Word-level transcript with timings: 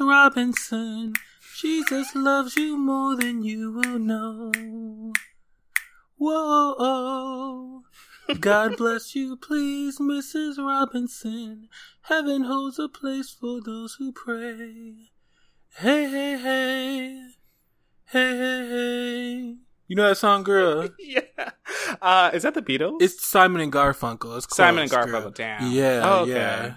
Robinson. 0.00 1.12
Jesus 1.56 2.14
loves 2.14 2.56
you 2.56 2.76
more 2.78 3.16
than 3.16 3.42
you 3.42 3.72
will 3.72 3.98
know. 3.98 5.12
Whoa. 6.16 7.82
God 8.40 8.76
bless 8.76 9.14
you, 9.14 9.36
please, 9.36 9.98
Mrs. 9.98 10.58
Robinson. 10.58 11.68
Heaven 12.02 12.44
holds 12.44 12.78
a 12.78 12.88
place 12.88 13.30
for 13.30 13.60
those 13.60 13.96
who 13.98 14.12
pray. 14.12 15.10
Hey, 15.76 16.08
hey, 16.08 16.38
hey. 16.38 17.22
Hey, 18.06 18.36
hey, 18.36 18.68
hey. 18.68 19.54
You 19.88 19.96
know 19.96 20.08
that 20.08 20.16
song, 20.16 20.42
girl? 20.44 20.88
yeah. 20.98 21.22
Uh, 22.00 22.30
is 22.32 22.44
that 22.44 22.54
the 22.54 22.62
Beatles? 22.62 23.02
It's 23.02 23.26
Simon 23.28 23.60
and 23.60 23.72
Garfunkel. 23.72 24.36
It's 24.38 24.54
Simon 24.54 24.82
and 24.82 24.90
girl. 24.90 25.06
Garfunkel. 25.06 25.34
Damn. 25.34 25.72
Yeah, 25.72 26.02
Oh, 26.04 26.20
okay. 26.22 26.30
yeah. 26.32 26.74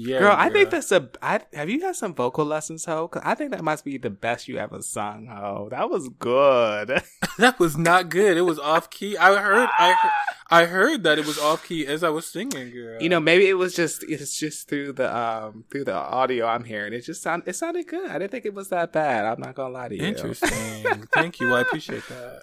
Yeah, 0.00 0.20
Girl, 0.20 0.34
I 0.36 0.48
think 0.48 0.70
that's 0.70 0.92
a. 0.92 1.08
I, 1.20 1.40
have 1.52 1.68
you 1.68 1.80
had 1.80 1.96
some 1.96 2.14
vocal 2.14 2.44
lessons, 2.44 2.84
ho? 2.84 3.08
'Cause 3.08 3.22
I 3.24 3.34
think 3.34 3.50
that 3.50 3.64
must 3.64 3.84
be 3.84 3.98
the 3.98 4.10
best 4.10 4.46
you 4.46 4.56
ever 4.56 4.80
sung, 4.80 5.26
ho. 5.26 5.66
That 5.72 5.90
was 5.90 6.08
good. 6.20 7.02
that 7.38 7.58
was 7.58 7.76
not 7.76 8.08
good. 8.08 8.36
It 8.36 8.42
was 8.42 8.60
off 8.60 8.90
key. 8.90 9.16
I 9.16 9.34
heard, 9.36 9.68
I 9.76 9.92
heard, 9.92 10.12
I 10.50 10.64
heard 10.66 11.02
that 11.02 11.18
it 11.18 11.26
was 11.26 11.36
off 11.40 11.66
key 11.66 11.84
as 11.84 12.04
I 12.04 12.10
was 12.10 12.26
singing, 12.26 12.70
girl. 12.70 13.02
you 13.02 13.08
know, 13.08 13.18
maybe 13.18 13.48
it 13.48 13.54
was 13.54 13.74
just 13.74 14.04
it's 14.04 14.38
just 14.38 14.68
through 14.68 14.92
the 14.92 15.14
um 15.14 15.64
through 15.70 15.84
the 15.84 15.94
audio 15.94 16.46
I'm 16.46 16.62
hearing. 16.64 16.92
It 16.92 17.00
just 17.00 17.20
sound 17.20 17.42
it 17.46 17.56
sounded 17.56 17.88
good. 17.88 18.08
I 18.08 18.18
didn't 18.20 18.30
think 18.30 18.46
it 18.46 18.54
was 18.54 18.68
that 18.68 18.92
bad. 18.92 19.24
I'm 19.24 19.40
not 19.40 19.56
gonna 19.56 19.74
lie 19.74 19.88
to 19.88 19.96
you. 19.96 20.04
interesting. 20.04 21.06
Thank 21.12 21.40
you. 21.40 21.54
I 21.54 21.62
appreciate 21.62 22.06
that. 22.08 22.42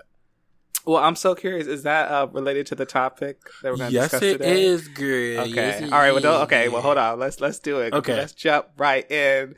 Well, 0.85 1.03
I'm 1.03 1.15
so 1.15 1.33
curious. 1.35 1.67
Is 1.67 1.83
that 1.83 2.11
uh, 2.11 2.27
related 2.31 2.67
to 2.67 2.75
the 2.75 2.85
topic 2.85 3.39
that 3.63 3.71
we're 3.71 3.77
going 3.77 3.89
to 3.89 3.93
Yes, 3.93 4.11
discuss 4.11 4.19
today? 4.21 4.51
it 4.51 4.57
is 4.57 4.87
good. 4.87 5.39
Okay. 5.39 5.49
Yes, 5.55 5.83
All 5.91 5.99
right. 5.99 6.11
Well, 6.11 6.21
don't, 6.21 6.41
okay. 6.43 6.69
Well, 6.69 6.81
hold 6.81 6.97
on. 6.97 7.17
Let's 7.19 7.39
let's 7.41 7.59
do 7.59 7.79
it. 7.79 7.93
Okay. 7.93 8.15
Let's 8.15 8.33
jump 8.33 8.67
right 8.77 9.09
in 9.09 9.55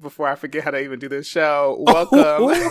before 0.00 0.28
I 0.28 0.34
forget 0.36 0.64
how 0.64 0.70
to 0.70 0.80
even 0.80 0.98
do 0.98 1.08
this 1.08 1.26
show. 1.26 1.76
Welcome 1.86 2.70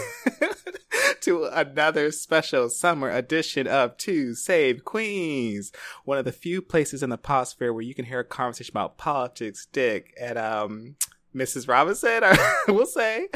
to 1.21 1.45
another 1.45 2.11
special 2.11 2.69
summer 2.69 3.09
edition 3.09 3.67
of 3.67 3.97
Two 3.97 4.35
Save 4.35 4.85
Queens, 4.85 5.71
one 6.05 6.17
of 6.17 6.25
the 6.25 6.31
few 6.31 6.61
places 6.61 7.03
in 7.03 7.09
the 7.09 7.17
podsphere 7.17 7.73
where 7.73 7.81
you 7.81 7.93
can 7.95 8.05
hear 8.05 8.19
a 8.19 8.23
conversation 8.25 8.71
about 8.71 8.97
politics, 8.97 9.67
dick, 9.71 10.13
and 10.19 10.37
um. 10.37 10.95
Mrs. 11.37 11.67
Robinson, 11.67 12.23
or 12.23 12.35
we'll 12.73 12.85
say. 12.85 13.27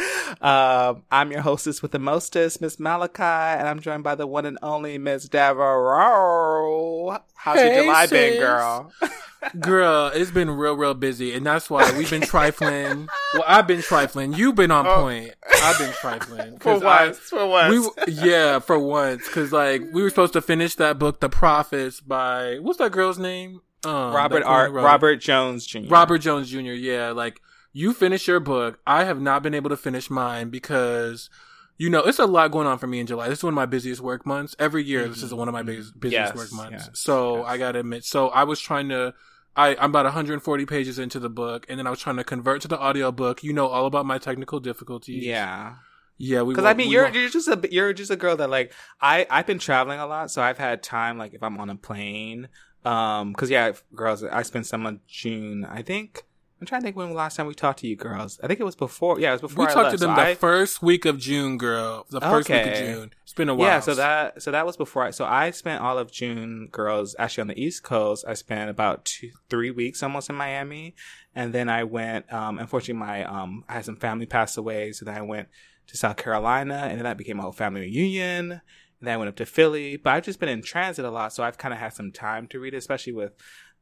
Um, 0.41 1.03
I'm 1.11 1.31
your 1.31 1.41
hostess 1.41 1.81
with 1.81 1.91
the 1.91 1.99
mostest, 1.99 2.59
Miss 2.61 2.79
Malachi, 2.79 3.21
and 3.23 3.67
I'm 3.67 3.79
joined 3.79 4.03
by 4.03 4.15
the 4.15 4.25
one 4.27 4.45
and 4.45 4.57
only 4.63 4.97
Miss 4.97 5.29
Devereaux. 5.29 7.17
How's 7.35 7.55
your 7.57 7.65
Hey, 7.71 7.81
July 7.83 8.07
been, 8.07 8.39
girl? 8.39 8.91
Girl, 9.59 10.11
it's 10.13 10.29
been 10.29 10.51
real, 10.51 10.75
real 10.75 10.93
busy, 10.93 11.33
and 11.33 11.43
that's 11.43 11.67
why 11.67 11.91
we've 11.97 12.09
been 12.11 12.21
trifling. 12.21 13.07
well, 13.33 13.43
I've 13.47 13.65
been 13.65 13.81
trifling. 13.81 14.33
You've 14.33 14.53
been 14.53 14.69
on 14.69 14.85
Oh. 14.85 14.97
point. 14.97 15.33
I've 15.63 15.79
been 15.79 15.91
trifling. 15.93 16.59
For 16.59 16.75
'Cause 16.75 16.83
I- 16.83 17.05
once, 17.07 17.17
for 17.17 17.47
once. 17.47 17.89
We, 18.07 18.13
yeah, 18.13 18.59
for 18.59 18.77
once, 18.77 19.25
because 19.25 19.51
like 19.51 19.81
we 19.91 20.03
were 20.03 20.09
supposed 20.11 20.33
to 20.33 20.41
finish 20.43 20.75
that 20.75 20.99
book, 20.99 21.21
The 21.21 21.29
Prophets, 21.29 21.99
by 22.01 22.59
what's 22.61 22.77
that 22.77 22.91
girl's 22.91 23.17
name? 23.17 23.61
Um, 23.83 24.13
Robert 24.13 24.41
that 24.41 24.45
R. 24.45 24.61
girl 24.65 24.69
who 24.69 24.75
wrote 24.77 24.83
it. 24.83 24.85
Robert 24.85 25.15
Jones 25.15 25.65
Jr. 25.65 25.79
Robert 25.89 26.19
Jones 26.19 26.47
Jr. 26.51 26.59
Yeah, 26.59 27.09
like 27.09 27.41
you 27.73 27.93
finish 27.93 28.27
your 28.27 28.39
book. 28.39 28.79
I 28.85 29.03
have 29.05 29.21
not 29.21 29.43
been 29.43 29.53
able 29.53 29.69
to 29.69 29.77
finish 29.77 30.09
mine 30.09 30.49
because 30.49 31.29
you 31.77 31.89
know 31.89 32.01
it's 32.01 32.19
a 32.19 32.25
lot 32.25 32.51
going 32.51 32.67
on 32.67 32.77
for 32.77 32.87
me 32.87 32.99
in 32.99 33.07
July. 33.07 33.29
This 33.29 33.39
is 33.39 33.43
one 33.43 33.53
of 33.53 33.55
my 33.55 33.65
busiest 33.65 34.01
work 34.01 34.25
months. 34.25 34.55
Every 34.59 34.83
year, 34.83 35.07
this 35.07 35.23
is 35.23 35.33
one 35.33 35.47
of 35.47 35.53
my 35.53 35.63
biggest 35.63 35.99
busiest 35.99 36.35
Yes, 36.35 36.37
work 36.37 36.53
months. 36.53 36.87
yes, 36.87 36.99
so 36.99 37.37
yes. 37.37 37.45
I 37.47 37.57
gotta 37.57 37.79
admit. 37.79 38.03
So 38.05 38.27
I 38.29 38.43
was 38.43 38.59
trying 38.59 38.89
to. 38.89 39.13
I, 39.53 39.75
I'm 39.75 39.89
about 39.89 40.05
140 40.05 40.65
pages 40.65 40.97
into 40.97 41.19
the 41.19 41.29
book, 41.29 41.65
and 41.67 41.77
then 41.77 41.85
I 41.85 41.89
was 41.89 41.99
trying 41.99 42.15
to 42.15 42.23
convert 42.23 42.61
to 42.61 42.69
the 42.69 42.79
audiobook. 42.81 43.43
You 43.43 43.51
know 43.51 43.67
all 43.67 43.85
about 43.85 44.05
my 44.05 44.17
technical 44.17 44.59
difficulties. 44.61 45.25
Yeah, 45.25 45.75
yeah. 46.17 46.41
We 46.43 46.53
because 46.53 46.63
I 46.65 46.73
mean, 46.73 46.89
you're 46.89 47.03
won't- 47.03 47.15
you're 47.15 47.29
just 47.29 47.47
a 47.49 47.59
you're 47.69 47.91
just 47.93 48.11
a 48.11 48.15
girl 48.15 48.37
that 48.37 48.49
like 48.49 48.73
I 49.01 49.27
I've 49.29 49.45
been 49.47 49.59
traveling 49.59 49.99
a 49.99 50.05
lot, 50.07 50.31
so 50.31 50.41
I've 50.41 50.57
had 50.57 50.81
time 50.83 51.17
like 51.17 51.33
if 51.33 51.43
I'm 51.43 51.57
on 51.57 51.69
a 51.69 51.75
plane. 51.75 52.47
Um, 52.85 53.33
because 53.33 53.49
yeah, 53.49 53.73
girls, 53.93 54.23
I 54.23 54.41
spent 54.43 54.65
some 54.67 54.85
of 54.85 55.05
June. 55.05 55.65
I 55.65 55.81
think 55.81 56.23
I'm 56.61 56.67
trying 56.67 56.81
to 56.81 56.85
think 56.85 56.95
when 56.95 57.09
the 57.09 57.15
last 57.15 57.35
time 57.37 57.47
we 57.47 57.55
talked 57.55 57.79
to 57.79 57.87
you 57.87 57.95
girls. 57.95 58.39
I 58.43 58.45
think 58.47 58.59
it 58.59 58.63
was 58.63 58.75
before. 58.75 59.19
Yeah, 59.19 59.29
it 59.31 59.41
was 59.41 59.41
before 59.41 59.65
we 59.65 59.71
I 59.71 59.73
talked 59.73 59.83
left, 59.85 59.97
to 59.97 60.05
them 60.05 60.15
so 60.15 60.21
the 60.21 60.27
I- 60.29 60.35
first 60.35 60.83
week 60.83 61.05
of 61.05 61.17
June, 61.17 61.57
girl. 61.57 62.05
The 62.11 62.21
first 62.21 62.49
week 62.49 62.67
of 62.67 62.75
June. 62.75 63.13
It's 63.23 63.33
been 63.33 63.49
a 63.49 63.55
while. 63.55 63.67
Yeah, 63.67 63.79
so 63.79 63.95
that 63.95 64.43
so 64.43 64.51
that 64.51 64.63
was 64.65 64.77
before 64.77 65.03
I 65.03 65.09
so 65.09 65.25
I 65.25 65.49
spent 65.49 65.81
all 65.81 65.97
of 65.97 66.11
June, 66.11 66.67
girls, 66.71 67.15
actually 67.17 67.41
on 67.41 67.47
the 67.47 67.59
East 67.59 67.81
Coast. 67.81 68.25
I 68.27 68.35
spent 68.35 68.69
about 68.69 69.05
two, 69.05 69.31
three 69.49 69.71
weeks 69.71 70.03
almost 70.03 70.29
in 70.29 70.35
Miami, 70.35 70.93
and 71.33 71.51
then 71.51 71.67
I 71.67 71.83
went. 71.83 72.31
Um, 72.31 72.59
unfortunately, 72.59 72.99
my 73.05 73.23
um, 73.23 73.63
I 73.67 73.73
had 73.73 73.85
some 73.85 73.95
family 73.95 74.27
pass 74.27 74.55
away, 74.55 74.91
so 74.91 75.03
then 75.03 75.15
I 75.15 75.23
went 75.23 75.47
to 75.87 75.97
South 75.97 76.17
Carolina, 76.17 76.75
and 76.89 76.99
then 76.99 77.05
that 77.05 77.17
became 77.17 77.39
a 77.39 77.41
whole 77.41 77.51
family 77.51 77.81
reunion. 77.81 78.51
And 78.51 79.07
then 79.07 79.15
I 79.15 79.17
went 79.17 79.29
up 79.29 79.35
to 79.37 79.47
Philly, 79.47 79.97
but 79.97 80.11
I've 80.13 80.23
just 80.25 80.39
been 80.39 80.47
in 80.47 80.61
transit 80.61 81.05
a 81.05 81.09
lot, 81.09 81.33
so 81.33 81.43
I've 81.43 81.57
kind 81.57 81.73
of 81.73 81.79
had 81.79 81.93
some 81.93 82.11
time 82.11 82.45
to 82.49 82.59
read 82.59 82.75
it, 82.75 82.77
especially 82.77 83.13
with 83.13 83.31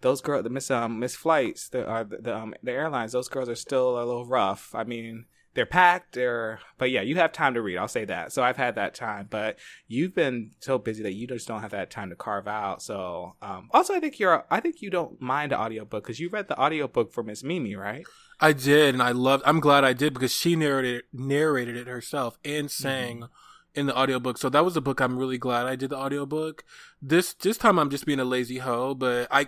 those 0.02 0.22
girls, 0.22 0.44
the 0.44 0.50
Miss 0.50 0.72
um 0.72 1.00
Miss 1.00 1.16
Flights, 1.16 1.70
the 1.70 1.88
uh, 1.88 2.04
the, 2.04 2.36
um 2.36 2.54
the 2.64 2.72
airlines. 2.72 3.12
Those 3.12 3.30
girls 3.30 3.50
are 3.50 3.56
still 3.56 3.98
a 3.98 4.06
little 4.06 4.26
rough. 4.26 4.74
I 4.74 4.84
mean, 4.84 5.26
they're 5.54 5.66
packed. 5.66 6.16
They're 6.16 6.60
but 6.78 6.92
yeah, 6.92 7.02
you 7.02 7.16
have 7.16 7.32
time 7.32 7.54
to 7.56 7.62
read. 7.62 7.78
I'll 7.78 7.88
say 7.88 8.06
that. 8.06 8.32
So 8.32 8.44
I've 8.44 8.58
had 8.58 8.76
that 8.76 8.96
time, 8.96 9.28
but 9.30 9.58
you've 9.88 10.16
been 10.16 10.52
so 10.60 10.78
busy 10.78 11.04
that 11.04 11.14
you 11.14 11.28
just 11.28 11.48
don't 11.48 11.62
have 11.62 11.72
that 11.72 11.90
time 11.92 12.10
to 12.10 12.16
carve 12.16 12.48
out. 12.48 12.82
So 12.82 13.36
um 13.42 13.70
also, 13.72 13.94
I 13.94 14.00
think 14.00 14.20
you're 14.20 14.46
I 14.50 14.60
think 14.60 14.82
you 14.82 14.90
don't 14.90 15.20
mind 15.22 15.52
the 15.52 15.60
audiobook 15.60 16.04
because 16.04 16.20
you 16.20 16.30
read 16.30 16.48
the 16.48 16.60
audiobook 16.60 17.12
for 17.12 17.24
Miss 17.24 17.44
Mimi, 17.44 17.76
right? 17.76 18.06
I 18.40 18.54
did, 18.54 18.96
and 18.96 19.04
I 19.04 19.12
loved. 19.12 19.44
I'm 19.46 19.60
glad 19.60 19.84
I 19.84 19.94
did 19.94 20.14
because 20.14 20.32
she 20.32 20.56
narrated 20.56 21.04
narrated 21.12 21.76
it 21.76 21.88
herself 21.88 22.40
and 22.46 22.72
sang 22.72 23.28
in 23.76 23.86
the 23.86 23.98
audiobook. 23.98 24.38
So 24.38 24.50
that 24.50 24.66
was 24.66 24.76
a 24.76 24.82
book 24.82 25.00
I'm 25.00 25.18
really 25.18 25.38
glad 25.38 25.66
I 25.66 25.76
did 25.76 25.90
the 25.90 25.98
audiobook. 25.98 26.64
This 27.02 27.34
this 27.34 27.58
time 27.58 27.80
I'm 27.80 27.90
just 27.90 28.06
being 28.06 28.20
a 28.20 28.26
lazy 28.26 28.58
hoe, 28.58 28.94
but 28.94 29.28
I 29.32 29.48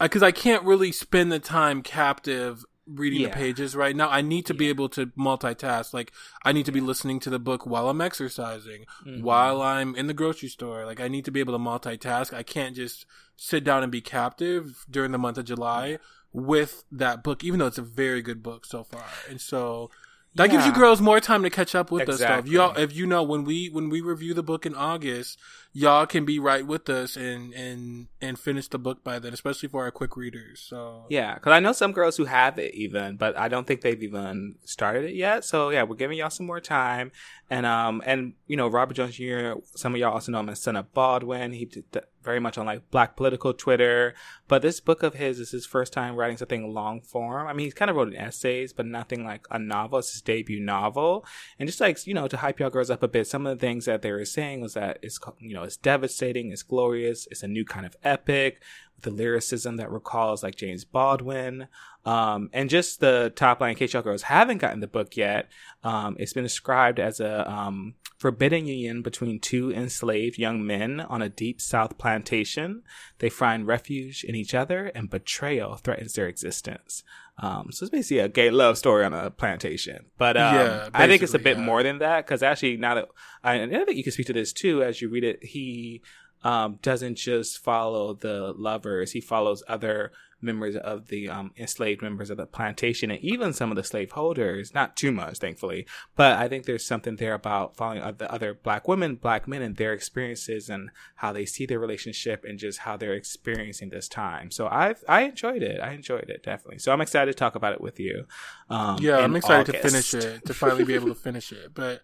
because 0.00 0.22
I, 0.22 0.30
can't 0.32 0.64
really 0.64 0.92
spend 0.92 1.30
the 1.32 1.38
time 1.38 1.82
captive 1.82 2.64
reading 2.86 3.20
Yeah. 3.22 3.28
the 3.30 3.34
pages 3.34 3.74
right 3.74 3.96
now. 3.96 4.08
I 4.08 4.20
need 4.20 4.46
to 4.46 4.54
be 4.54 4.68
able 4.68 4.88
to 4.90 5.06
multitask. 5.18 5.92
Like 5.92 6.12
I 6.44 6.52
need 6.52 6.66
to 6.66 6.72
be 6.72 6.80
listening 6.80 7.18
to 7.20 7.30
the 7.30 7.38
book 7.40 7.66
while 7.66 7.88
I'm 7.88 8.00
exercising, 8.00 8.84
Mm-hmm. 9.04 9.22
while 9.22 9.60
I'm 9.60 9.96
in 9.96 10.06
the 10.06 10.14
grocery 10.14 10.48
store. 10.48 10.84
Like 10.86 11.00
I 11.00 11.08
need 11.08 11.24
to 11.24 11.30
be 11.32 11.40
able 11.40 11.54
to 11.54 11.58
multitask. 11.58 12.32
I 12.32 12.42
can't 12.44 12.76
just 12.76 13.04
sit 13.36 13.64
down 13.64 13.82
and 13.82 13.90
be 13.90 14.00
captive 14.00 14.84
during 14.90 15.10
the 15.12 15.18
month 15.18 15.36
of 15.38 15.44
July 15.46 15.98
with 16.32 16.84
that 16.92 17.24
book, 17.24 17.42
even 17.42 17.58
though 17.58 17.66
it's 17.66 17.78
a 17.78 17.82
very 17.82 18.22
good 18.22 18.42
book 18.42 18.64
so 18.66 18.84
far. 18.84 19.04
And 19.28 19.40
so 19.40 19.90
that 20.34 20.50
gives 20.50 20.66
you 20.66 20.72
girls 20.72 21.00
more 21.00 21.18
time 21.18 21.42
to 21.44 21.50
catch 21.50 21.74
up 21.74 21.90
with 21.90 22.08
us. 22.10 22.18
Though. 22.18 22.24
If 22.24 22.30
Exactly. 22.30 22.52
y'all, 22.52 22.76
if 22.76 22.94
you 22.94 23.06
know 23.06 23.22
when 23.22 23.42
we 23.44 23.68
when 23.68 23.88
we 23.88 24.00
review 24.02 24.34
the 24.34 24.42
book 24.42 24.66
in 24.66 24.74
August, 24.74 25.38
y'all 25.76 26.06
can 26.06 26.24
be 26.24 26.38
right 26.38 26.66
with 26.66 26.88
us 26.88 27.16
and 27.16 27.52
and 27.52 28.08
and 28.22 28.38
finish 28.38 28.66
the 28.66 28.78
book 28.78 29.04
by 29.04 29.18
then, 29.18 29.34
especially 29.34 29.68
for 29.68 29.84
our 29.84 29.90
quick 29.90 30.16
readers. 30.16 30.58
So 30.60 31.04
Yeah, 31.10 31.34
because 31.34 31.52
I 31.52 31.60
know 31.60 31.72
some 31.72 31.92
girls 31.92 32.16
who 32.16 32.24
have 32.24 32.58
it 32.58 32.74
even, 32.74 33.16
but 33.16 33.36
I 33.36 33.48
don't 33.48 33.66
think 33.66 33.82
they've 33.82 34.02
even 34.02 34.54
started 34.64 35.04
it 35.04 35.14
yet. 35.14 35.44
So 35.44 35.68
yeah, 35.68 35.82
we're 35.82 35.96
giving 35.96 36.16
y'all 36.16 36.30
some 36.30 36.46
more 36.46 36.60
time, 36.60 37.12
and 37.50 37.66
um, 37.66 38.02
and 38.06 38.32
you 38.46 38.56
know, 38.56 38.68
Robert 38.68 38.94
Jones 38.94 39.16
Jr. 39.16 39.52
Some 39.74 39.94
of 39.94 40.00
y'all 40.00 40.14
also 40.14 40.32
know 40.32 40.40
him 40.40 40.48
as 40.48 40.62
son 40.62 40.76
of 40.76 40.94
Baldwin. 40.94 41.52
He 41.52 41.66
did 41.66 41.92
th- 41.92 42.06
very 42.26 42.40
much 42.40 42.58
on 42.58 42.66
like 42.66 42.90
Black 42.90 43.16
political 43.16 43.54
Twitter. 43.54 44.14
But 44.48 44.60
this 44.60 44.80
book 44.80 45.02
of 45.02 45.14
his 45.14 45.38
is 45.38 45.52
his 45.52 45.64
first 45.64 45.92
time 45.92 46.16
writing 46.16 46.36
something 46.36 46.74
long 46.74 47.00
form. 47.00 47.46
I 47.46 47.52
mean, 47.52 47.66
he's 47.66 47.74
kind 47.74 47.90
of 47.90 47.96
wrote 47.96 48.12
essays, 48.14 48.72
but 48.72 48.84
nothing 48.84 49.24
like 49.24 49.46
a 49.50 49.58
novel. 49.58 50.00
It's 50.00 50.12
his 50.12 50.22
debut 50.22 50.60
novel, 50.60 51.24
and 51.58 51.68
just 51.68 51.80
like 51.80 52.04
you 52.06 52.14
know, 52.14 52.28
to 52.28 52.38
hype 52.38 52.58
y'all 52.60 52.70
girls 52.70 52.90
up 52.90 53.02
a 53.02 53.08
bit, 53.08 53.26
some 53.26 53.46
of 53.46 53.56
the 53.56 53.64
things 53.64 53.84
that 53.84 54.02
they 54.02 54.10
were 54.10 54.24
saying 54.24 54.60
was 54.60 54.74
that 54.74 54.98
it's 55.02 55.20
you 55.38 55.54
know, 55.54 55.65
it's 55.66 55.76
devastating, 55.76 56.50
it's 56.50 56.62
glorious, 56.62 57.28
it's 57.30 57.42
a 57.42 57.48
new 57.48 57.64
kind 57.64 57.84
of 57.84 57.96
epic 58.02 58.62
with 58.94 59.04
the 59.04 59.10
lyricism 59.10 59.76
that 59.76 59.90
recalls 59.90 60.42
like 60.42 60.56
James 60.56 60.84
Baldwin. 60.84 61.68
Um, 62.04 62.50
and 62.52 62.70
just 62.70 63.00
the 63.00 63.32
top 63.34 63.60
line, 63.60 63.70
in 63.70 63.76
case 63.76 63.92
y'all 63.92 64.02
girls 64.02 64.22
haven't 64.22 64.58
gotten 64.58 64.80
the 64.80 64.86
book 64.86 65.16
yet, 65.16 65.50
um, 65.82 66.16
it's 66.18 66.32
been 66.32 66.44
described 66.44 67.00
as 67.00 67.20
a 67.20 67.50
um, 67.50 67.94
forbidden 68.16 68.66
union 68.66 69.02
between 69.02 69.38
two 69.38 69.70
enslaved 69.70 70.38
young 70.38 70.66
men 70.66 71.00
on 71.00 71.22
a 71.22 71.28
deep 71.28 71.60
South 71.60 71.98
plantation. 71.98 72.82
They 73.18 73.28
find 73.28 73.66
refuge 73.66 74.24
in 74.24 74.34
each 74.34 74.54
other, 74.54 74.86
and 74.94 75.10
betrayal 75.10 75.76
threatens 75.76 76.14
their 76.14 76.26
existence. 76.26 77.04
Um, 77.38 77.68
so 77.70 77.84
it's 77.84 77.90
basically 77.90 78.20
a 78.20 78.28
gay 78.28 78.50
love 78.50 78.78
story 78.78 79.04
on 79.04 79.12
a 79.12 79.30
plantation. 79.30 80.06
But 80.16 80.36
um, 80.36 80.54
Yeah, 80.54 80.88
I 80.94 81.06
think 81.06 81.22
it's 81.22 81.34
a 81.34 81.38
bit 81.38 81.58
yeah. 81.58 81.64
more 81.64 81.82
than 81.82 81.98
that 81.98 82.24
because 82.24 82.42
actually, 82.42 82.78
now 82.78 82.94
that 82.94 83.08
I, 83.44 83.54
and 83.56 83.76
I 83.76 83.84
think 83.84 83.98
you 83.98 84.04
can 84.04 84.12
speak 84.12 84.26
to 84.28 84.32
this 84.32 84.52
too 84.52 84.82
as 84.82 85.02
you 85.02 85.08
read 85.10 85.24
it, 85.24 85.44
he 85.44 86.02
um, 86.42 86.78
doesn't 86.80 87.16
just 87.16 87.58
follow 87.58 88.14
the 88.14 88.54
lovers; 88.56 89.12
he 89.12 89.20
follows 89.20 89.62
other 89.68 90.12
members 90.40 90.76
of 90.76 91.08
the 91.08 91.28
um, 91.28 91.50
enslaved 91.56 92.02
members 92.02 92.30
of 92.30 92.36
the 92.36 92.46
plantation 92.46 93.10
and 93.10 93.20
even 93.20 93.52
some 93.52 93.70
of 93.70 93.76
the 93.76 93.84
slaveholders. 93.84 94.74
Not 94.74 94.96
too 94.96 95.12
much, 95.12 95.38
thankfully, 95.38 95.86
but 96.14 96.36
I 96.36 96.48
think 96.48 96.64
there's 96.64 96.86
something 96.86 97.16
there 97.16 97.34
about 97.34 97.76
following 97.76 98.02
the 98.18 98.30
other 98.32 98.54
black 98.54 98.86
women, 98.86 99.16
black 99.16 99.48
men, 99.48 99.62
and 99.62 99.76
their 99.76 99.92
experiences 99.92 100.68
and 100.68 100.90
how 101.16 101.32
they 101.32 101.46
see 101.46 101.66
their 101.66 101.78
relationship 101.78 102.44
and 102.44 102.58
just 102.58 102.80
how 102.80 102.96
they're 102.96 103.14
experiencing 103.14 103.90
this 103.90 104.08
time. 104.08 104.50
So 104.50 104.68
I've 104.68 105.02
I 105.08 105.22
enjoyed 105.22 105.62
it. 105.62 105.80
I 105.80 105.92
enjoyed 105.92 106.28
it 106.28 106.42
definitely. 106.42 106.78
So 106.78 106.92
I'm 106.92 107.00
excited 107.00 107.32
to 107.32 107.38
talk 107.38 107.54
about 107.54 107.72
it 107.72 107.80
with 107.80 107.98
you. 107.98 108.26
Um, 108.68 108.98
yeah, 109.00 109.18
I'm 109.18 109.36
excited 109.36 109.68
August. 109.68 109.82
to 109.82 109.90
finish 109.90 110.14
it 110.14 110.46
to 110.46 110.54
finally 110.54 110.84
be 110.84 110.94
able 110.94 111.08
to 111.08 111.14
finish 111.14 111.52
it, 111.52 111.74
but 111.74 112.02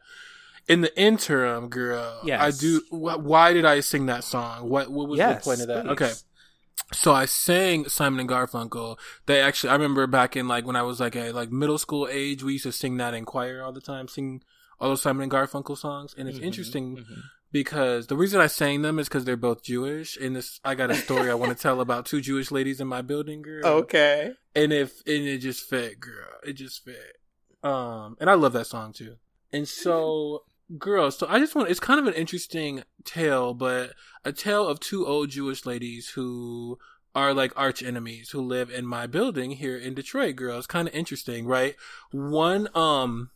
in 0.69 0.81
the 0.81 1.00
interim, 1.00 1.69
girl, 1.69 2.20
yes. 2.25 2.40
I 2.40 2.61
do. 2.61 2.82
Why 2.90 3.52
did 3.52 3.64
I 3.64 3.81
sing 3.81 4.06
that 4.06 4.25
song? 4.25 4.69
What 4.69 4.90
what 4.90 5.08
was 5.08 5.19
yes, 5.19 5.43
the 5.43 5.50
point 5.50 5.61
of 5.61 5.69
that? 5.69 5.85
Please. 5.85 5.93
Okay, 5.93 6.12
so 6.93 7.12
I 7.12 7.25
sang 7.25 7.88
Simon 7.88 8.20
and 8.20 8.29
Garfunkel. 8.29 8.99
They 9.26 9.40
actually, 9.40 9.70
I 9.70 9.75
remember 9.75 10.06
back 10.06 10.37
in 10.37 10.49
like 10.49 10.67
when 10.67 10.76
I 10.76 10.82
was 10.82 11.00
like 11.00 11.17
a 11.17 11.32
like 11.32 11.50
middle 11.50 11.79
school 11.79 12.08
age, 12.11 12.43
we 12.43 12.55
used 12.55 12.64
to 12.64 12.73
sing 12.73 12.96
that 12.99 13.14
in 13.14 13.25
choir 13.25 13.62
all 13.62 13.73
the 13.73 13.81
time, 13.81 14.08
sing 14.08 14.43
all 14.81 14.88
those 14.88 15.02
Simon 15.02 15.23
and 15.23 15.32
Garfunkel 15.32 15.79
songs. 15.79 16.14
And 16.17 16.29
it's 16.29 16.38
mm-hmm, 16.38 16.46
interesting 16.46 16.96
mm-hmm. 16.96 17.20
because 17.50 18.08
the 18.08 18.17
reason 18.17 18.40
I 18.40 18.46
sang 18.49 18.82
them 18.82 18.99
is 18.99 19.08
because 19.08 19.25
they're 19.25 19.37
both 19.37 19.62
Jewish. 19.62 20.17
And 20.17 20.37
this, 20.37 20.61
I 20.64 20.75
got 20.75 20.90
a 20.90 20.94
story 20.94 21.31
I 21.31 21.34
want 21.34 21.56
to 21.56 21.61
tell 21.61 21.81
about 21.81 22.06
two 22.06 22.20
Jewish 22.20 22.50
ladies 22.50 22.81
in 22.81 22.88
my 22.88 23.02
building, 23.02 23.43
girl. 23.43 23.64
Okay. 23.64 24.32
And 24.55 24.73
if 24.73 25.00
and 25.06 25.26
it 25.26 25.38
just 25.38 25.69
fit, 25.69 26.00
girl, 26.00 26.28
it 26.44 26.55
just 26.55 26.85
fit. 26.85 27.17
Um, 27.62 28.17
and 28.20 28.28
I 28.28 28.35
love 28.35 28.52
that 28.55 28.67
song 28.67 28.93
too. 28.93 29.17
And 29.52 29.69
so 29.69 30.43
girls. 30.79 31.19
So 31.19 31.27
I 31.29 31.39
just 31.39 31.55
want, 31.55 31.71
it's 31.71 31.81
kind 31.81 32.01
of 32.01 32.07
an 32.07 32.15
interesting 32.15 32.85
tale, 33.05 33.55
but 33.55 33.93
a 34.25 34.33
tale 34.33 34.67
of 34.67 34.81
two 34.81 35.07
old 35.07 35.31
Jewish 35.31 35.67
ladies 35.67 36.11
who 36.11 36.79
are 37.15 37.35
like 37.35 37.53
arch 37.57 37.83
enemies 37.83 38.31
who 38.31 38.41
live 38.41 38.71
in 38.71 38.87
my 38.87 39.07
building 39.07 39.53
here 39.53 39.77
in 39.77 39.95
Detroit, 39.95 40.37
girls. 40.37 40.67
Kind 40.67 40.89
of 40.89 40.95
interesting, 40.95 41.47
right? 41.47 41.77
One, 42.11 42.69
um, 42.75 43.31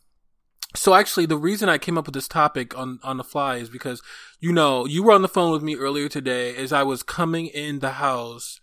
so 0.75 0.93
actually 0.93 1.25
the 1.25 1.37
reason 1.37 1.69
I 1.69 1.77
came 1.77 1.97
up 1.97 2.05
with 2.05 2.15
this 2.15 2.27
topic 2.27 2.77
on, 2.77 2.99
on 3.03 3.17
the 3.17 3.23
fly 3.23 3.57
is 3.57 3.69
because, 3.69 4.01
you 4.39 4.51
know, 4.51 4.85
you 4.85 5.03
were 5.03 5.13
on 5.13 5.21
the 5.21 5.27
phone 5.27 5.51
with 5.51 5.63
me 5.63 5.75
earlier 5.75 6.09
today 6.09 6.55
as 6.55 6.73
I 6.73 6.83
was 6.83 7.03
coming 7.03 7.47
in 7.47 7.79
the 7.79 7.93
house 7.93 8.59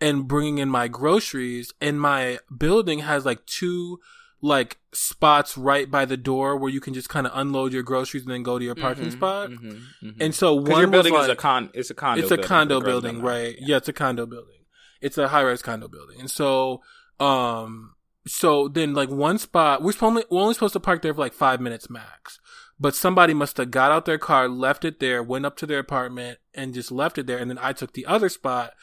and 0.00 0.28
bringing 0.28 0.58
in 0.58 0.68
my 0.68 0.88
groceries 0.88 1.72
and 1.80 2.00
my 2.00 2.38
building 2.56 3.00
has 3.00 3.24
like 3.24 3.44
two 3.46 3.98
like 4.40 4.78
spots 4.92 5.58
right 5.58 5.90
by 5.90 6.04
the 6.04 6.16
door 6.16 6.56
where 6.56 6.70
you 6.70 6.80
can 6.80 6.94
just 6.94 7.08
kind 7.08 7.26
of 7.26 7.32
unload 7.34 7.72
your 7.72 7.82
groceries 7.82 8.22
and 8.22 8.32
then 8.32 8.42
go 8.42 8.58
to 8.58 8.64
your 8.64 8.74
parking 8.74 9.04
mm-hmm, 9.04 9.18
spot. 9.18 9.50
Mm-hmm, 9.50 9.68
mm-hmm. 9.68 10.22
And 10.22 10.34
so 10.34 10.54
one 10.54 10.80
your 10.80 10.88
building 10.88 11.12
like, 11.12 11.24
is 11.24 11.28
a 11.28 11.36
con, 11.36 11.70
it's 11.74 11.90
a 11.90 11.94
condo. 11.94 12.22
It's 12.22 12.30
a 12.30 12.38
condo 12.38 12.80
building, 12.80 13.20
right? 13.20 13.56
Yeah. 13.58 13.66
yeah. 13.66 13.76
it's 13.78 13.88
a 13.88 13.92
condo 13.92 14.26
building. 14.26 14.54
It's 15.00 15.18
a 15.18 15.28
high 15.28 15.44
rise 15.44 15.62
condo 15.62 15.88
building, 15.88 16.18
and 16.18 16.30
so, 16.30 16.82
um, 17.20 17.94
so 18.26 18.66
then 18.66 18.94
like 18.94 19.08
one 19.08 19.38
spot 19.38 19.80
we're 19.80 19.92
only 20.02 20.24
we're 20.28 20.40
only 20.40 20.54
supposed 20.54 20.72
to 20.72 20.80
park 20.80 21.02
there 21.02 21.14
for 21.14 21.20
like 21.20 21.32
five 21.32 21.60
minutes 21.60 21.88
max. 21.88 22.40
But 22.80 22.94
somebody 22.94 23.34
must 23.34 23.56
have 23.56 23.72
got 23.72 23.90
out 23.90 24.04
their 24.04 24.18
car, 24.18 24.48
left 24.48 24.84
it 24.84 25.00
there, 25.00 25.22
went 25.22 25.46
up 25.46 25.56
to 25.58 25.66
their 25.66 25.80
apartment, 25.80 26.38
and 26.54 26.74
just 26.74 26.92
left 26.92 27.18
it 27.18 27.26
there. 27.26 27.38
And 27.38 27.50
then 27.50 27.58
I 27.60 27.72
took 27.72 27.92
the 27.92 28.06
other 28.06 28.28
spot. 28.28 28.74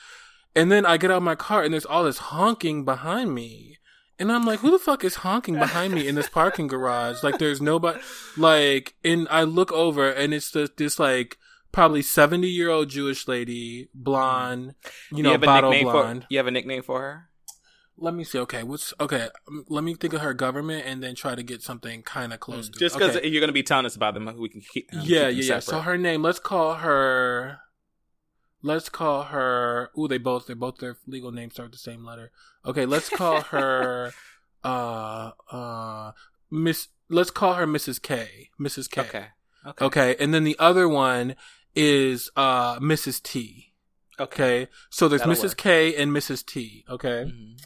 And 0.54 0.72
then 0.72 0.86
I 0.86 0.98
get 0.98 1.12
out 1.12 1.18
of 1.18 1.24
my 1.24 1.36
car, 1.36 1.64
and 1.64 1.74
there's 1.74 1.86
all 1.86 2.04
this 2.04 2.18
honking 2.18 2.86
behind 2.86 3.34
me. 3.34 3.78
And 4.18 4.32
I'm 4.32 4.46
like, 4.46 4.60
who 4.60 4.72
the 4.72 4.80
fuck 4.80 5.04
is 5.04 5.16
honking 5.16 5.56
behind 5.56 5.94
me 5.94 6.08
in 6.08 6.16
this 6.16 6.30
parking 6.30 6.68
garage? 6.68 7.22
Like, 7.22 7.38
there's 7.38 7.62
nobody. 7.62 8.00
Like, 8.38 8.96
and 9.04 9.28
I 9.30 9.44
look 9.44 9.72
over, 9.74 10.10
and 10.10 10.34
it's 10.34 10.52
just 10.52 10.78
this 10.78 11.00
like 11.00 11.38
probably 11.74 12.02
70 12.02 12.48
year 12.48 12.70
old 12.70 12.90
Jewish 12.90 13.28
lady, 13.28 13.90
blonde, 13.94 14.76
you 15.12 15.22
know, 15.22 15.34
you 15.34 15.38
bottle 15.38 15.72
blonde. 15.82 16.24
For, 16.24 16.28
you 16.30 16.38
have 16.38 16.48
a 16.48 16.52
nickname 16.52 16.82
for 16.82 17.02
her? 17.02 17.30
Let 17.98 18.14
me 18.14 18.24
see. 18.24 18.40
Okay, 18.40 18.64
what's 18.64 18.94
okay? 19.00 19.30
Um, 19.48 19.66
let 19.70 19.84
me 19.84 19.94
think 19.94 20.14
of 20.14 20.22
her 20.22 20.34
government 20.34 20.86
and 20.86 21.02
then 21.02 21.16
try 21.16 21.36
to 21.36 21.44
get 21.44 21.62
something 21.62 22.02
kind 22.02 22.34
of 22.34 22.40
close 22.40 22.70
mm, 22.70 22.74
to. 22.74 22.80
Just 22.80 22.96
because 22.96 23.16
okay. 23.16 23.28
you're 23.28 23.40
going 23.40 23.50
to 23.50 23.54
be 23.54 23.64
telling 23.64 23.86
us 23.86 23.96
about 23.96 24.14
them, 24.16 24.34
we 24.38 24.50
can 24.50 24.62
keep. 24.62 24.90
Um, 24.94 25.00
yeah, 25.04 25.30
keep 25.30 25.44
yeah, 25.44 25.56
yeah. 25.56 25.60
So 25.60 25.80
her 25.80 25.98
name. 25.98 26.22
Let's 26.22 26.40
call 26.40 26.76
her. 26.76 27.60
Let's 28.66 28.90
call 28.90 29.26
her. 29.26 29.92
Ooh, 29.96 30.08
they 30.08 30.18
both. 30.18 30.48
They 30.48 30.56
both. 30.56 30.80
Their 30.80 30.98
legal 31.06 31.32
names 31.32 31.54
start 31.54 31.68
with 31.68 31.74
the 31.74 31.78
same 31.78 32.04
letter. 32.04 32.32
Okay, 32.66 32.88
let's 32.88 33.10
call 33.10 33.42
her. 33.54 34.12
uh, 34.64 35.32
uh, 35.52 36.12
Miss. 36.50 36.88
Let's 37.08 37.30
call 37.30 37.54
her 37.54 37.68
Mrs. 37.68 38.02
K. 38.02 38.50
Mrs. 38.60 38.90
K. 38.90 39.02
Okay. 39.02 39.26
Okay. 39.68 39.86
Okay, 39.86 40.16
and 40.20 40.34
then 40.34 40.44
the 40.44 40.58
other 40.58 40.90
one 40.90 41.36
is 41.76 42.32
uh 42.36 42.80
Mrs. 42.80 43.22
T. 43.22 43.74
Okay. 44.20 44.64
okay. 44.64 44.72
So 44.90 45.08
there's 45.08 45.22
That'll 45.22 45.36
Mrs. 45.36 45.50
Work. 45.50 45.58
K 45.58 45.96
and 45.96 46.12
Mrs. 46.12 46.44
T. 46.44 46.86
Okay. 46.90 47.26
Mm-hmm. 47.28 47.58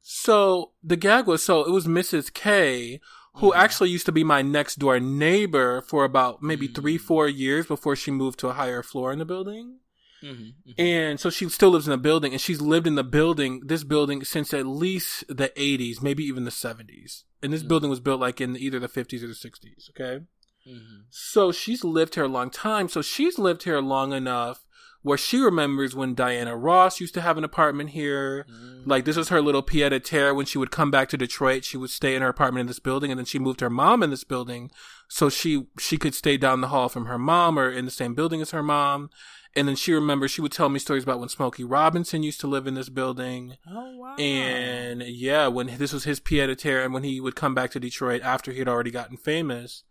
So 0.00 0.72
the 0.82 0.96
gag 0.96 1.26
was 1.26 1.44
so 1.44 1.64
it 1.64 1.70
was 1.70 1.86
Mrs. 1.86 2.32
K 2.32 2.98
who 3.34 3.50
mm-hmm. 3.50 3.60
actually 3.60 3.90
used 3.90 4.06
to 4.06 4.12
be 4.12 4.24
my 4.24 4.40
next 4.40 4.78
door 4.78 4.98
neighbor 4.98 5.82
for 5.82 6.04
about 6.04 6.42
maybe 6.42 6.66
mm-hmm. 6.66 6.80
three, 6.80 6.96
four 6.96 7.28
years 7.28 7.66
before 7.66 7.94
she 7.94 8.10
moved 8.10 8.38
to 8.38 8.48
a 8.48 8.54
higher 8.54 8.82
floor 8.82 9.12
in 9.12 9.18
the 9.18 9.26
building. 9.26 9.80
Mm-hmm, 10.26 10.70
mm-hmm. 10.70 10.80
And 10.80 11.20
so 11.20 11.30
she 11.30 11.48
still 11.48 11.70
lives 11.70 11.86
in 11.86 11.92
the 11.92 11.98
building 11.98 12.32
and 12.32 12.40
she's 12.40 12.60
lived 12.60 12.86
in 12.86 12.96
the 12.96 13.04
building, 13.04 13.62
this 13.64 13.84
building 13.84 14.24
since 14.24 14.52
at 14.52 14.66
least 14.66 15.24
the 15.28 15.50
80s, 15.56 16.02
maybe 16.02 16.24
even 16.24 16.44
the 16.44 16.50
70s. 16.50 17.24
And 17.42 17.52
this 17.52 17.60
mm-hmm. 17.60 17.68
building 17.68 17.90
was 17.90 18.00
built 18.00 18.20
like 18.20 18.40
in 18.40 18.56
either 18.56 18.78
the 18.78 18.88
50s 18.88 19.22
or 19.22 19.28
the 19.28 19.34
60s. 19.34 19.90
Okay. 19.90 20.24
Mm-hmm. 20.68 21.00
So 21.10 21.52
she's 21.52 21.84
lived 21.84 22.16
here 22.16 22.24
a 22.24 22.28
long 22.28 22.50
time. 22.50 22.88
So 22.88 23.02
she's 23.02 23.38
lived 23.38 23.62
here 23.62 23.80
long 23.80 24.12
enough 24.12 24.66
where 25.06 25.16
she 25.16 25.38
remembers 25.38 25.94
when 25.94 26.16
Diana 26.16 26.56
Ross 26.56 26.98
used 27.00 27.14
to 27.14 27.20
have 27.20 27.38
an 27.38 27.44
apartment 27.44 27.90
here. 27.90 28.44
Mm-hmm. 28.50 28.90
Like 28.90 29.04
this 29.04 29.16
was 29.16 29.28
her 29.28 29.40
little 29.40 29.62
pied 29.62 29.92
a 29.92 30.00
terre 30.00 30.34
when 30.34 30.46
she 30.46 30.58
would 30.58 30.72
come 30.72 30.90
back 30.90 31.08
to 31.10 31.16
Detroit. 31.16 31.64
She 31.64 31.76
would 31.76 31.90
stay 31.90 32.16
in 32.16 32.22
her 32.22 32.28
apartment 32.28 32.62
in 32.62 32.66
this 32.66 32.80
building, 32.80 33.12
and 33.12 33.18
then 33.18 33.24
she 33.24 33.38
moved 33.38 33.60
her 33.60 33.70
mom 33.70 34.02
in 34.02 34.10
this 34.10 34.24
building, 34.24 34.68
so 35.06 35.28
she 35.28 35.66
she 35.78 35.96
could 35.96 36.16
stay 36.16 36.36
down 36.36 36.60
the 36.60 36.68
hall 36.68 36.88
from 36.88 37.06
her 37.06 37.18
mom 37.18 37.56
or 37.56 37.70
in 37.70 37.84
the 37.84 37.90
same 37.92 38.14
building 38.14 38.42
as 38.42 38.50
her 38.50 38.64
mom. 38.64 39.08
And 39.56 39.66
then 39.66 39.76
she 39.76 39.92
remembers 39.92 40.30
she 40.30 40.40
would 40.40 40.52
tell 40.52 40.68
me 40.68 40.78
stories 40.78 41.02
about 41.02 41.18
when 41.18 41.28
Smokey 41.28 41.64
Robinson 41.64 42.22
used 42.22 42.40
to 42.40 42.46
live 42.46 42.66
in 42.66 42.74
this 42.74 42.88
building. 42.88 43.56
Oh 43.68 43.96
wow! 43.96 44.16
And 44.16 45.02
yeah, 45.02 45.48
when 45.48 45.78
this 45.78 45.92
was 45.92 46.04
his 46.04 46.20
pied 46.20 46.50
a 46.50 46.56
terre, 46.56 46.84
and 46.84 46.92
when 46.92 47.04
he 47.04 47.20
would 47.20 47.36
come 47.36 47.54
back 47.54 47.70
to 47.72 47.80
Detroit 47.80 48.22
after 48.22 48.52
he 48.52 48.58
had 48.58 48.68
already 48.68 48.90
gotten 48.90 49.16
famous 49.16 49.84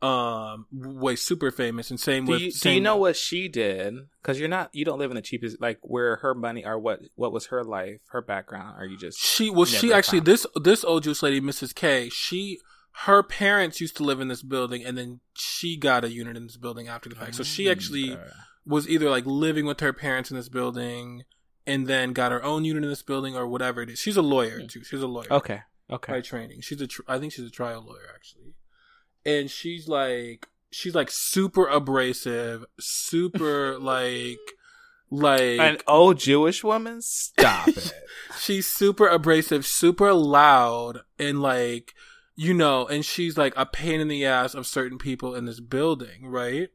um 0.00 0.66
way 0.70 1.16
super 1.16 1.50
famous 1.50 1.90
and 1.90 1.98
same 1.98 2.24
do 2.24 2.32
with 2.32 2.40
you, 2.40 2.50
same 2.52 2.70
do 2.70 2.74
you 2.76 2.80
know 2.80 2.96
what 2.96 3.16
she 3.16 3.48
did 3.48 3.94
because 4.22 4.38
you're 4.38 4.48
not 4.48 4.70
you 4.72 4.84
don't 4.84 5.00
live 5.00 5.10
in 5.10 5.16
the 5.16 5.22
cheapest 5.22 5.60
like 5.60 5.78
where 5.82 6.16
her 6.16 6.36
money 6.36 6.64
or 6.64 6.78
what 6.78 7.00
what 7.16 7.32
was 7.32 7.46
her 7.46 7.64
life 7.64 7.98
her 8.10 8.22
background 8.22 8.76
are 8.78 8.86
you 8.86 8.96
just 8.96 9.18
she 9.18 9.50
well 9.50 9.64
she 9.64 9.92
actually 9.92 10.20
this 10.20 10.46
this 10.54 10.84
old 10.84 11.02
jewish 11.02 11.20
lady 11.20 11.40
mrs 11.40 11.74
k 11.74 12.08
she 12.10 12.60
her 13.06 13.24
parents 13.24 13.80
used 13.80 13.96
to 13.96 14.04
live 14.04 14.20
in 14.20 14.28
this 14.28 14.42
building 14.42 14.84
and 14.84 14.96
then 14.96 15.18
she 15.34 15.76
got 15.76 16.04
a 16.04 16.10
unit 16.10 16.36
in 16.36 16.44
this 16.44 16.56
building 16.56 16.86
after 16.86 17.08
the 17.08 17.16
fact 17.16 17.34
so 17.34 17.42
she 17.42 17.68
actually 17.68 18.10
mm, 18.10 18.30
was 18.68 18.88
either 18.88 19.10
like 19.10 19.26
living 19.26 19.66
with 19.66 19.80
her 19.80 19.92
parents 19.92 20.30
in 20.30 20.36
this 20.36 20.48
building 20.48 21.24
and 21.66 21.86
then 21.86 22.12
got 22.12 22.32
her 22.32 22.42
own 22.42 22.64
unit 22.64 22.82
in 22.84 22.88
this 22.88 23.02
building 23.02 23.36
or 23.36 23.46
whatever 23.46 23.82
it 23.82 23.90
is 23.90 23.98
she's 23.98 24.16
a 24.16 24.22
lawyer 24.22 24.60
mm. 24.60 24.68
too 24.68 24.84
she's 24.84 25.02
a 25.02 25.06
lawyer 25.06 25.32
okay 25.32 25.62
okay 25.90 26.12
by 26.12 26.20
training 26.20 26.60
she's 26.60 26.80
a 26.80 26.86
tr- 26.86 27.02
i 27.08 27.18
think 27.18 27.32
she's 27.32 27.46
a 27.46 27.50
trial 27.50 27.82
lawyer 27.84 28.12
actually 28.14 28.54
and 29.24 29.50
she's 29.50 29.88
like 29.88 30.48
she's 30.70 30.94
like 30.94 31.10
super 31.10 31.66
abrasive, 31.66 32.64
super 32.78 33.78
like 33.80 34.38
like 35.10 35.58
an 35.58 35.78
old 35.86 36.18
Jewish 36.18 36.62
woman. 36.62 37.00
Stop 37.02 37.68
it. 37.68 37.92
she's 38.38 38.66
super 38.66 39.06
abrasive, 39.06 39.66
super 39.66 40.12
loud, 40.12 41.00
and 41.18 41.40
like 41.40 41.94
you 42.36 42.54
know, 42.54 42.86
and 42.86 43.04
she's 43.04 43.36
like 43.36 43.52
a 43.56 43.66
pain 43.66 44.00
in 44.00 44.08
the 44.08 44.24
ass 44.24 44.54
of 44.54 44.66
certain 44.66 44.98
people 44.98 45.34
in 45.34 45.44
this 45.44 45.60
building, 45.60 46.26
right? 46.26 46.68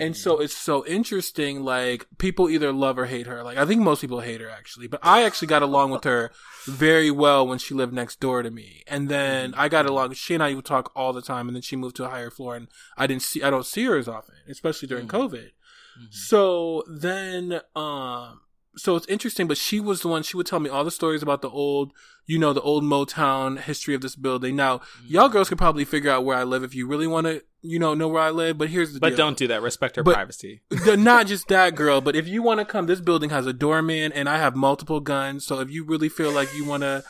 And 0.00 0.16
so 0.16 0.40
it's 0.40 0.56
so 0.56 0.86
interesting. 0.86 1.64
Like 1.64 2.06
people 2.18 2.48
either 2.48 2.72
love 2.72 2.98
or 2.98 3.06
hate 3.06 3.26
her. 3.26 3.42
Like 3.42 3.58
I 3.58 3.64
think 3.64 3.80
most 3.80 4.00
people 4.00 4.20
hate 4.20 4.40
her 4.40 4.50
actually, 4.50 4.86
but 4.86 5.00
I 5.02 5.24
actually 5.24 5.48
got 5.48 5.62
along 5.62 5.90
with 5.90 6.04
her 6.04 6.30
very 6.66 7.10
well 7.10 7.46
when 7.46 7.58
she 7.58 7.74
lived 7.74 7.92
next 7.92 8.20
door 8.20 8.42
to 8.42 8.50
me. 8.50 8.82
And 8.86 9.08
then 9.08 9.54
I 9.56 9.68
got 9.68 9.86
along. 9.86 10.14
She 10.14 10.34
and 10.34 10.42
I 10.42 10.54
would 10.54 10.64
talk 10.64 10.92
all 10.94 11.12
the 11.12 11.22
time. 11.22 11.48
And 11.48 11.56
then 11.56 11.62
she 11.62 11.76
moved 11.76 11.96
to 11.96 12.04
a 12.04 12.08
higher 12.08 12.30
floor, 12.30 12.56
and 12.56 12.68
I 12.96 13.06
didn't 13.06 13.22
see. 13.22 13.42
I 13.42 13.50
don't 13.50 13.66
see 13.66 13.84
her 13.84 13.96
as 13.96 14.08
often, 14.08 14.34
especially 14.48 14.88
during 14.88 15.08
mm-hmm. 15.08 15.16
COVID. 15.16 15.50
Mm-hmm. 15.98 16.06
So 16.10 16.84
then, 16.88 17.60
um, 17.76 18.40
so 18.76 18.96
it's 18.96 19.06
interesting, 19.06 19.46
but 19.46 19.58
she 19.58 19.80
was 19.80 20.00
the 20.00 20.08
one, 20.08 20.22
she 20.22 20.36
would 20.36 20.46
tell 20.46 20.60
me 20.60 20.70
all 20.70 20.84
the 20.84 20.90
stories 20.90 21.22
about 21.22 21.42
the 21.42 21.50
old, 21.50 21.92
you 22.26 22.38
know, 22.38 22.52
the 22.52 22.62
old 22.62 22.84
Motown 22.84 23.60
history 23.60 23.94
of 23.94 24.00
this 24.00 24.16
building. 24.16 24.56
Now, 24.56 24.80
y'all 25.06 25.28
mm. 25.28 25.32
girls 25.32 25.48
could 25.48 25.58
probably 25.58 25.84
figure 25.84 26.10
out 26.10 26.24
where 26.24 26.36
I 26.36 26.44
live 26.44 26.62
if 26.62 26.74
you 26.74 26.86
really 26.86 27.06
want 27.06 27.26
to, 27.26 27.42
you 27.60 27.78
know, 27.78 27.94
know 27.94 28.08
where 28.08 28.22
I 28.22 28.30
live, 28.30 28.58
but 28.58 28.70
here's 28.70 28.94
the 28.94 29.00
But 29.00 29.10
deal. 29.10 29.18
don't 29.18 29.36
do 29.36 29.48
that. 29.48 29.62
Respect 29.62 29.96
her 29.96 30.02
but 30.02 30.14
privacy. 30.14 30.62
the, 30.70 30.96
not 30.96 31.26
just 31.26 31.48
that, 31.48 31.74
girl, 31.74 32.00
but 32.00 32.16
if 32.16 32.26
you 32.26 32.42
want 32.42 32.60
to 32.60 32.64
come, 32.64 32.86
this 32.86 33.00
building 33.00 33.30
has 33.30 33.46
a 33.46 33.52
doorman 33.52 34.12
and 34.12 34.28
I 34.28 34.38
have 34.38 34.56
multiple 34.56 35.00
guns. 35.00 35.44
So 35.44 35.60
if 35.60 35.70
you 35.70 35.84
really 35.84 36.08
feel 36.08 36.32
like 36.32 36.54
you 36.56 36.64
want 36.64 36.82
to, 36.82 37.04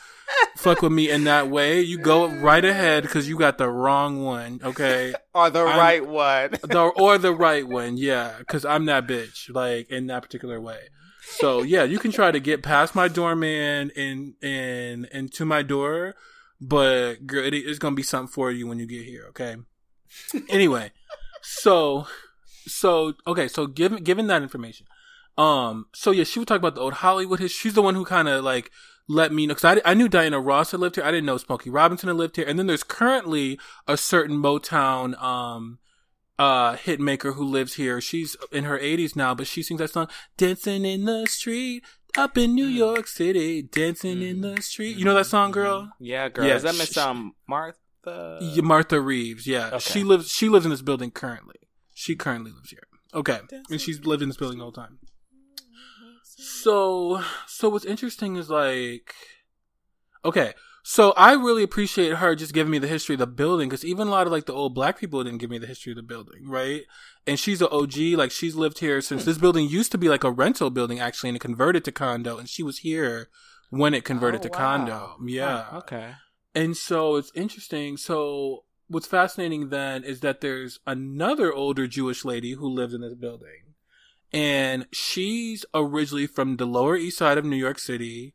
fuck 0.56 0.82
with 0.82 0.92
me 0.92 1.10
in 1.10 1.24
that 1.24 1.48
way, 1.48 1.80
you 1.80 1.98
go 1.98 2.26
right 2.26 2.64
ahead 2.64 3.02
because 3.02 3.28
you 3.28 3.36
got 3.38 3.58
the 3.58 3.68
wrong 3.68 4.22
one. 4.22 4.60
Okay, 4.62 5.14
or 5.34 5.50
the 5.50 5.60
I'm- 5.60 5.78
right 5.78 6.06
one. 6.06 6.50
the, 6.62 6.92
or 6.96 7.18
the 7.18 7.32
right 7.34 7.66
one. 7.66 7.96
Yeah, 7.96 8.34
because 8.38 8.64
I'm 8.64 8.84
that 8.86 9.06
bitch. 9.06 9.52
Like 9.54 9.90
in 9.90 10.06
that 10.08 10.22
particular 10.22 10.60
way. 10.60 10.78
So 11.24 11.62
yeah, 11.62 11.84
you 11.84 11.98
can 11.98 12.12
try 12.12 12.30
to 12.30 12.40
get 12.40 12.62
past 12.62 12.94
my 12.94 13.08
doorman 13.08 13.90
and 13.96 14.34
and 14.42 15.08
and 15.12 15.32
to 15.34 15.44
my 15.44 15.62
door, 15.62 16.14
but 16.60 17.26
girl, 17.26 17.44
it, 17.44 17.54
it's 17.54 17.78
gonna 17.78 17.94
be 17.96 18.02
something 18.02 18.30
for 18.32 18.50
you 18.50 18.66
when 18.66 18.78
you 18.78 18.86
get 18.86 19.04
here. 19.04 19.26
Okay. 19.30 19.56
anyway, 20.48 20.92
so 21.42 22.06
so 22.66 23.14
okay, 23.26 23.48
so 23.48 23.66
given 23.66 24.02
given 24.02 24.26
that 24.26 24.42
information, 24.42 24.86
um, 25.38 25.86
so 25.94 26.10
yeah, 26.10 26.24
she 26.24 26.38
would 26.38 26.48
talk 26.48 26.58
about 26.58 26.74
the 26.74 26.80
old 26.80 26.94
Hollywood 26.94 27.40
history. 27.40 27.70
She's 27.70 27.74
the 27.74 27.82
one 27.82 27.94
who 27.94 28.04
kind 28.04 28.28
of 28.28 28.44
like 28.44 28.70
let 29.08 29.32
me 29.32 29.46
know 29.46 29.54
because 29.54 29.78
I, 29.84 29.90
I 29.90 29.94
knew 29.94 30.08
Diana 30.08 30.40
Ross 30.40 30.70
had 30.70 30.80
lived 30.80 30.96
here. 30.96 31.04
I 31.04 31.10
didn't 31.10 31.26
know 31.26 31.36
Smokey 31.36 31.70
Robinson 31.70 32.08
had 32.08 32.16
lived 32.16 32.36
here. 32.36 32.46
And 32.46 32.58
then 32.58 32.66
there's 32.66 32.84
currently 32.84 33.58
a 33.86 33.96
certain 33.96 34.36
Motown 34.38 35.20
um 35.22 35.78
uh 36.38 36.76
hit 36.76 36.98
maker 37.00 37.32
who 37.32 37.44
lives 37.44 37.74
here. 37.74 38.00
She's 38.00 38.36
in 38.50 38.64
her 38.64 38.78
80s 38.78 39.14
now, 39.16 39.34
but 39.34 39.46
she 39.46 39.62
sings 39.62 39.78
that 39.80 39.90
song 39.90 40.08
"Dancing 40.36 40.84
in 40.84 41.04
the 41.04 41.26
Street." 41.26 41.84
Up 42.14 42.36
in 42.36 42.54
New 42.54 42.66
York 42.66 43.06
City, 43.06 43.62
dancing 43.62 44.20
in 44.20 44.42
the 44.42 44.60
street. 44.60 44.98
You 44.98 45.04
know 45.06 45.14
that 45.14 45.24
song, 45.24 45.50
girl? 45.50 45.92
Yeah, 45.98 46.28
girl. 46.28 46.46
Yeah, 46.46 46.56
Is 46.56 46.62
that 46.62 46.74
Miss 46.76 46.94
um 46.98 47.32
Martha? 47.48 48.38
Yeah, 48.42 48.60
Martha 48.60 49.00
Reeves. 49.00 49.46
Yeah, 49.46 49.68
Okay. 49.68 49.78
she 49.78 50.04
lives. 50.04 50.28
She 50.30 50.50
lives 50.50 50.66
in 50.66 50.70
this 50.70 50.82
building 50.82 51.10
currently. 51.10 51.56
She 51.94 52.14
currently 52.14 52.50
lives 52.50 52.68
here. 52.68 52.86
Okay, 53.14 53.40
and 53.70 53.80
she's 53.80 54.04
lived 54.04 54.22
in 54.22 54.28
this 54.28 54.36
building 54.36 54.58
the 54.58 54.64
whole 54.64 54.72
time. 54.72 54.98
So, 56.42 57.22
so 57.46 57.68
what's 57.68 57.84
interesting 57.84 58.36
is 58.36 58.50
like, 58.50 59.14
okay, 60.24 60.54
so 60.82 61.12
I 61.12 61.34
really 61.34 61.62
appreciate 61.62 62.14
her 62.14 62.34
just 62.34 62.52
giving 62.52 62.72
me 62.72 62.78
the 62.78 62.88
history 62.88 63.14
of 63.14 63.20
the 63.20 63.26
building 63.28 63.68
because 63.68 63.84
even 63.84 64.08
a 64.08 64.10
lot 64.10 64.26
of 64.26 64.32
like 64.32 64.46
the 64.46 64.52
old 64.52 64.74
black 64.74 64.98
people 64.98 65.22
didn't 65.22 65.38
give 65.38 65.50
me 65.50 65.58
the 65.58 65.68
history 65.68 65.92
of 65.92 65.96
the 65.96 66.02
building, 66.02 66.48
right? 66.48 66.82
And 67.26 67.38
she's 67.38 67.62
an 67.62 67.68
OG, 67.70 67.96
like 68.16 68.32
she's 68.32 68.56
lived 68.56 68.80
here 68.80 69.00
since 69.00 69.24
this 69.24 69.38
building 69.38 69.68
used 69.68 69.92
to 69.92 69.98
be 69.98 70.08
like 70.08 70.24
a 70.24 70.32
rental 70.32 70.70
building 70.70 70.98
actually, 70.98 71.28
and 71.30 71.36
it 71.36 71.40
converted 71.40 71.84
to 71.84 71.92
condo, 71.92 72.38
and 72.38 72.48
she 72.48 72.64
was 72.64 72.78
here 72.78 73.28
when 73.70 73.94
it 73.94 74.04
converted 74.04 74.40
Oh, 74.40 74.42
to 74.42 74.48
wow. 74.50 74.56
condo. 74.56 75.16
Yeah. 75.24 75.66
Oh, 75.70 75.78
okay. 75.78 76.14
And 76.56 76.76
so 76.76 77.16
it's 77.16 77.30
interesting. 77.36 77.96
So 77.96 78.64
what's 78.88 79.06
fascinating 79.06 79.68
then 79.68 80.02
is 80.02 80.20
that 80.20 80.40
there's 80.40 80.80
another 80.86 81.52
older 81.52 81.86
Jewish 81.86 82.24
lady 82.24 82.54
who 82.54 82.68
lives 82.68 82.94
in 82.94 83.00
this 83.00 83.14
building. 83.14 83.61
And 84.32 84.86
she's 84.92 85.64
originally 85.74 86.26
from 86.26 86.56
the 86.56 86.66
Lower 86.66 86.96
East 86.96 87.18
Side 87.18 87.38
of 87.38 87.44
New 87.44 87.56
York 87.56 87.78
City. 87.78 88.34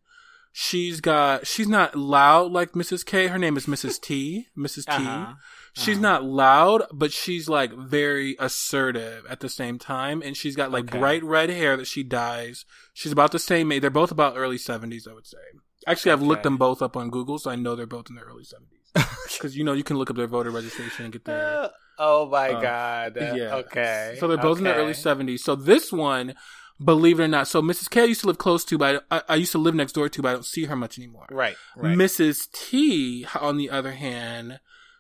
She's 0.54 1.02
got, 1.02 1.46
she's 1.46 1.68
not 1.68 1.96
loud 1.96 2.52
like 2.52 2.72
Mrs. 2.72 3.06
K. 3.06 3.28
Her 3.28 3.38
name 3.38 3.58
is 3.58 3.66
Mrs. 3.68 4.00
T. 4.02 4.48
Mrs. 4.58 4.86
T. 4.86 4.92
Uh-huh. 5.06 5.34
She's 5.74 5.98
Uh-huh. 5.98 6.02
not 6.02 6.24
loud, 6.24 6.84
but 6.92 7.12
she's 7.14 7.48
like 7.48 7.72
very 7.74 8.36
assertive 8.40 9.24
at 9.30 9.40
the 9.40 9.50
same 9.50 9.78
time. 9.78 10.24
And 10.26 10.36
she's 10.36 10.56
got 10.56 10.72
like 10.72 10.86
Okay. 10.86 10.98
bright 11.00 11.24
red 11.24 11.50
hair 11.52 11.78
that 11.78 11.86
she 11.86 12.02
dyes. 12.04 12.66
She's 12.94 13.12
about 13.12 13.32
the 13.32 13.38
same 13.40 13.72
age. 13.72 13.82
They're 13.82 13.92
both 13.92 14.12
about 14.12 14.34
early 14.36 14.58
70s, 14.58 15.08
I 15.08 15.14
would 15.14 15.28
say. 15.28 15.38
Actually, 15.86 16.12
I've 16.14 16.22
looked 16.24 16.44
them 16.44 16.58
both 16.58 16.82
up 16.82 16.98
on 16.98 17.12
Google, 17.12 17.38
so 17.38 17.52
I 17.52 17.56
know 17.56 17.76
they're 17.76 17.86
both 17.86 18.10
in 18.10 18.16
their 18.16 18.26
early 18.26 18.44
70s. 18.44 18.74
Because, 19.38 19.56
you 19.56 19.64
know, 19.64 19.74
you 19.74 19.84
can 19.84 19.98
look 19.98 20.10
up 20.10 20.16
their 20.16 20.26
voter 20.26 20.50
registration 20.50 21.06
and 21.06 21.14
get 21.14 21.26
their. 21.26 21.70
Oh 22.00 22.28
my 22.30 22.50
Uh, 22.52 22.62
god. 22.62 23.18
yeah. 23.20 23.56
Okay. 23.56 24.18
So 24.20 24.28
they're 24.28 24.38
both 24.38 24.60
in 24.60 24.66
the 24.66 24.74
early 24.76 24.94
70s. 24.94 25.40
So 25.40 25.56
this 25.56 25.92
one, 25.92 26.36
believe 26.84 27.20
it 27.20 27.24
or 27.24 27.28
not, 27.28 27.48
so 27.48 27.62
Mrs. 27.62 27.90
K 27.90 28.02
I 28.02 28.06
used 28.06 28.22
to 28.22 28.28
live 28.28 28.38
close 28.38 28.64
to, 28.66 28.78
but 28.78 29.06
I, 29.10 29.22
I 29.30 29.36
used 29.36 29.52
to 29.54 29.58
live 29.58 29.74
next 29.76 29.94
door 29.94 30.10
to, 30.10 30.22
but 30.22 30.30
I 30.30 30.34
don't 30.34 30.46
see 30.46 30.66
her 30.66 30.76
much 30.76 30.98
anymore. 30.98 31.26
Right. 31.32 31.56
Right. 31.76 31.98
Mrs. 31.98 32.52
T, 32.52 33.26
on 33.40 33.58
the 33.58 33.70
other 33.70 33.94
hand, 33.94 34.60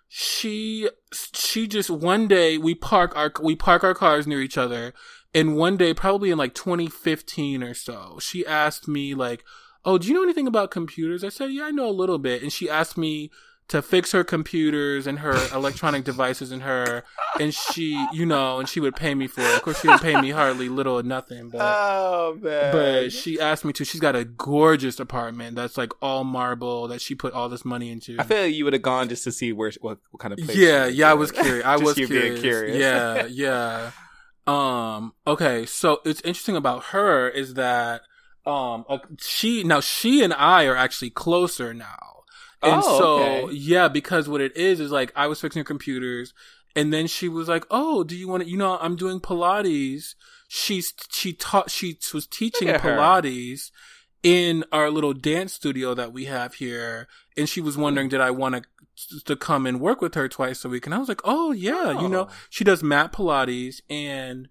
she 0.09 0.89
she 1.33 1.67
just 1.67 1.89
one 1.89 2.27
day 2.27 2.57
we 2.57 2.73
park 2.73 3.15
our 3.15 3.31
we 3.41 3.55
park 3.55 3.83
our 3.83 3.93
cars 3.93 4.25
near 4.25 4.41
each 4.41 4.57
other, 4.57 4.93
and 5.35 5.55
one 5.57 5.77
day 5.77 5.93
probably 5.93 6.31
in 6.31 6.37
like 6.37 6.53
2015 6.55 7.61
or 7.61 7.73
so, 7.73 8.17
she 8.21 8.45
asked 8.45 8.87
me 8.87 9.13
like, 9.13 9.43
"Oh, 9.85 9.97
do 9.97 10.07
you 10.07 10.13
know 10.13 10.23
anything 10.23 10.47
about 10.47 10.71
computers?" 10.71 11.23
I 11.23 11.29
said, 11.29 11.51
"Yeah, 11.51 11.65
I 11.65 11.71
know 11.71 11.89
a 11.89 11.91
little 11.91 12.19
bit," 12.19 12.41
and 12.41 12.51
she 12.53 12.69
asked 12.69 12.97
me 12.97 13.29
to 13.69 13.81
fix 13.81 14.11
her 14.13 14.23
computers 14.23 15.07
and 15.07 15.19
her 15.19 15.35
electronic 15.53 16.03
devices 16.03 16.51
and 16.51 16.61
her 16.61 17.03
and 17.39 17.53
she 17.53 18.07
you 18.13 18.25
know 18.25 18.59
and 18.59 18.69
she 18.69 18.79
would 18.79 18.95
pay 18.95 19.13
me 19.13 19.27
for 19.27 19.41
it 19.41 19.55
of 19.55 19.61
course 19.61 19.81
she 19.81 19.87
didn't 19.87 20.01
pay 20.01 20.19
me 20.21 20.29
hardly 20.29 20.69
little 20.69 20.99
or 20.99 21.03
nothing 21.03 21.49
but 21.49 21.59
oh 21.61 22.37
man. 22.41 22.71
but 22.71 23.11
she 23.11 23.39
asked 23.39 23.65
me 23.65 23.73
to. 23.73 23.85
She's 23.85 24.01
got 24.01 24.15
a 24.15 24.25
gorgeous 24.25 24.99
apartment 24.99 25.55
that's 25.55 25.77
like 25.77 25.91
all 26.01 26.23
marble 26.23 26.87
that 26.89 27.01
she 27.01 27.15
put 27.15 27.33
all 27.33 27.49
this 27.49 27.65
money 27.65 27.91
into. 27.91 28.15
I 28.19 28.23
feel 28.23 28.43
like 28.43 28.53
you 28.53 28.63
would 28.63 28.73
have 28.73 28.81
gone 28.81 29.09
just 29.09 29.23
to 29.25 29.31
see 29.31 29.53
where 29.53 29.71
what, 29.81 29.99
what 30.11 30.19
kind 30.19 30.33
of 30.33 30.39
place. 30.39 30.57
yeah, 30.57 30.87
yeah, 30.87 31.09
I 31.11 31.13
was 31.13 31.31
curious. 31.31 31.65
I 31.65 31.77
was 31.77 31.95
curious. 31.95 32.29
being 32.29 32.41
curious. 32.41 32.77
Yeah, 32.77 33.25
yeah. 33.29 33.91
Um. 34.45 35.13
Okay. 35.25 35.65
So 35.65 35.99
it's 36.05 36.21
interesting 36.21 36.55
about 36.55 36.85
her 36.85 37.29
is 37.29 37.55
that 37.55 38.01
um 38.45 38.85
uh, 38.87 38.99
she 39.19 39.63
now 39.63 39.81
she 39.81 40.23
and 40.23 40.33
I 40.33 40.65
are 40.65 40.75
actually 40.75 41.09
closer 41.09 41.73
now. 41.73 42.16
And 42.63 42.81
Oh, 42.83 42.97
so 42.99 43.19
okay. 43.45 43.53
yeah, 43.55 43.87
because 43.87 44.27
what 44.27 44.41
it 44.41 44.55
is 44.57 44.79
is 44.79 44.91
like 44.91 45.11
I 45.15 45.27
was 45.27 45.39
fixing 45.41 45.63
computers, 45.63 46.33
and 46.75 46.91
then 46.91 47.05
she 47.07 47.29
was 47.29 47.47
like, 47.47 47.65
"Oh, 47.69 48.03
do 48.03 48.15
you 48.15 48.27
want 48.27 48.43
to? 48.43 48.49
You 48.49 48.57
know, 48.57 48.77
I'm 48.81 48.95
doing 48.95 49.19
Pilates." 49.19 50.15
She's 50.47 50.93
she 51.11 51.33
taught 51.33 51.69
she 51.69 51.97
was 52.13 52.25
teaching. 52.25 52.69
Pilates 52.69 53.69
in 54.23 54.63
our 54.71 54.89
little 54.89 55.13
dance 55.13 55.53
studio 55.53 55.93
that 55.93 56.11
we 56.13 56.25
have 56.25 56.55
here, 56.55 57.07
and 57.37 57.47
she 57.47 57.61
was 57.61 57.77
wondering, 57.77 58.09
did 58.09 58.21
I 58.21 58.31
want 58.31 58.55
to 58.55 58.61
to 59.25 59.35
come 59.35 59.67
and 59.67 59.79
work 59.79 60.01
with 60.01 60.15
her 60.15 60.27
twice 60.27 60.65
a 60.65 60.69
week? 60.69 60.85
And 60.87 60.95
I 60.95 60.97
was 60.97 61.07
like, 61.09 61.21
"Oh 61.23 61.51
yeah, 61.51 62.01
you 62.01 62.07
know, 62.09 62.23
Oh. 62.23 62.29
she 62.49 62.63
does 62.63 62.81
mat 62.81 63.13
Pilates 63.13 63.81
and." 63.89 64.47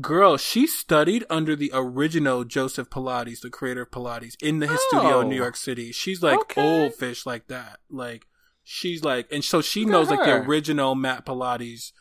Girl, 0.00 0.36
she 0.36 0.66
studied 0.66 1.24
under 1.30 1.54
the 1.54 1.70
original 1.72 2.44
Joseph 2.44 2.90
Pilates, 2.90 3.40
the 3.40 3.50
creator 3.50 3.82
of 3.82 3.90
Pilates, 3.90 4.34
in 4.42 4.58
the, 4.58 4.66
his 4.66 4.80
studio 4.88 5.20
in 5.20 5.28
New 5.28 5.36
Oh. 5.36 5.44
York 5.44 5.56
City. 5.56 5.92
She's 5.92 6.22
like 6.22 6.38
Okay. 6.40 6.62
old 6.62 6.94
fish 6.94 7.24
like 7.26 7.46
that. 7.48 7.78
Like 7.88 8.26
she's 8.64 9.04
like, 9.04 9.28
and 9.30 9.44
so 9.44 9.60
she 9.62 9.82
Look 9.82 9.90
knows 9.92 10.10
like 10.10 10.24
the 10.24 10.32
original 10.34 10.94
mat 10.96 11.24
Pilates, 11.24 11.92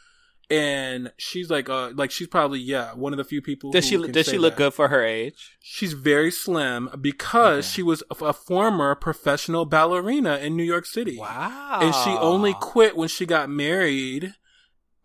and 0.49 1.11
she's 1.17 1.49
like, 1.49 1.69
uh, 1.69 1.91
like 1.93 2.09
she's 2.11 2.27
probably 2.27 2.59
yeah 2.59 2.93
one 2.93 3.13
of 3.13 3.17
the 3.17 3.23
few 3.23 3.41
people. 3.41 3.71
Does 3.71 3.85
who 3.89 3.97
she 3.97 4.03
can 4.03 4.11
does 4.11 4.25
she 4.27 4.37
look 4.37 4.53
that. 4.53 4.57
good 4.57 4.73
for 4.73 4.87
her 4.87 5.03
age? 5.03 5.51
She's 5.61 5.93
very 5.93 6.31
slim 6.31 6.89
because 6.99 7.65
Okay. 7.65 7.73
she 7.75 7.83
was 7.83 8.03
a, 8.09 8.25
a 8.25 8.33
former 8.33 8.95
professional 8.95 9.65
ballerina 9.65 10.37
in 10.37 10.55
New 10.57 10.63
York 10.63 10.85
City. 10.85 11.17
Wow. 11.19 11.79
And 11.81 11.93
she 11.93 12.09
only 12.19 12.53
quit 12.59 12.97
when 12.97 13.07
she 13.07 13.25
got 13.25 13.49
married, 13.49 14.33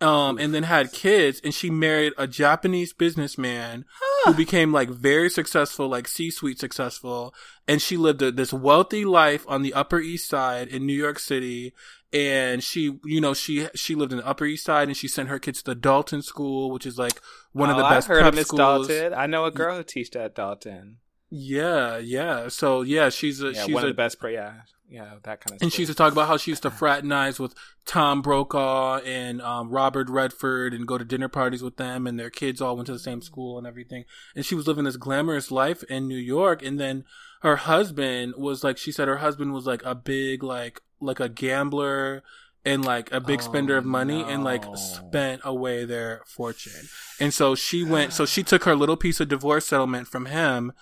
um, 0.01 0.39
and 0.39 0.55
then 0.55 0.63
had 0.65 0.93
kids. 0.93 1.41
And 1.43 1.53
she 1.55 1.71
married 1.71 2.13
a 2.19 2.27
Japanese 2.27 2.93
businessman 2.93 3.85
who 4.25 4.35
became 4.35 4.73
like 4.73 4.89
very 4.89 5.31
successful, 5.31 5.89
like 5.89 6.09
C-suite 6.09 6.59
successful. 6.59 7.35
And 7.67 7.83
she 7.83 7.97
lived 7.97 8.23
a, 8.23 8.31
this 8.31 8.53
wealthy 8.53 9.05
life 9.05 9.45
on 9.49 9.63
the 9.63 9.75
Upper 9.75 10.01
East 10.01 10.29
Side 10.29 10.69
in 10.69 10.87
New 10.87 10.95
York 10.95 11.19
City. 11.19 11.73
And 12.13 12.65
she, 12.65 12.99
you 13.05 13.21
know, 13.21 13.35
she 13.35 13.69
she 13.75 13.95
lived 13.95 14.13
in 14.13 14.19
the 14.19 14.27
Upper 14.27 14.47
East 14.47 14.65
Side, 14.65 14.89
and 14.89 14.97
she 14.97 15.09
sent 15.09 15.29
her 15.29 15.39
kids 15.39 15.59
to 15.59 15.73
the 15.73 15.75
Dalton 15.75 16.23
School, 16.23 16.71
which 16.71 16.87
is 16.87 16.97
like 16.99 17.21
one 17.53 17.69
of 17.69 17.77
the 17.77 17.85
Oh, 17.85 17.91
best 17.91 18.09
I've 18.09 18.17
heard 18.17 18.21
prep 18.23 18.33
of 18.33 18.35
Miss. 18.37 18.49
Dalton. 18.49 19.13
I 19.13 19.27
know 19.27 19.45
a 19.45 19.51
girl 19.51 19.77
who 19.77 19.83
teaches 19.83 20.17
at 20.17 20.35
Dalton. 20.35 20.97
Yeah, 21.29 21.99
yeah. 21.99 22.49
So 22.49 22.81
yeah, 22.81 23.11
she's 23.11 23.43
a 23.43 23.53
Yeah, 23.53 23.65
she's 23.67 23.75
one 23.75 23.85
a 23.85 23.89
of 23.89 23.91
the 23.93 23.97
best. 24.03 24.19
Pre- 24.19 24.33
yeah, 24.33 24.55
yeah, 24.89 25.17
that 25.23 25.41
kind 25.41 25.57
of. 25.57 25.63
And 25.63 25.73
she 25.73 25.83
used 25.83 25.93
to 25.93 25.97
talk 25.97 26.13
about 26.13 26.29
how 26.29 26.37
she 26.37 26.51
used 26.51 26.63
to 26.63 26.71
fraternize 26.71 27.39
with 27.39 27.55
Tom 27.85 28.23
Brokaw 28.23 28.99
and 29.01 29.43
um, 29.43 29.71
Robert 29.71 30.09
Redford 30.09 30.73
and 30.73 30.87
go 30.87 30.97
to 30.97 31.05
dinner 31.05 31.29
parties 31.29 31.63
with 31.63 31.77
them, 31.77 32.07
and 32.07 32.19
their 32.19 32.31
kids 32.31 32.61
all 32.61 32.75
went 32.77 32.87
to 32.87 32.93
the 32.93 32.99
same 32.99 33.21
school 33.21 33.59
and 33.59 33.67
everything. 33.67 34.05
And 34.35 34.47
she 34.47 34.55
was 34.55 34.67
living 34.67 34.85
this 34.85 34.97
glamorous 34.97 35.51
life 35.51 35.83
in 35.85 36.09
New 36.09 36.17
York. 36.17 36.63
And 36.63 36.81
then 36.81 37.05
her 37.43 37.57
husband 37.57 38.35
was 38.37 38.65
like, 38.65 38.79
she 38.79 38.91
said 38.91 39.09
her 39.09 39.19
husband 39.19 39.53
was 39.53 39.67
like 39.67 39.83
a 39.85 39.95
big, 39.95 40.43
like, 40.43 40.81
like 41.01 41.21
a 41.21 41.29
gambler 41.29 42.23
and 42.65 42.85
like 42.85 43.13
a 43.13 43.21
big 43.21 43.41
Oh, 43.41 43.45
spender 43.45 43.77
of 43.77 43.85
money 43.85 44.23
and 44.23 44.43
like 44.43 44.65
spent 44.77 45.43
away 45.45 45.85
their 45.85 46.23
fortune. 46.27 46.89
And 47.21 47.33
so 47.33 47.55
she 47.55 47.85
went, 47.85 48.13
so 48.13 48.27
she 48.27 48.43
took 48.43 48.65
her 48.65 48.75
little 48.75 48.97
piece 48.97 49.21
of 49.21 49.29
divorce 49.29 49.67
settlement 49.67 50.09
from 50.09 50.27
him, 50.27 50.73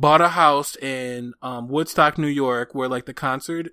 bought 0.00 0.20
a 0.20 0.28
house 0.28 0.76
in 0.76 1.32
um, 1.42 1.68
Woodstock, 1.68 2.18
New 2.18 2.26
York, 2.26 2.74
where 2.74 2.88
like 2.88 3.06
the 3.06 3.14
concert, 3.14 3.68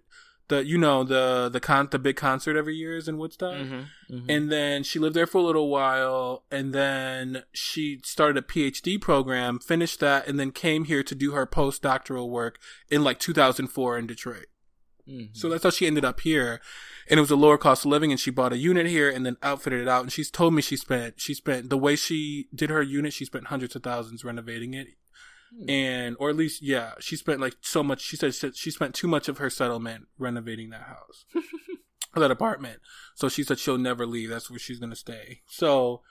the 0.48 0.65
you 0.65 0.77
know 0.77 1.03
the 1.03 1.50
the 1.51 1.60
con 1.60 1.89
the 1.92 2.00
big 2.00 2.15
concert 2.15 2.56
every 2.58 2.75
year 2.75 2.96
is 2.96 3.08
in 3.08 3.18
Woodstock. 3.18 3.56
Mhm, 3.56 3.86
mhm. 4.10 4.25
And 4.30 4.51
then 4.51 4.84
she 4.84 5.00
lived 5.00 5.15
there 5.15 5.27
for 5.27 5.39
a 5.39 5.44
little 5.44 5.70
while, 5.70 6.46
and 6.50 6.74
then 6.74 7.44
she 7.51 8.00
started 8.03 8.38
a 8.38 8.42
PhD 8.42 9.00
program, 9.00 9.60
finished 9.60 10.00
that, 10.00 10.27
and 10.27 10.39
then 10.39 10.51
came 10.51 10.86
here 10.86 11.03
to 11.03 11.15
do 11.15 11.32
her 11.32 11.46
postdoctoral 11.46 12.30
work 12.30 12.58
in 12.89 13.03
like 13.03 13.20
2004 13.20 13.98
in 13.98 14.08
Detroit. 14.08 14.48
Mhm. 15.08 15.36
So 15.36 15.50
that's 15.50 15.63
how 15.63 15.70
she 15.70 15.88
ended 15.88 16.06
up 16.06 16.22
here. 16.22 16.62
And 17.10 17.18
it 17.18 17.22
was 17.22 17.32
a 17.32 17.36
lower 17.36 17.58
cost 17.58 17.84
of 17.84 17.92
living 17.92 18.12
and 18.12 18.20
she 18.20 18.32
bought 18.32 18.53
a 18.53 18.58
unit 18.58 18.88
here 18.88 19.10
and 19.10 19.25
then 19.25 19.36
outfitted 19.44 19.82
it 19.82 19.88
out. 19.89 20.03
And 20.03 20.12
she's 20.12 20.32
told 20.32 20.53
me 20.53 20.62
she 20.62 20.77
spent, 20.77 21.20
she 21.20 21.34
spent, 21.34 21.70
the 21.70 21.77
way 21.77 21.98
she 21.98 22.48
did 22.56 22.70
her 22.70 22.82
unit, 22.82 23.12
she 23.12 23.25
spent 23.25 23.48
hundreds 23.48 23.75
of 23.75 23.84
thousands 23.84 24.24
renovating 24.24 24.74
it. 24.74 24.88
Hmm. 25.60 25.69
and 25.69 26.15
or 26.19 26.29
at 26.29 26.36
least 26.36 26.62
yeah, 26.62 26.93
she 27.00 27.15
spent 27.15 27.39
like 27.39 27.55
so 27.62 27.83
much. 27.83 28.01
She 28.01 28.15
said 28.15 28.33
she, 28.33 28.51
she 28.53 28.72
spent 28.72 28.95
too 28.95 29.07
much 29.07 29.27
of 29.27 29.38
her 29.38 29.50
settlement 29.50 30.07
renovating 30.17 30.69
that 30.72 30.83
house, 30.83 31.25
or 32.15 32.19
that 32.22 32.31
apartment. 32.31 32.79
So 33.15 33.29
she 33.29 33.43
said 33.43 33.60
she'll 33.60 33.77
never 33.77 34.05
leave. 34.05 34.29
That's 34.29 34.50
where 34.50 34.60
she's 34.60 34.79
gonna 34.79 34.95
stay. 34.95 35.41
So, 35.48 36.01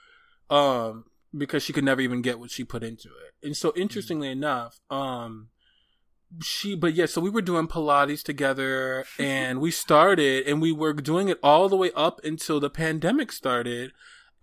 um, 0.49 1.05
because 1.35 1.63
she 1.63 1.73
could 1.73 1.83
never 1.83 2.01
even 2.01 2.21
get 2.21 2.39
what 2.39 2.51
she 2.51 2.63
put 2.63 2.83
into 2.83 3.09
it. 3.09 3.45
And 3.45 3.57
so 3.57 3.73
interestingly 3.75 4.29
enough, 4.29 4.79
um 4.89 5.49
she 6.41 6.75
but 6.75 6.95
yeah 6.95 7.05
so 7.05 7.21
we 7.21 7.29
were 7.29 7.43
doing 7.43 7.67
pilates 7.67 8.23
together 8.23 9.05
and 9.19 9.61
we 9.61 9.69
started 9.69 10.47
and 10.47 10.61
we 10.61 10.71
were 10.71 10.93
doing 10.93 11.29
it 11.29 11.37
all 11.43 11.69
the 11.69 11.75
way 11.75 11.91
up 11.95 12.19
until 12.23 12.59
the 12.59 12.71
pandemic 12.71 13.31
started 13.31 13.91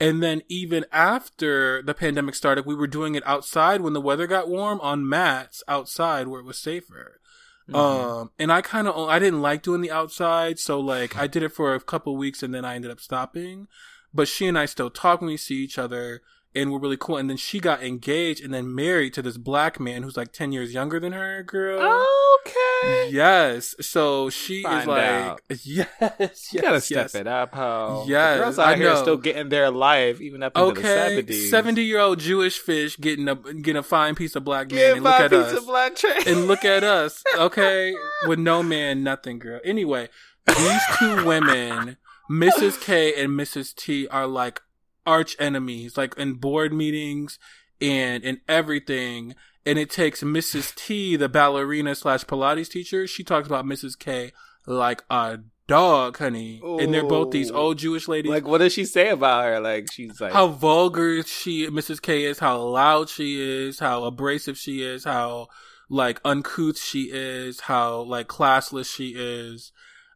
and 0.00 0.22
then 0.22 0.42
even 0.48 0.84
after 0.90 1.82
the 1.82 1.94
pandemic 1.94 2.34
started 2.34 2.64
we 2.66 2.74
were 2.74 2.86
doing 2.86 3.14
it 3.14 3.22
outside 3.26 3.80
when 3.82 3.92
the 3.92 4.00
weather 4.00 4.26
got 4.26 4.48
warm 4.48 4.80
on 4.80 5.08
mats 5.08 5.62
outside 5.68 6.26
where 6.26 6.40
it 6.40 6.46
was 6.46 6.58
safer. 6.58 7.20
Mhm. 7.68 7.76
um 7.76 8.30
and 8.38 8.50
i 8.50 8.60
kind 8.62 8.88
of 8.88 9.08
i 9.08 9.18
didn't 9.20 9.42
like 9.42 9.62
doing 9.62 9.80
the 9.80 9.90
outside 9.92 10.58
so 10.58 10.80
like 10.80 11.16
i 11.16 11.26
did 11.28 11.42
it 11.44 11.50
for 11.52 11.72
a 11.74 11.80
couple 11.80 12.16
weeks 12.16 12.42
and 12.42 12.52
then 12.54 12.64
i 12.64 12.74
ended 12.74 12.90
up 12.90 13.00
stopping. 13.00 13.68
But 14.12 14.26
she 14.26 14.48
and 14.48 14.58
i 14.58 14.66
still 14.66 14.90
talk 14.90 15.20
when 15.20 15.28
we 15.28 15.36
see 15.36 15.56
each 15.62 15.78
other 15.78 16.22
and 16.54 16.72
we're 16.72 16.78
really 16.80 16.96
cool 16.96 17.16
and 17.16 17.30
then 17.30 17.36
she 17.36 17.60
got 17.60 17.82
engaged 17.82 18.42
and 18.42 18.52
then 18.52 18.74
married 18.74 19.14
to 19.14 19.22
this 19.22 19.36
black 19.36 19.78
man 19.78 20.02
who's 20.02 20.16
like 20.16 20.32
10 20.32 20.50
years 20.52 20.72
younger 20.74 20.98
than 20.98 21.12
her 21.12 21.42
girl 21.42 22.04
okay. 22.46 23.10
Yes. 23.10 23.74
So 23.80 24.30
she 24.30 24.60
is 24.60 24.86
like, 24.86 25.04
out. 25.04 25.40
yes, 25.50 25.88
yes, 26.18 26.52
You 26.52 26.60
gotta 26.62 26.80
step 26.80 26.96
yes. 26.96 27.14
it 27.14 27.26
up, 27.26 27.54
ho. 27.54 28.04
Yes, 28.08 28.38
the 28.38 28.44
girls 28.44 28.58
out 28.58 28.68
I 28.68 28.76
here 28.76 28.92
know. 28.94 29.02
still 29.02 29.16
getting 29.16 29.48
their 29.48 29.70
life 29.70 30.20
even 30.20 30.42
up 30.42 30.56
into 30.56 30.72
the 30.72 30.80
Okay, 30.80 30.82
seventies. 31.10 31.50
seventy-year-old 31.50 32.18
Jewish 32.18 32.58
fish 32.58 32.96
getting 32.98 33.28
a 33.28 33.34
getting 33.34 33.76
a 33.76 33.82
fine 33.82 34.14
piece 34.14 34.34
of 34.36 34.44
black 34.44 34.70
man, 34.70 34.94
and 34.96 35.04
look 35.04 35.14
at 35.20 35.30
piece 35.30 35.40
us, 35.40 35.52
of 35.58 35.66
black 35.66 35.96
trash. 35.96 36.26
and 36.26 36.46
look 36.46 36.64
at 36.64 36.82
us, 36.84 37.22
okay, 37.36 37.94
with 38.26 38.38
no 38.38 38.62
man, 38.62 39.02
nothing, 39.02 39.38
girl. 39.38 39.60
Anyway, 39.64 40.08
these 40.46 40.80
two 40.98 41.24
women, 41.26 41.96
Mrs. 42.30 42.80
K 42.80 43.12
and 43.22 43.32
Mrs. 43.38 43.74
T, 43.74 44.08
are 44.08 44.26
like 44.26 44.62
arch 45.06 45.36
enemies, 45.38 45.96
like 45.96 46.16
in 46.16 46.34
board 46.34 46.72
meetings 46.72 47.38
and 47.80 48.22
in 48.24 48.40
everything. 48.48 49.34
And 49.66 49.78
it 49.78 49.90
takes 49.90 50.22
Mrs. 50.22 50.74
T, 50.74 51.16
the 51.16 51.28
ballerina 51.28 51.94
slash 51.94 52.24
Pilates 52.24 52.70
teacher. 52.70 53.06
She 53.06 53.22
talks 53.22 53.46
about 53.46 53.66
Mrs. 53.66 53.98
K 53.98 54.32
like 54.66 55.02
a 55.10 55.40
dog, 55.66 56.18
honey. 56.18 56.60
And 56.62 56.92
they're 56.92 57.04
both 57.04 57.30
these 57.30 57.50
old 57.50 57.78
Jewish 57.78 58.08
ladies. 58.08 58.30
like, 58.30 58.46
what 58.46 58.58
does 58.58 58.72
she 58.72 58.84
say 58.84 59.08
about 59.10 59.44
her? 59.44 59.60
Like, 59.60 59.90
she's 59.92 60.20
like, 60.20 60.32
how 60.32 60.48
vulgar 60.48 61.22
she, 61.22 61.66
Mrs. 61.68 62.00
K 62.00 62.24
is, 62.24 62.38
how 62.38 62.58
loud 62.60 63.08
she 63.08 63.40
is, 63.40 63.78
how 63.78 64.04
abrasive 64.04 64.58
she 64.58 64.82
is, 64.82 65.04
how 65.04 65.48
like 65.88 66.20
uncouth 66.24 66.78
she 66.78 67.10
is, 67.12 67.60
how 67.60 68.02
like 68.02 68.28
classless 68.28 68.94
she 68.94 69.14
is. 69.16 69.72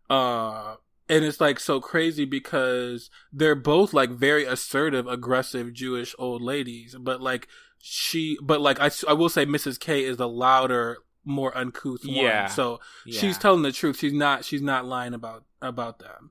Uh, 0.09 0.77
and 1.09 1.25
it's 1.25 1.41
like 1.41 1.61
so 1.61 1.81
crazy 1.81 2.25
because 2.25 3.11
they're 3.33 3.55
both 3.55 3.93
like 3.93 4.11
very 4.11 4.45
assertive, 4.45 5.07
aggressive 5.07 5.73
Jewish 5.73 6.15
old 6.19 6.43
ladies, 6.43 6.97
but 6.99 7.21
like 7.21 7.49
she, 7.83 8.39
but 8.43 8.61
like 8.61 8.81
I, 8.81 8.91
I 9.09 9.13
will 9.13 9.29
say 9.29 9.45
Mrs. 9.45 9.79
K 9.79 10.05
is 10.05 10.17
the 10.17 10.29
louder, 10.29 10.99
more 11.25 11.57
uncouth 11.57 12.01
Yeah. 12.05 12.43
one. 12.45 12.51
So 12.51 12.81
yeah. 13.05 13.21
she's 13.21 13.39
telling 13.39 13.63
the 13.63 13.73
truth. 13.73 13.99
She's 13.99 14.13
not, 14.13 14.45
she's 14.45 14.63
not 14.63 14.85
lying 14.87 15.15
about, 15.15 15.45
about 15.61 15.99
them. 15.99 16.31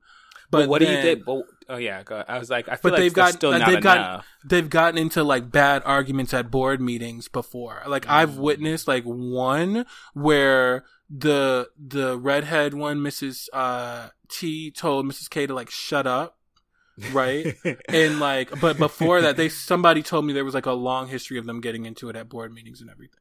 But, 0.60 0.68
what 0.68 0.78
do 0.80 0.86
you 0.86 0.92
then- 0.92 1.02
think? 1.02 1.24
But, 1.24 1.42
oh 1.68 1.76
yeah. 1.76 2.02
I 2.28 2.38
was 2.38 2.50
like, 2.50 2.68
I 2.68 2.72
feel 2.76 2.80
But 2.82 2.92
like 2.92 3.00
they've 3.00 3.12
got- 3.14 3.32
still 3.34 3.50
not 3.52 3.66
they've 3.68 3.78
enough. 3.78 4.26
they've 4.44 4.68
gotten 4.70 4.98
into 4.98 5.22
like 5.22 5.50
bad 5.50 5.82
arguments 5.84 6.32
at 6.34 6.50
board 6.50 6.80
meetings 6.80 7.28
before. 7.28 7.82
Like 7.86 8.08
I've 8.08 8.30
Mm. 8.32 8.38
witnessed 8.38 8.88
like 8.88 9.04
one 9.04 9.86
where 10.14 10.84
the 11.10 11.68
the 11.78 12.18
redhead 12.18 12.74
one, 12.74 12.98
Mrs. 13.00 13.48
Uh, 13.52 14.08
T, 14.30 14.70
told 14.70 15.06
Mrs. 15.06 15.28
K 15.30 15.46
to 15.46 15.54
like 15.54 15.70
shut 15.70 16.06
up, 16.06 16.38
right? 17.12 17.54
and 17.88 18.20
like, 18.20 18.58
but 18.60 18.78
before 18.78 19.20
that, 19.20 19.36
they 19.36 19.48
somebody 19.48 20.02
told 20.02 20.24
me 20.24 20.32
there 20.32 20.44
was 20.44 20.54
like 20.54 20.66
a 20.66 20.72
long 20.72 21.08
history 21.08 21.38
of 21.38 21.46
them 21.46 21.60
getting 21.60 21.84
into 21.86 22.08
it 22.08 22.16
at 22.16 22.28
board 22.28 22.52
meetings 22.52 22.80
and 22.80 22.90
everything. 22.90 23.20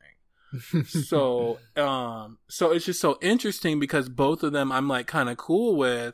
so 0.85 1.57
um 1.77 2.37
so 2.47 2.71
it's 2.71 2.85
just 2.85 3.01
so 3.01 3.17
interesting 3.21 3.79
because 3.79 4.07
both 4.07 4.43
of 4.43 4.51
them 4.53 4.71
I'm 4.71 4.87
like 4.87 5.07
kind 5.07 5.27
of 5.29 5.37
cool 5.37 5.75
with 5.75 6.13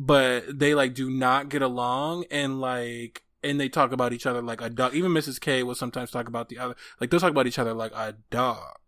but 0.00 0.58
they 0.58 0.74
like 0.74 0.94
do 0.94 1.10
not 1.10 1.50
get 1.50 1.60
along 1.60 2.24
and 2.30 2.60
like 2.60 3.22
and 3.44 3.60
they 3.60 3.68
talk 3.68 3.92
about 3.92 4.12
each 4.12 4.26
other 4.26 4.40
like 4.40 4.62
a 4.62 4.70
dog 4.70 4.94
even 4.94 5.12
Mrs. 5.12 5.38
K 5.38 5.62
will 5.62 5.74
sometimes 5.74 6.10
talk 6.10 6.26
about 6.26 6.48
the 6.48 6.58
other 6.58 6.74
like 7.00 7.10
they'll 7.10 7.20
talk 7.20 7.30
about 7.30 7.46
each 7.46 7.58
other 7.58 7.74
like 7.74 7.92
a 7.92 8.16
dog 8.30 8.80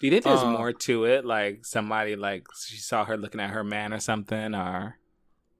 do 0.00 0.06
you 0.06 0.12
think 0.12 0.24
there's 0.24 0.40
uh, 0.40 0.50
more 0.50 0.72
to 0.72 1.04
it? 1.04 1.24
Like 1.24 1.64
somebody 1.64 2.16
like 2.16 2.46
she 2.56 2.76
saw 2.76 3.04
her 3.04 3.16
looking 3.16 3.40
at 3.40 3.50
her 3.50 3.64
man 3.64 3.92
or 3.92 3.98
something, 3.98 4.54
or 4.54 4.96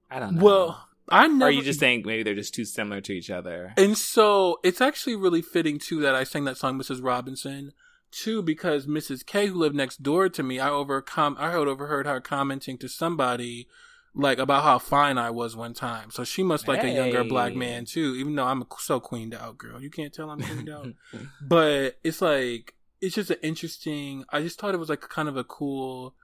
I 0.09 0.19
don't 0.19 0.35
know. 0.35 0.43
well 0.43 0.87
I 1.09 1.25
or 1.25 1.29
never 1.29 1.51
you 1.51 1.61
just 1.61 1.79
think 1.79 2.05
maybe 2.05 2.23
they're 2.23 2.35
just 2.35 2.53
too 2.53 2.65
similar 2.65 3.01
to 3.01 3.13
each 3.13 3.29
other. 3.29 3.73
And 3.77 3.97
so 3.97 4.59
it's 4.63 4.81
actually 4.81 5.15
really 5.15 5.41
fitting 5.41 5.77
too 5.79 5.99
that 6.01 6.15
I 6.15 6.23
sang 6.23 6.45
that 6.45 6.57
song 6.57 6.79
Mrs. 6.79 7.03
Robinson 7.03 7.73
too 8.11 8.41
because 8.41 8.87
Mrs. 8.87 9.25
K 9.25 9.47
who 9.47 9.55
lived 9.55 9.75
next 9.75 10.01
door 10.01 10.29
to 10.29 10.43
me 10.43 10.59
I 10.59 10.69
overcome 10.69 11.35
I 11.37 11.51
heard 11.51 11.67
overheard 11.67 12.05
her 12.05 12.21
commenting 12.21 12.77
to 12.77 12.87
somebody 12.87 13.67
like 14.15 14.39
about 14.39 14.63
how 14.63 14.79
fine 14.79 15.17
I 15.17 15.29
was 15.29 15.55
one 15.55 15.73
time. 15.73 16.11
So 16.11 16.23
she 16.23 16.43
must 16.43 16.67
like 16.67 16.83
a 16.83 16.89
younger 16.89 17.23
black 17.23 17.55
man 17.55 17.85
too 17.85 18.15
even 18.17 18.35
though 18.35 18.45
I'm 18.45 18.63
so 18.79 18.99
queened 18.99 19.33
out 19.33 19.57
girl. 19.57 19.81
You 19.81 19.89
can't 19.89 20.13
tell 20.13 20.29
I'm 20.29 20.41
queened 20.41 20.69
out. 20.69 20.87
But 21.41 21.97
it's 22.03 22.21
like 22.21 22.75
it's 23.01 23.15
just 23.15 23.31
an 23.31 23.37
interesting 23.41 24.25
I 24.29 24.41
just 24.41 24.59
thought 24.59 24.73
it 24.73 24.79
was 24.79 24.89
like 24.89 25.01
kind 25.01 25.29
of 25.29 25.37
a 25.37 25.43
cool 25.43 26.15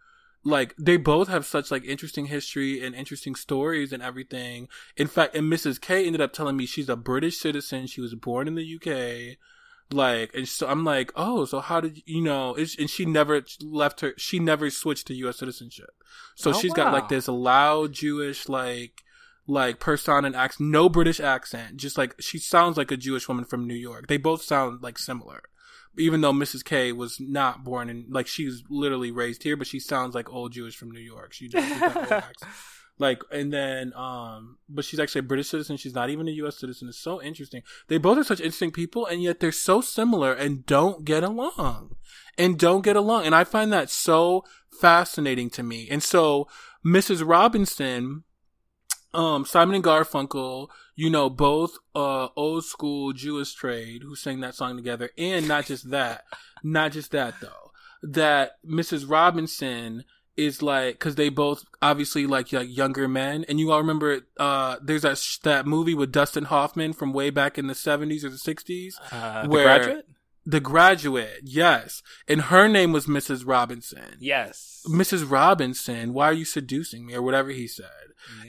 like 0.45 0.75
they 0.77 0.95
both 0.95 1.27
have 1.27 1.45
such 1.45 1.71
like 1.71 1.83
interesting 1.83 2.27
history 2.27 2.85
and 2.85 2.95
interesting 2.95 3.33
stories 3.35 3.91
and 3.91 4.03
everything. 4.03 4.67
In 4.95 5.07
fact, 5.07 5.35
and 5.35 5.51
Mrs. 5.51 5.81
K 5.81 6.05
ended 6.05 6.21
up 6.21 6.33
telling 6.33 6.55
me 6.55 6.67
she's 6.67 6.87
a 6.87 6.95
British 6.95 7.39
citizen. 7.39 7.87
She 7.87 7.99
was 7.99 8.13
born 8.13 8.47
in 8.47 8.53
the 8.53 8.75
UK. 8.75 9.37
Like, 9.91 10.33
and 10.33 10.47
so 10.47 10.67
I'm 10.67 10.83
like, 10.83 11.11
oh, 11.15 11.45
so 11.45 11.59
how 11.59 11.79
did 11.79 12.01
you 12.05 12.21
know? 12.21 12.55
And 12.55 12.89
she 12.89 13.05
never 13.05 13.43
left 13.61 14.01
her. 14.01 14.13
She 14.17 14.39
never 14.39 14.69
switched 14.69 15.07
to 15.07 15.13
U.S. 15.15 15.37
citizenship. 15.37 15.91
So 16.35 16.51
Oh, 16.51 16.53
she's 16.53 16.73
got 16.73 16.91
like 16.93 17.07
this 17.07 17.27
loud 17.27 17.93
Jewish 17.93 18.49
like 18.49 19.03
like 19.47 19.79
persona 19.79 20.27
and 20.27 20.35
accent, 20.35 20.69
no 20.71 20.89
British 20.89 21.19
accent. 21.19 21.77
Just 21.77 21.97
like 21.97 22.15
she 22.19 22.39
sounds 22.39 22.77
like 22.77 22.91
a 22.91 22.97
Jewish 22.97 23.27
woman 23.27 23.45
from 23.45 23.67
New 23.67 23.75
York. 23.75 24.07
They 24.07 24.17
both 24.17 24.41
sound 24.41 24.81
like 24.81 24.97
similar 24.97 25.43
even 25.97 26.21
though 26.21 26.33
Mrs. 26.33 26.63
K 26.63 26.91
was 26.91 27.19
not 27.19 27.63
born 27.63 27.89
in 27.89 28.05
like 28.09 28.27
she's 28.27 28.63
literally 28.69 29.11
raised 29.11 29.43
here, 29.43 29.55
but 29.55 29.67
she 29.67 29.79
sounds 29.79 30.15
like 30.15 30.31
old 30.31 30.51
Jewish 30.51 30.75
from 30.75 30.91
New 30.91 30.99
York. 30.99 31.33
She 31.33 31.47
does 31.47 31.63
Like 32.97 33.23
and 33.29 33.51
then 33.51 33.93
um 33.93 34.57
but 34.69 34.85
she's 34.85 34.99
actually 34.99 35.19
a 35.19 35.23
British 35.23 35.49
citizen, 35.49 35.77
she's 35.77 35.93
not 35.93 36.09
even 36.09 36.27
a 36.27 36.31
US 36.31 36.57
citizen. 36.57 36.87
It's 36.87 36.97
so 36.97 37.21
interesting. 37.21 37.61
They 37.87 37.97
both 37.97 38.17
are 38.17 38.23
such 38.23 38.39
interesting 38.39 38.71
people 38.71 39.05
and 39.05 39.21
yet 39.21 39.39
they're 39.39 39.51
so 39.51 39.81
similar 39.81 40.33
and 40.33 40.65
don't 40.65 41.03
get 41.03 41.23
along. 41.23 41.95
And 42.37 42.57
don't 42.57 42.83
get 42.83 42.95
along. 42.95 43.25
And 43.25 43.35
I 43.35 43.43
find 43.43 43.71
that 43.73 43.89
so 43.89 44.43
fascinating 44.69 45.49
to 45.51 45.63
me. 45.63 45.87
And 45.89 46.03
so 46.03 46.47
Mrs. 46.85 47.27
Robinson 47.27 48.23
um, 49.15 49.45
Simon 49.45 49.75
and 49.75 49.83
Garfunkel, 49.83 50.67
you 50.95 51.09
know, 51.09 51.29
both 51.29 51.77
uh 51.95 52.27
old 52.35 52.65
school 52.65 53.13
Jewish 53.13 53.53
trade 53.53 54.03
who 54.03 54.15
sang 54.15 54.41
that 54.41 54.55
song 54.55 54.75
together, 54.75 55.09
and 55.17 55.47
not 55.47 55.65
just 55.65 55.89
that, 55.89 56.25
not 56.63 56.91
just 56.91 57.11
that 57.11 57.35
though, 57.41 57.71
that 58.03 58.57
Mrs. 58.65 59.09
Robinson 59.09 60.03
is 60.37 60.61
like 60.61 60.95
because 60.95 61.15
they 61.15 61.29
both 61.29 61.63
obviously 61.81 62.25
like 62.27 62.51
like 62.51 62.75
younger 62.75 63.07
men, 63.07 63.45
and 63.47 63.59
you 63.59 63.71
all 63.71 63.79
remember 63.79 64.21
uh 64.37 64.77
there's 64.81 65.03
that 65.03 65.17
sh- 65.17 65.37
that 65.43 65.65
movie 65.65 65.93
with 65.93 66.11
Dustin 66.11 66.45
Hoffman 66.45 66.93
from 66.93 67.13
way 67.13 67.29
back 67.29 67.57
in 67.57 67.67
the 67.67 67.75
seventies 67.75 68.23
or 68.25 68.29
the 68.29 68.37
sixties, 68.37 68.99
Uh, 69.11 69.43
the 69.43 69.49
Where- 69.49 69.63
graduate? 69.63 70.07
The 70.47 70.59
Graduate, 70.59 71.39
yes, 71.41 72.03
and 72.27 72.39
her 72.39 72.67
name 72.67 72.91
was 72.91 73.07
Mrs. 73.07 73.47
Robinson. 73.47 74.17
Yes. 74.19 74.83
Mrs. 74.87 75.27
Robinson, 75.27 76.13
why 76.13 76.25
are 76.29 76.33
you 76.33 76.45
seducing 76.45 77.07
me, 77.07 77.15
or 77.15 77.23
whatever 77.23 77.49
he 77.49 77.67
said. 77.67 77.89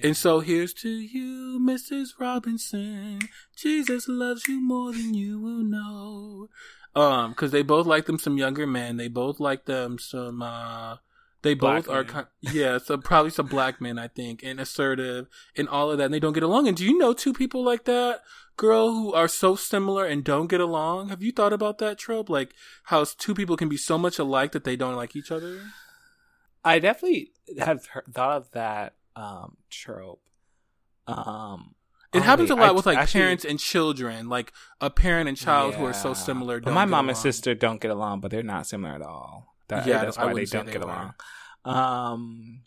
And 0.03 0.15
so 0.15 0.41
here's 0.41 0.75
to 0.75 0.91
you, 0.91 1.59
Mrs. 1.59 2.09
Robinson. 2.21 3.21
Jesus 3.57 4.09
loves 4.09 4.47
you 4.47 4.61
more 4.61 4.93
than 4.93 5.15
you 5.15 5.41
will 5.41 5.63
know. 5.65 6.49
Um, 6.95 7.33
cause 7.33 7.51
they 7.51 7.63
both 7.63 7.87
like 7.87 8.05
them 8.05 8.19
some 8.19 8.37
younger 8.37 8.67
men. 8.67 8.99
They 8.99 9.09
both 9.09 9.41
like 9.41 9.65
them 9.65 9.99
some, 9.99 10.43
uh, 10.43 10.97
they 11.43 11.55
both 11.55 11.87
Black 11.87 11.89
are, 11.89 12.13
men. 12.13 12.27
ki- 12.45 12.59
yeah, 12.59 12.79
so 12.79 12.97
probably 12.99 13.31
some 13.31 13.47
black 13.47 13.81
men, 13.81 13.99
I 13.99 14.09
think, 14.09 14.43
and 14.43 14.59
assertive 14.59 15.29
and 15.57 15.69
all 15.69 15.91
of 15.91 15.99
that. 15.99 16.05
And 16.07 16.15
they 16.15 16.19
don't 16.21 16.33
get 16.33 16.43
along. 16.43 16.67
And 16.67 16.77
do 16.77 16.85
you 16.85 16.99
know 16.99 17.13
two 17.13 17.33
people 17.33 17.63
like 17.65 17.85
that, 17.85 18.23
girl, 18.57 18.91
who 18.93 19.13
are 19.13 19.29
so 19.29 19.55
similar 19.55 20.05
and 20.07 20.25
don't 20.25 20.49
get 20.49 20.61
along? 20.61 21.09
Have 21.11 21.23
you 21.23 21.31
thought 21.33 21.53
about 21.53 21.79
that 21.79 21.99
trope? 21.99 22.29
Like 22.29 22.53
how 22.85 23.05
two 23.05 23.35
people 23.35 23.57
can 23.57 23.69
be 23.69 23.77
so 23.77 23.97
much 23.99 24.19
alike 24.19 24.53
that 24.53 24.65
they 24.65 24.77
don't 24.77 24.97
like 24.97 25.15
each 25.15 25.31
other? 25.31 25.61
I 26.65 26.79
definitely 26.81 27.33
have 27.59 27.87
heard, 27.87 28.05
thought 28.13 28.37
of 28.39 28.51
that 28.53 28.95
um, 29.15 29.57
trope. 29.71 30.21
Um, 31.07 31.75
It 32.13 32.23
happens 32.23 32.51
a 32.51 32.55
lot 32.57 32.71
I- 32.71 32.73
with 32.73 32.87
like 32.87 32.99
actually- 32.99 33.21
parents 33.21 33.45
and 33.45 33.59
children, 33.61 34.29
like 34.29 34.53
a 34.81 34.91
parent 34.91 35.29
and 35.29 35.37
child 35.39 35.75
who 35.75 35.85
are 35.85 35.93
so 35.93 36.13
similar. 36.15 36.59
Don't 36.61 36.75
my 36.75 36.85
mom 36.87 37.09
and 37.09 37.17
sister 37.19 37.55
don't 37.55 37.81
get 37.81 37.91
along, 37.91 38.21
but 38.21 38.31
they're 38.33 38.43
not 38.43 38.67
similar 38.67 38.95
at 38.95 39.03
all. 39.03 39.55
That, 39.69 39.87
Yeah, 39.87 40.05
that's 40.05 40.17
why 40.17 40.33
they 40.33 40.45
don't 40.45 40.67
they 40.67 40.73
get 40.73 40.85
were. 40.85 40.91
along. 40.91 41.15
Um, 41.65 42.61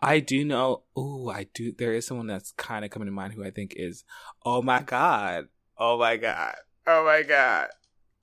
I 0.00 0.20
do 0.20 0.44
know. 0.44 0.82
Oh, 0.96 1.28
I 1.28 1.46
do. 1.54 1.72
There 1.72 1.92
is 1.92 2.06
someone 2.06 2.26
that's 2.26 2.52
kind 2.52 2.84
of 2.84 2.90
coming 2.90 3.06
to 3.06 3.12
mind 3.12 3.34
who 3.34 3.44
I 3.44 3.50
think 3.50 3.74
is. 3.76 4.04
Oh 4.44 4.62
my 4.62 4.80
god! 4.82 5.48
Oh 5.76 5.98
my 5.98 6.16
god! 6.16 6.54
Oh 6.86 7.04
my 7.04 7.22
god! 7.22 7.68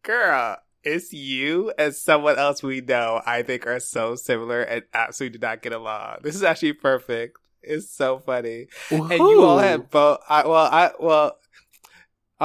Girl, 0.04 0.58
it's 0.84 1.12
you 1.14 1.74
and 1.78 1.94
someone 1.94 2.38
else 2.38 2.64
we 2.64 2.82
know. 2.82 3.22
I 3.26 3.44
think 3.44 3.68
are 3.68 3.80
so 3.80 4.16
similar 4.16 4.62
and 4.62 4.84
absolutely 4.94 5.38
do 5.40 5.46
not 5.46 5.62
get 5.62 5.74
along. 5.74 6.20
This 6.24 6.36
is 6.36 6.44
actually 6.44 6.74
perfect. 6.74 7.38
It's 7.62 7.90
so 7.90 8.20
funny 8.20 8.68
and 8.92 9.10
you 9.12 9.42
all 9.42 9.58
have 9.58 9.90
both. 9.90 10.20
I, 10.30 10.48
well, 10.48 10.70
I 10.72 10.92
well. 11.00 11.38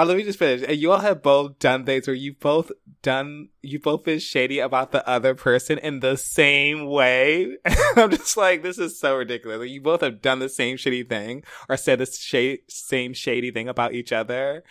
Uh, 0.01 0.05
let 0.07 0.17
me 0.17 0.23
just 0.23 0.39
finish. 0.39 0.67
And 0.67 0.79
you 0.79 0.93
all 0.93 1.01
have 1.01 1.23
both 1.23 1.59
done 1.59 1.85
things 1.85 2.07
where 2.07 2.17
you 2.17 2.33
both 2.33 2.73
done 3.03 3.51
you 3.61 3.79
both 3.79 4.05
been 4.05 4.19
shady 4.19 4.59
about 4.59 4.93
the 4.93 5.07
other 5.07 5.35
person 5.35 5.77
in 5.77 6.01
the 6.01 6.17
same 6.17 6.87
way. 6.87 7.59
I'm 7.97 8.11
just 8.11 8.35
like, 8.35 8.63
this 8.63 8.79
is 8.79 8.99
so 8.99 9.17
ridiculous. 9.17 9.59
Like, 9.61 9.69
you 9.69 9.83
both 9.83 10.01
have 10.01 10.23
done 10.23 10.39
the 10.39 10.49
same 10.49 10.79
shitty 10.79 11.07
thing 11.07 11.45
or 11.69 11.77
said 11.77 11.99
the 11.99 12.07
sh- 12.07 12.65
same 12.73 13.13
shady 13.13 13.51
thing 13.51 13.69
about 13.69 13.93
each 13.93 14.11
other, 14.11 14.65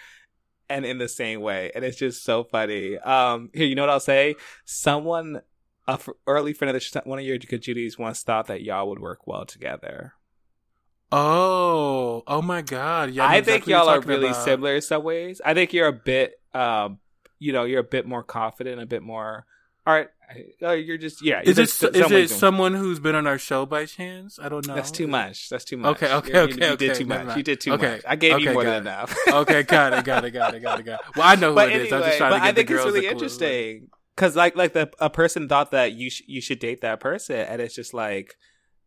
and 0.67 0.83
in 0.83 0.97
the 0.97 1.07
same 1.07 1.41
way, 1.41 1.71
and 1.75 1.85
it's 1.85 1.97
just 1.97 2.23
so 2.23 2.43
funny. 2.43 2.97
Um, 2.97 3.51
here, 3.53 3.67
you 3.67 3.75
know 3.75 3.83
what 3.83 3.91
I'll 3.91 3.99
say? 3.99 4.35
Someone, 4.65 5.41
a 5.87 5.91
f- 5.91 6.09
early 6.25 6.53
friend 6.53 6.69
of 6.69 6.73
the 6.73 6.79
sh- 6.79 7.05
one 7.05 7.19
of 7.19 7.25
your 7.25 7.37
good 7.37 7.67
once 7.99 8.23
thought 8.23 8.47
that 8.47 8.63
y'all 8.63 8.89
would 8.89 8.99
work 8.99 9.27
well 9.27 9.45
together. 9.45 10.13
Oh, 11.11 12.23
oh 12.27 12.41
my 12.41 12.61
God! 12.61 13.11
Yeah, 13.11 13.25
I, 13.25 13.37
I 13.37 13.41
think 13.41 13.67
exactly 13.67 13.73
y'all 13.73 13.91
you're 13.93 14.01
really 14.01 14.27
about. 14.29 14.43
similar 14.43 14.75
in 14.75 14.81
some 14.81 15.03
ways. 15.03 15.41
I 15.43 15.53
think 15.53 15.73
you're 15.73 15.87
a 15.87 15.93
bit, 15.93 16.33
um, 16.53 16.99
you 17.39 17.51
know, 17.53 17.63
you're 17.63 17.79
a 17.79 17.83
bit 17.83 18.05
more 18.07 18.23
confident, 18.23 18.81
a 18.81 18.85
bit 18.85 19.01
more. 19.01 19.45
All 19.87 19.93
right, 19.95 20.07
uh, 20.61 20.73
you're 20.73 20.97
just 20.99 21.25
yeah. 21.25 21.41
Is 21.43 21.57
it 21.57 21.69
is 21.95 22.11
it 22.11 22.29
someone 22.29 22.75
who's 22.75 22.99
been 22.99 23.15
on 23.15 23.25
our 23.25 23.39
show 23.39 23.65
by 23.65 23.85
chance? 23.85 24.37
I 24.39 24.49
don't 24.49 24.67
know. 24.67 24.75
That's 24.75 24.91
too 24.91 25.07
much. 25.07 25.49
That's 25.49 25.65
too 25.65 25.77
much. 25.77 25.95
Okay, 25.97 26.13
okay, 26.13 26.27
You're- 26.31 26.41
okay, 26.53 26.65
you, 26.65 26.71
you 26.71 26.77
did 26.77 26.95
too 26.95 27.05
much. 27.05 27.37
You 27.37 27.43
did 27.43 27.59
too 27.61 27.73
Okay, 27.73 27.91
much. 27.93 28.01
I 28.07 28.15
gave 28.15 28.39
you 28.39 28.53
more 28.53 28.63
than 28.63 28.73
it. 28.75 28.77
enough. 28.81 29.15
okay, 29.29 29.63
got 29.67 29.93
it, 29.93 30.05
got 30.05 30.23
it, 30.25 30.31
got 30.31 30.53
it, 30.53 30.59
got 30.59 30.79
it, 30.79 30.83
got 30.83 30.99
it. 30.99 31.15
Well, 31.15 31.27
I 31.27 31.35
know 31.35 31.49
who 31.49 31.55
but 31.55 31.69
it 31.69 31.71
anyway, 31.71 31.87
is. 31.87 31.93
I'm 31.93 32.03
just 32.03 32.17
trying 32.19 32.31
to 32.33 32.37
get 32.39 32.43
I 32.45 32.51
the 32.51 32.55
think 32.57 32.69
it's 32.71 32.85
really 32.85 33.07
interesting 33.07 33.87
because, 34.15 34.35
like, 34.35 34.55
like 34.55 34.73
the 34.73 34.91
a 34.99 35.09
person 35.09 35.47
thought 35.49 35.71
that 35.71 35.93
you 35.93 36.11
sh- 36.11 36.21
you 36.27 36.41
should 36.41 36.59
date 36.59 36.81
that 36.81 36.99
person, 36.99 37.37
and 37.37 37.59
it's 37.59 37.73
just 37.73 37.95
like, 37.95 38.35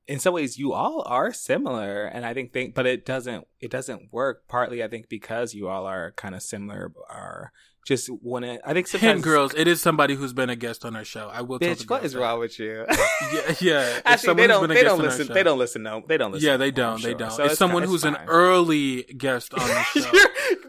in 0.07 0.19
some 0.19 0.35
ways, 0.35 0.59
you 0.59 0.73
all 0.73 1.03
are 1.07 1.33
similar, 1.33 2.05
and 2.05 2.27
I 2.27 2.35
think 2.35 2.53
think, 2.53 2.75
but 2.75 2.87
it 2.87 3.07
doesn't 3.07 3.47
it 3.61 3.71
doesn't 3.71 4.13
work. 4.13 4.49
Partly, 4.49 4.83
I 4.83 4.89
think, 4.89 5.09
because 5.09 5.55
you 5.55 5.69
all 5.69 5.87
are 5.87 6.13
kind 6.13 6.35
of 6.35 6.43
similar, 6.43 6.93
or 7.09 7.53
just 7.85 8.09
want 8.11 8.45
to. 8.45 8.61
I 8.69 8.73
think 8.75 8.87
sometimes 8.89 9.13
Hint, 9.15 9.23
girls, 9.25 9.55
it 9.55 9.67
is 9.69 9.81
somebody 9.83 10.15
who's 10.15 10.33
been 10.33 10.51
a 10.51 10.57
guest 10.57 10.85
on 10.85 10.95
our 10.97 11.05
show. 11.05 11.29
I 11.33 11.41
will 11.43 11.59
tell 11.59 11.69
the 11.69 11.75
Bitch, 11.75 11.91
what 11.91 12.01
girls 12.01 12.05
is 12.05 12.13
that. 12.13 12.21
wrong 12.21 12.39
with 12.41 12.59
you? 12.59 12.87
Yeah, 13.33 13.55
yeah. 13.61 14.01
Actually, 14.05 14.35
they 14.35 14.47
don't. 14.49 14.69
They 14.69 14.83
don't 14.83 14.99
listen. 15.01 15.29
They 15.33 15.43
don't 15.45 15.59
listen. 15.59 15.83
No, 15.85 16.03
they 16.07 16.17
don't 16.17 16.33
listen. 16.33 16.47
Yeah, 16.49 16.57
they 16.57 16.71
don't. 16.73 17.01
They 17.03 17.15
don't. 17.15 17.31
So 17.31 17.45
it's, 17.45 17.57
someone 17.59 17.85
it's 17.85 17.93
who's 17.93 18.05
an 18.05 18.17
early 18.27 19.05
guest 19.05 19.55
on 19.55 19.61
the 19.61 19.83
show. 19.85 20.11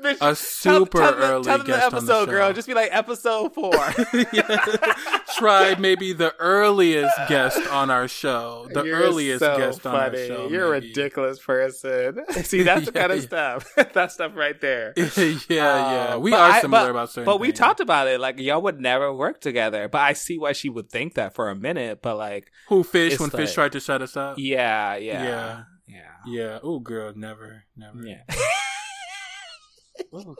Bitch, 0.01 0.17
a 0.21 0.35
super 0.35 0.99
tell, 0.99 1.11
them- 1.13 1.21
early 1.21 1.43
tell 1.45 1.57
them 1.57 1.65
the 1.67 1.73
guest 1.73 1.83
on 1.85 1.91
the 1.91 1.97
episode, 1.97 2.25
show. 2.25 2.31
girl. 2.31 2.53
Just 2.53 2.67
be 2.67 2.73
like 2.75 2.89
episode 2.95 3.53
four. 3.55 3.73
Yeah. 4.31 4.65
Try 5.37 5.75
maybe 5.79 6.13
the 6.13 6.35
earliest 6.39 7.15
guest 7.27 7.57
on 7.69 7.89
our 7.89 8.07
show. 8.07 8.67
The 8.71 8.83
You're 8.83 8.97
earliest 8.99 9.39
so 9.39 9.57
guest 9.57 9.85
on 9.85 9.95
our 9.95 10.11
funny. 10.11 10.27
show. 10.27 10.47
You're 10.49 10.67
a 10.67 10.71
ridiculous 10.71 11.39
person. 11.39 12.23
See, 12.43 12.63
that's 12.63 12.85
the 12.85 12.91
Yeah, 12.93 13.01
kind 13.01 13.11
of 13.13 13.17
yeah. 13.19 13.25
stuff. 13.59 13.75
that 13.93 14.11
stuff 14.11 14.35
right 14.35 14.59
there. 14.61 14.93
yeah, 14.95 15.35
yeah. 15.49 16.13
Uh, 16.15 16.19
We 16.19 16.33
are 16.33 16.51
I- 16.51 16.61
similar 16.61 16.93
but- 16.93 16.99
about 17.03 17.11
certain 17.11 17.25
But 17.25 17.39
we 17.39 17.47
things. 17.47 17.59
talked 17.59 17.79
about 17.79 18.07
it. 18.07 18.19
Like 18.19 18.39
y'all 18.39 18.61
would 18.61 18.79
never 18.81 19.13
work 19.13 19.41
together. 19.41 19.87
But 19.87 20.01
I 20.01 20.13
see 20.13 20.37
why 20.37 20.53
she 20.53 20.69
would 20.69 20.89
think 20.89 21.13
that 21.15 21.33
for 21.35 21.49
a 21.49 21.55
minute. 21.55 22.01
But 22.01 22.17
like, 22.17 22.51
Who 22.69 22.83
fish 22.83 23.19
when 23.19 23.29
fish 23.29 23.53
tried 23.53 23.71
to 23.73 23.79
shut 23.79 24.01
us 24.01 24.15
up? 24.17 24.35
yeah, 24.39 24.95
yeah, 24.95 25.23
Yeah. 25.23 25.63
yeah, 25.87 26.01
Yeah. 26.25 26.59
Oh, 26.63 26.79
girl, 26.79 27.13
never, 27.15 27.63
never. 27.77 27.99
yeah. 28.05 28.23
Ooh. 30.15 30.35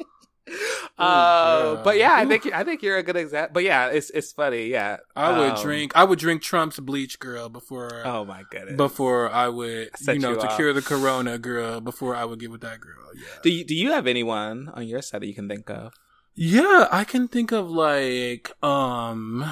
Uh, 0.97 1.73
yeah. 1.77 1.81
but 1.83 1.97
yeah, 1.97 2.13
I 2.15 2.25
think 2.25 2.45
I 2.53 2.63
think 2.63 2.83
you're 2.83 2.97
a 2.97 3.03
good 3.03 3.15
example. 3.15 3.53
But 3.53 3.63
yeah, 3.63 3.87
it's 3.87 4.09
it's 4.11 4.31
funny. 4.33 4.67
Yeah, 4.67 4.97
I 5.15 5.37
would 5.39 5.51
Um, 5.57 5.61
drink. 5.63 5.91
I 5.95 6.03
would 6.03 6.19
drink 6.19 6.41
Trump's 6.43 6.79
bleach, 6.79 7.17
girl, 7.19 7.49
before 7.49 8.01
Oh 8.05 8.25
my 8.25 8.43
goodness. 8.51 8.75
before 8.75 9.29
I 9.31 9.47
would, 9.47 9.89
Set 9.97 10.15
you 10.15 10.21
know, 10.21 10.31
you 10.31 10.35
to 10.41 10.47
up. 10.49 10.55
cure 10.55 10.73
the 10.73 10.81
corona, 10.81 11.37
girl. 11.39 11.81
Before 11.81 12.13
I 12.15 12.25
would 12.25 12.39
get 12.39 12.51
with 12.51 12.61
that 12.61 12.79
girl. 12.81 13.09
Yeah. 13.15 13.21
do 13.41 13.49
you, 13.51 13.63
do 13.63 13.73
you 13.75 13.91
have 13.93 14.05
anyone 14.05 14.69
on 14.73 14.85
your 14.85 15.01
side 15.01 15.21
that 15.21 15.27
you 15.27 15.33
can 15.33 15.47
think 15.47 15.69
of? 15.69 15.93
Yeah, 16.35 16.87
I 16.91 17.03
can 17.03 17.27
think 17.27 17.51
of 17.51 17.69
like 17.69 18.51
um 18.63 19.45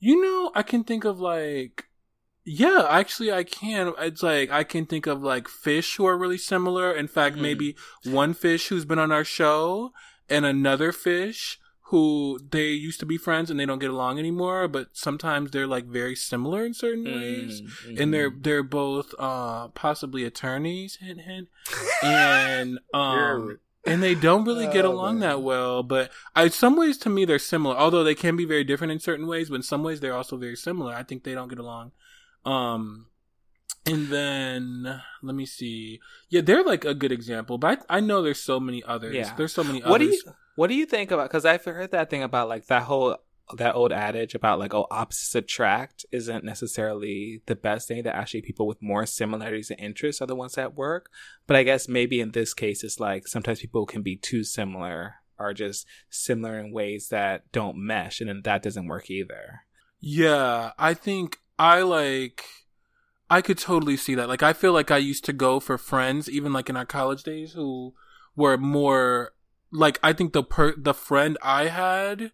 you 0.00 0.20
know, 0.22 0.52
I 0.54 0.62
can 0.62 0.84
think 0.84 1.04
of 1.04 1.20
like 1.20 1.84
yeah, 2.44 2.86
actually 2.88 3.30
I 3.30 3.44
can. 3.44 3.92
It's 3.98 4.22
like 4.22 4.50
I 4.50 4.64
can 4.64 4.86
think 4.86 5.06
of 5.06 5.22
like 5.22 5.48
fish 5.48 5.96
who 5.96 6.06
are 6.06 6.16
really 6.16 6.38
similar. 6.38 6.92
In 6.92 7.06
fact, 7.06 7.36
Mhm. 7.36 7.40
maybe 7.42 7.76
one 8.04 8.32
fish 8.32 8.68
who's 8.68 8.86
been 8.86 8.98
on 8.98 9.12
our 9.12 9.24
show 9.24 9.92
and 10.30 10.46
another 10.46 10.92
fish 10.92 11.58
who 11.90 12.38
they 12.50 12.68
used 12.68 13.00
to 13.00 13.06
be 13.06 13.16
friends 13.16 13.50
and 13.50 13.58
they 13.58 13.64
don't 13.66 13.78
get 13.78 13.90
along 13.90 14.18
anymore, 14.18 14.68
but 14.68 14.88
sometimes 14.92 15.50
they're 15.50 15.66
like 15.66 15.86
very 15.86 16.14
similar 16.14 16.64
in 16.64 16.74
certain 16.74 17.04
ways. 17.04 17.62
Mm, 17.62 18.00
And 18.00 18.14
they're 18.14 18.30
mhm. 18.30 18.42
they're 18.42 18.62
both 18.62 19.14
uh 19.18 19.68
possibly 19.68 20.24
attorneys, 20.24 20.96
hint 20.96 21.20
hint. 21.22 21.48
And 22.02 22.78
um 22.94 23.58
and 23.86 24.02
they 24.02 24.14
don't 24.14 24.44
really 24.44 24.66
get 24.66 24.84
Oh, 24.84 24.92
along 24.92 25.20
man. 25.20 25.28
that 25.28 25.42
well. 25.42 25.82
But 25.82 26.10
I, 26.34 26.48
some 26.48 26.76
ways 26.76 26.98
to 26.98 27.08
me 27.10 27.24
they're 27.24 27.38
similar, 27.38 27.76
although 27.76 28.04
they 28.04 28.14
can 28.14 28.36
be 28.36 28.44
very 28.44 28.64
different 28.64 28.92
in 28.92 29.00
certain 29.00 29.26
ways. 29.26 29.48
But 29.48 29.56
in 29.56 29.62
some 29.62 29.82
ways 29.82 30.00
they're 30.00 30.14
also 30.14 30.36
very 30.36 30.56
similar. 30.56 30.94
I 30.94 31.02
think 31.02 31.24
they 31.24 31.34
don't 31.34 31.48
get 31.48 31.58
along. 31.58 31.92
Um, 32.44 33.06
and 33.86 34.08
then 34.08 35.00
let 35.22 35.34
me 35.34 35.46
see. 35.46 36.00
Yeah, 36.28 36.40
they're 36.42 36.64
like 36.64 36.84
a 36.84 36.94
good 36.94 37.12
example, 37.12 37.58
but 37.58 37.84
I, 37.88 37.98
I 37.98 38.00
know 38.00 38.22
there's 38.22 38.42
so 38.42 38.60
many 38.60 38.82
others. 38.82 39.14
Yeah. 39.14 39.34
There's 39.36 39.52
so 39.52 39.64
many 39.64 39.80
what 39.80 39.98
do 39.98 40.06
you 40.06 40.20
what 40.56 40.66
do 40.68 40.74
you 40.74 40.84
think 40.86 41.10
about? 41.10 41.28
Because 41.30 41.44
I've 41.44 41.64
heard 41.64 41.92
that 41.92 42.10
thing 42.10 42.22
about 42.22 42.48
like 42.48 42.66
that 42.66 42.82
whole 42.82 43.16
that 43.56 43.74
old 43.74 43.92
adage 43.92 44.34
about 44.34 44.58
like 44.58 44.74
oh 44.74 44.86
opposites 44.90 45.34
attract 45.34 46.04
isn't 46.12 46.44
necessarily 46.44 47.42
the 47.46 47.56
best 47.56 47.88
thing. 47.88 48.02
That 48.02 48.16
actually 48.16 48.42
people 48.42 48.66
with 48.66 48.82
more 48.82 49.06
similarities 49.06 49.70
and 49.70 49.80
interests 49.80 50.20
are 50.20 50.26
the 50.26 50.36
ones 50.36 50.54
that 50.54 50.74
work. 50.74 51.10
But 51.46 51.56
I 51.56 51.62
guess 51.62 51.88
maybe 51.88 52.20
in 52.20 52.32
this 52.32 52.54
case 52.54 52.84
it's 52.84 53.00
like 53.00 53.26
sometimes 53.26 53.60
people 53.60 53.86
can 53.86 54.02
be 54.02 54.16
too 54.16 54.44
similar 54.44 55.16
or 55.38 55.54
just 55.54 55.86
similar 56.10 56.58
in 56.58 56.72
ways 56.72 57.08
that 57.08 57.50
don't 57.52 57.76
mesh, 57.76 58.20
and 58.20 58.28
then 58.28 58.42
that 58.44 58.62
doesn't 58.62 58.88
work 58.88 59.10
either. 59.10 59.60
Yeah, 60.00 60.72
I 60.78 60.94
think 60.94 61.38
I 61.58 61.82
like. 61.82 62.44
I 63.30 63.42
could 63.42 63.58
totally 63.58 63.96
see 63.96 64.14
that. 64.14 64.28
Like, 64.28 64.42
I 64.42 64.54
feel 64.54 64.72
like 64.72 64.90
I 64.90 64.96
used 64.96 65.24
to 65.26 65.34
go 65.34 65.60
for 65.60 65.76
friends, 65.76 66.30
even 66.30 66.52
like 66.52 66.70
in 66.70 66.76
our 66.76 66.86
college 66.86 67.22
days, 67.22 67.52
who 67.52 67.94
were 68.36 68.56
more 68.56 69.32
like. 69.70 69.98
I 70.02 70.12
think 70.12 70.32
the 70.32 70.42
per 70.42 70.74
the 70.76 70.94
friend 70.94 71.36
I 71.42 71.66
had, 71.66 72.32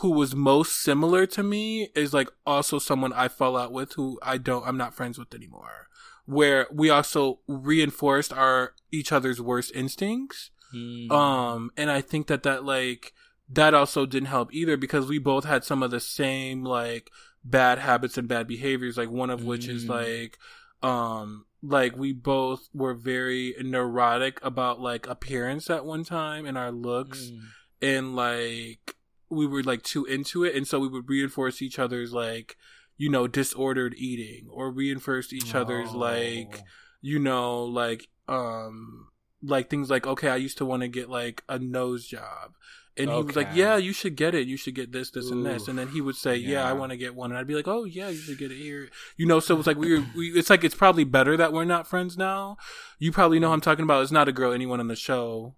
who 0.00 0.10
was 0.10 0.34
most 0.34 0.82
similar 0.82 1.26
to 1.26 1.42
me, 1.42 1.88
is 1.94 2.12
like 2.12 2.28
also 2.46 2.78
someone 2.78 3.12
I 3.12 3.28
fell 3.28 3.56
out 3.56 3.72
with, 3.72 3.92
who 3.94 4.18
I 4.22 4.36
don't. 4.38 4.66
I'm 4.66 4.76
not 4.76 4.94
friends 4.94 5.18
with 5.18 5.34
anymore. 5.34 5.88
Where 6.26 6.66
we 6.72 6.90
also 6.90 7.40
reinforced 7.46 8.32
our 8.32 8.72
each 8.90 9.12
other's 9.12 9.40
worst 9.40 9.72
instincts. 9.74 10.50
Mm. 10.74 11.10
Um, 11.10 11.70
and 11.76 11.90
I 11.90 12.00
think 12.00 12.26
that 12.26 12.42
that 12.42 12.64
like 12.64 13.12
that 13.48 13.74
also 13.74 14.06
didn't 14.06 14.26
help 14.28 14.52
either 14.52 14.76
because 14.76 15.06
we 15.06 15.18
both 15.18 15.44
had 15.44 15.62
some 15.64 15.82
of 15.82 15.90
the 15.92 16.00
same 16.00 16.64
like 16.64 17.10
bad 17.44 17.78
habits 17.78 18.18
and 18.18 18.26
bad 18.28 18.48
behaviors. 18.48 18.96
Like 18.96 19.10
one 19.10 19.30
of 19.30 19.44
which 19.44 19.68
is 19.68 19.84
Mm. 19.84 19.88
like, 19.90 20.38
um, 20.82 21.46
like 21.62 21.96
we 21.96 22.12
both 22.12 22.68
were 22.74 22.94
very 22.94 23.54
neurotic 23.62 24.40
about 24.44 24.80
like 24.80 25.06
appearance 25.06 25.70
at 25.70 25.84
one 25.86 26.04
time 26.04 26.44
and 26.44 26.58
our 26.58 26.72
looks, 26.72 27.30
Mm. 27.30 27.40
and 27.80 28.16
like 28.16 28.96
we 29.30 29.46
were 29.46 29.62
like 29.62 29.82
too 29.82 30.04
into 30.04 30.44
it, 30.44 30.54
and 30.54 30.66
so 30.66 30.78
we 30.78 30.88
would 30.88 31.08
reinforce 31.08 31.60
each 31.62 31.78
other's 31.78 32.12
like 32.12 32.56
you 32.98 33.10
know 33.10 33.26
disordered 33.26 33.94
eating 33.98 34.48
or 34.50 34.70
reinforce 34.70 35.32
each 35.32 35.54
other's 35.54 35.90
Oh. 35.92 35.98
like 35.98 36.62
you 37.02 37.18
know, 37.18 37.62
like 37.64 38.08
um 38.28 39.08
like 39.42 39.68
things 39.70 39.90
like 39.90 40.06
okay, 40.06 40.28
I 40.28 40.36
used 40.36 40.58
to 40.58 40.64
want 40.64 40.82
to 40.82 40.88
get 40.88 41.08
like 41.10 41.42
a 41.48 41.58
nose 41.58 42.06
job. 42.06 42.52
And 42.98 43.10
he 43.10 43.22
was 43.22 43.36
like, 43.36 43.48
"Yeah, 43.52 43.76
you 43.76 43.92
should 43.92 44.16
get 44.16 44.34
it. 44.34 44.46
You 44.46 44.56
should 44.56 44.74
get 44.74 44.90
this, 44.90 45.10
this, 45.10 45.30
and 45.30 45.44
this." 45.44 45.68
And 45.68 45.78
then 45.78 45.88
he 45.88 46.00
would 46.00 46.16
say, 46.16 46.34
"Yeah, 46.36 46.66
I 46.66 46.72
want 46.72 46.92
to 46.92 46.96
get 46.96 47.14
one." 47.14 47.30
And 47.30 47.38
I'd 47.38 47.46
be 47.46 47.54
like, 47.54 47.68
"Oh, 47.68 47.84
yeah, 47.84 48.08
you 48.08 48.16
should 48.16 48.38
get 48.38 48.50
it 48.50 48.56
here." 48.56 48.88
You 49.18 49.26
know, 49.26 49.38
so 49.38 49.52
it 49.52 49.58
was 49.58 49.66
like 49.66 49.76
we 49.76 49.98
were. 49.98 50.06
We, 50.16 50.28
it's 50.30 50.48
like 50.48 50.64
it's 50.64 50.74
probably 50.74 51.04
better 51.04 51.36
that 51.36 51.52
we're 51.52 51.66
not 51.66 51.86
friends 51.86 52.16
now. 52.16 52.56
You 52.98 53.12
probably 53.12 53.38
know 53.38 53.48
who 53.48 53.52
I'm 53.52 53.60
talking 53.60 53.82
about. 53.82 54.02
It's 54.02 54.12
not 54.12 54.28
a 54.28 54.32
girl 54.32 54.50
anyone 54.50 54.80
on 54.80 54.88
the 54.88 54.96
show, 54.96 55.56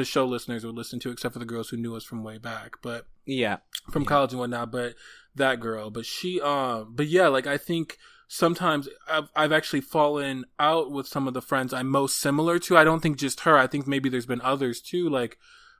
the 0.00 0.04
show 0.04 0.24
listeners 0.26 0.64
would 0.64 0.74
listen 0.74 0.98
to, 1.00 1.10
except 1.10 1.32
for 1.34 1.38
the 1.38 1.44
girls 1.44 1.68
who 1.68 1.76
knew 1.76 1.94
us 1.94 2.04
from 2.04 2.24
way 2.24 2.38
back. 2.38 2.76
But 2.82 3.06
yeah. 3.26 3.58
from 3.90 4.02
Yeah. 4.02 4.08
college 4.08 4.32
and 4.32 4.40
whatnot, 4.40 4.72
but 4.72 4.94
that 5.36 5.60
girl, 5.60 5.90
but 5.90 6.04
she, 6.06 6.40
um, 6.40 6.92
but 6.96 7.06
yeah, 7.06 7.28
like 7.28 7.46
I 7.46 7.56
think 7.58 7.96
sometimes 8.26 8.88
I've, 9.08 9.28
I've 9.36 9.52
actually 9.52 9.80
fallen 9.80 10.44
out 10.58 10.90
with 10.90 11.06
some 11.06 11.28
of 11.28 11.34
the 11.34 11.42
friends 11.42 11.72
I'm 11.72 11.88
most 11.88 12.18
similar 12.18 12.58
to. 12.60 12.76
I 12.76 12.84
don't 12.84 13.00
think 13.00 13.16
just 13.18 13.40
her. 13.40 13.56
I 13.56 13.66
think 13.66 13.86
maybe 13.86 14.08
there's 14.08 14.26
been 14.26 14.40
others 14.42 14.80
too. 14.80 15.08
Like 15.08 15.38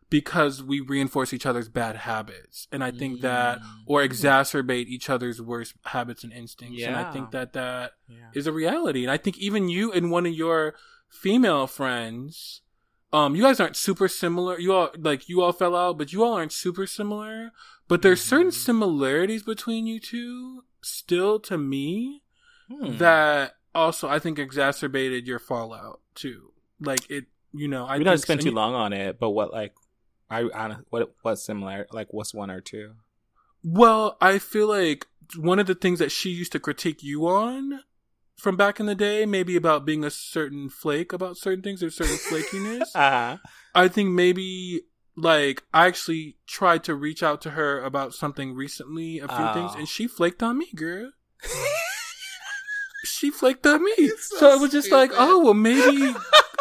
because 0.08 0.60
we 0.60 0.80
reinforce 0.80 1.32
each 1.32 1.46
other's 1.46 1.68
bad 1.68 1.94
habits, 1.94 2.66
and 2.72 2.82
I 2.82 2.90
think 2.90 3.20
that 3.20 3.60
or 3.86 4.00
exacerbate 4.02 4.86
each 4.86 5.08
other's 5.08 5.40
worst 5.40 5.74
habits 5.84 6.24
and 6.24 6.32
instincts. 6.32 6.82
And 6.82 6.96
I 6.96 7.12
think 7.12 7.30
that 7.30 7.52
that 7.52 7.92
is 8.34 8.46
Yeah. 8.46 8.50
a 8.50 8.52
reality. 8.52 9.02
And 9.04 9.10
I 9.12 9.16
think 9.18 9.38
even 9.38 9.68
you 9.68 9.92
and 9.92 10.10
one 10.10 10.26
of 10.26 10.32
your 10.32 10.74
female 11.08 11.68
friends, 11.68 12.62
um, 13.12 13.34
you 13.34 13.42
guys 13.42 13.58
aren't 13.60 13.76
super 13.76 14.08
similar. 14.08 14.58
You 14.58 14.72
all 14.72 14.90
like 14.98 15.28
you 15.28 15.42
all 15.42 15.52
fell 15.52 15.74
out, 15.76 15.98
but 15.98 16.12
you 16.12 16.22
all 16.24 16.34
aren't 16.34 16.52
super 16.52 16.86
similar. 16.86 17.50
But 17.88 18.02
there's 18.02 18.20
certain 18.22 18.48
Mhm. 18.52 18.54
similarities 18.54 19.42
between 19.42 19.86
you 19.86 19.98
two 20.00 20.64
still 20.80 21.40
to 21.40 21.58
me 21.58 22.22
Hmm. 22.68 22.96
that 22.98 23.56
also 23.74 24.08
I 24.08 24.18
think 24.20 24.38
exacerbated 24.38 25.26
your 25.26 25.40
fallout 25.40 26.00
too. 26.14 26.52
Like 26.80 27.10
it, 27.10 27.26
you 27.52 27.66
know, 27.66 27.84
I 27.86 27.98
we 27.98 28.04
don't 28.04 28.18
spend 28.18 28.40
too 28.42 28.52
long 28.52 28.74
on 28.74 28.92
it, 28.92 29.18
but 29.18 29.30
what 29.30 29.52
like 29.52 29.74
I 30.30 30.44
on 30.44 30.84
what 30.90 31.12
what's 31.22 31.42
similar? 31.42 31.86
Like 31.92 32.12
what's 32.12 32.32
one 32.32 32.50
or 32.50 32.60
two? 32.60 32.94
Well, 33.64 34.16
I 34.20 34.38
feel 34.38 34.68
like 34.68 35.06
one 35.36 35.58
of 35.58 35.66
the 35.66 35.74
things 35.74 35.98
that 35.98 36.12
she 36.12 36.30
used 36.30 36.52
to 36.52 36.60
critique 36.60 37.02
you 37.02 37.26
on 37.26 37.80
from 38.40 38.56
back 38.56 38.80
in 38.80 38.86
the 38.86 38.94
day, 38.94 39.26
maybe 39.26 39.54
about 39.56 39.84
being 39.84 40.04
a 40.04 40.10
certain 40.10 40.68
flake 40.68 41.12
about 41.12 41.36
certain 41.36 41.62
things 41.62 41.82
or 41.82 41.90
certain 41.90 42.16
flakiness. 42.16 42.88
Uh-huh. 42.94 43.36
I 43.74 43.88
think 43.88 44.10
maybe 44.10 44.82
like 45.16 45.62
I 45.72 45.86
actually 45.86 46.36
tried 46.46 46.82
to 46.84 46.94
reach 46.94 47.22
out 47.22 47.40
to 47.42 47.50
her 47.50 47.80
about 47.82 48.14
something 48.14 48.54
recently, 48.54 49.18
a 49.18 49.28
few 49.28 49.36
Oh. 49.46 49.52
things, 49.52 49.74
and 49.74 49.86
she 49.88 50.06
flaked 50.08 50.42
on 50.42 50.58
me, 50.58 50.68
girl. 50.74 51.12
She 53.04 53.30
flaked 53.30 53.66
on 53.66 53.82
me. 53.82 54.08
so 54.18 54.36
So, 54.38 54.52
it 54.54 54.60
was 54.60 54.70
just 54.72 54.90
like, 54.92 55.10
oh 55.14 55.42
well 55.44 55.54
maybe 55.54 56.14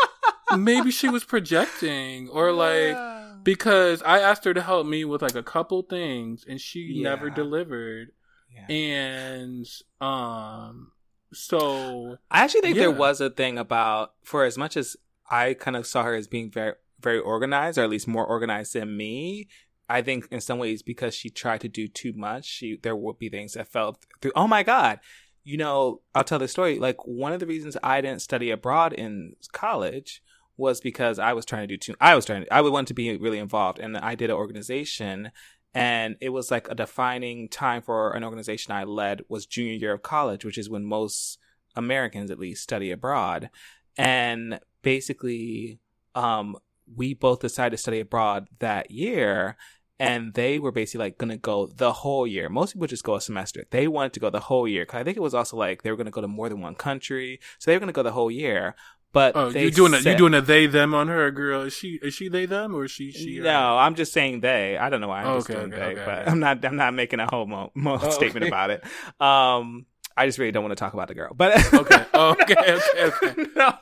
maybe 0.57 0.89
she 0.91 1.09
was 1.09 1.23
projecting 1.25 2.29
or 2.29 2.51
like 2.53 2.97
because 3.43 4.01
I 4.03 4.19
asked 4.19 4.45
her 4.45 4.53
to 4.53 4.61
help 4.61 4.87
me 4.87 5.03
with 5.05 5.21
like 5.21 5.35
a 5.35 5.43
couple 5.43 5.81
things 5.83 6.45
and 6.47 6.59
she 6.59 7.01
never 7.01 7.29
delivered. 7.29 8.11
Yeah. 8.53 8.73
And 8.73 9.65
um 10.01 10.91
so 11.33 12.17
I 12.31 12.43
actually 12.43 12.61
think 12.61 12.77
there 12.77 12.91
was 12.91 13.21
a 13.21 13.29
thing 13.29 13.57
about 13.57 14.13
for 14.23 14.45
as 14.45 14.57
much 14.57 14.75
as 14.77 14.97
I 15.29 15.53
kind 15.53 15.77
of 15.77 15.85
saw 15.85 16.03
her 16.03 16.15
as 16.15 16.27
being 16.27 16.49
very 16.49 16.73
very 16.99 17.19
organized, 17.19 17.77
or 17.77 17.83
at 17.83 17.89
least 17.89 18.07
more 18.07 18.25
organized 18.25 18.73
than 18.73 18.95
me. 18.95 19.47
I 19.87 20.01
think 20.01 20.27
in 20.31 20.41
some 20.41 20.59
ways 20.59 20.83
because 20.83 21.15
she 21.15 21.29
tried 21.29 21.61
to 21.61 21.67
do 21.67 21.87
too 21.87 22.13
much, 22.13 22.45
she 22.45 22.77
there 22.81 22.95
would 22.95 23.17
be 23.17 23.29
things 23.29 23.53
that 23.53 23.67
fell 23.67 23.99
through. 24.21 24.33
Oh 24.35 24.47
my 24.47 24.63
god. 24.63 24.99
You 25.43 25.57
know, 25.57 26.01
I'll 26.13 26.23
tell 26.23 26.37
this 26.37 26.51
story. 26.51 26.77
Like 26.77 27.07
one 27.07 27.33
of 27.33 27.39
the 27.39 27.47
reasons 27.47 27.75
I 27.81 28.01
didn't 28.01 28.21
study 28.21 28.51
abroad 28.51 28.93
in 28.93 29.35
college 29.51 30.21
was 30.57 30.81
because 30.81 31.17
I 31.17 31.33
was 31.33 31.45
trying 31.45 31.67
to 31.67 31.67
do 31.67 31.77
too 31.77 31.95
I 32.01 32.15
was 32.15 32.25
trying 32.25 32.43
to, 32.43 32.53
I 32.53 32.61
would 32.61 32.73
want 32.73 32.87
to 32.89 32.93
be 32.93 33.15
really 33.17 33.39
involved 33.39 33.79
and 33.79 33.97
I 33.97 34.15
did 34.15 34.29
an 34.29 34.35
organization 34.35 35.31
and 35.73 36.15
it 36.19 36.29
was 36.29 36.49
like 36.49 36.69
a 36.69 36.75
defining 36.75 37.47
time 37.47 37.81
for 37.81 38.11
an 38.11 38.23
organization 38.23 38.73
I 38.73 38.83
led 38.85 39.21
was 39.29 39.45
junior 39.45 39.73
year 39.73 39.93
of 39.93 40.01
college, 40.01 40.43
which 40.43 40.57
is 40.57 40.69
when 40.69 40.85
most 40.85 41.37
Americans 41.75 42.31
at 42.31 42.39
least 42.39 42.63
study 42.63 42.91
abroad. 42.91 43.49
And 43.97 44.59
basically, 44.81 45.79
um, 46.15 46.57
we 46.95 47.13
both 47.13 47.39
decided 47.39 47.71
to 47.71 47.77
study 47.77 47.99
abroad 47.99 48.47
that 48.59 48.89
year. 48.89 49.57
And 50.01 50.33
they 50.33 50.59
were 50.59 50.71
basically 50.71 51.07
like 51.07 51.17
going 51.17 51.29
to 51.29 51.37
go 51.37 51.67
the 51.67 51.91
whole 51.91 52.25
year. 52.25 52.47
Most 52.47 52.73
people 52.73 52.87
just 52.87 53.03
go 53.03 53.15
a 53.15 53.21
semester. 53.21 53.65
They 53.69 53.87
wanted 53.87 54.13
to 54.13 54.21
go 54.21 54.29
the 54.29 54.39
whole 54.39 54.65
year. 54.65 54.85
Cause 54.85 55.01
I 55.01 55.03
think 55.03 55.17
it 55.17 55.21
was 55.21 55.33
also 55.33 55.57
like 55.57 55.83
they 55.83 55.91
were 55.91 55.97
going 55.97 56.05
to 56.05 56.11
go 56.11 56.21
to 56.21 56.27
more 56.27 56.47
than 56.47 56.61
one 56.61 56.75
country. 56.75 57.39
So 57.59 57.69
they 57.69 57.75
were 57.75 57.81
going 57.81 57.87
to 57.87 57.93
go 57.93 58.03
the 58.03 58.13
whole 58.13 58.31
year. 58.31 58.75
But 59.11 59.35
oh 59.35 59.49
they 59.49 59.63
you 59.63 59.71
doing 59.71 59.93
a 59.95 59.97
you 59.97 60.15
doing 60.15 60.35
a 60.35 60.41
they 60.41 60.67
them 60.67 60.93
on 60.93 61.07
her 61.07 61.31
girl. 61.31 61.61
Is 61.63 61.73
she 61.73 61.99
is 62.03 62.13
she 62.13 62.29
they 62.29 62.45
them 62.45 62.75
or 62.75 62.85
is 62.85 62.91
she 62.91 63.11
she 63.11 63.37
her? 63.37 63.43
no, 63.43 63.77
I'm 63.77 63.95
just 63.95 64.13
saying 64.13 64.41
they. 64.41 64.77
I 64.77 64.89
don't 64.89 65.01
know 65.01 65.07
why 65.07 65.23
I'm 65.23 65.37
just 65.39 65.49
Okay, 65.49 65.59
doing 65.59 65.73
okay, 65.73 65.81
they, 65.95 66.01
okay, 66.01 66.03
but. 66.05 66.27
I'm 66.29 66.39
not. 66.39 66.63
I'm 66.63 66.75
not 66.75 66.93
making 66.93 67.19
a 67.19 67.25
whole 67.27 67.47
mo- 67.47 67.71
mo- 67.73 67.97
Oh, 68.01 68.09
statement 68.11 68.45
about 68.45 68.69
it. 68.69 68.83
Um, 69.19 69.87
I 70.15 70.25
just 70.27 70.37
really 70.37 70.51
don't 70.51 70.63
want 70.63 70.71
to 70.77 70.81
talk 70.83 70.93
about 70.93 71.07
the 71.07 71.15
girl. 71.15 71.33
But 71.33 71.73
Okay. 71.73 72.05
Oh, 72.13 72.31
okay, 72.41 72.55
okay, 72.95 73.03
okay. 73.05 73.45
no. 73.55 73.73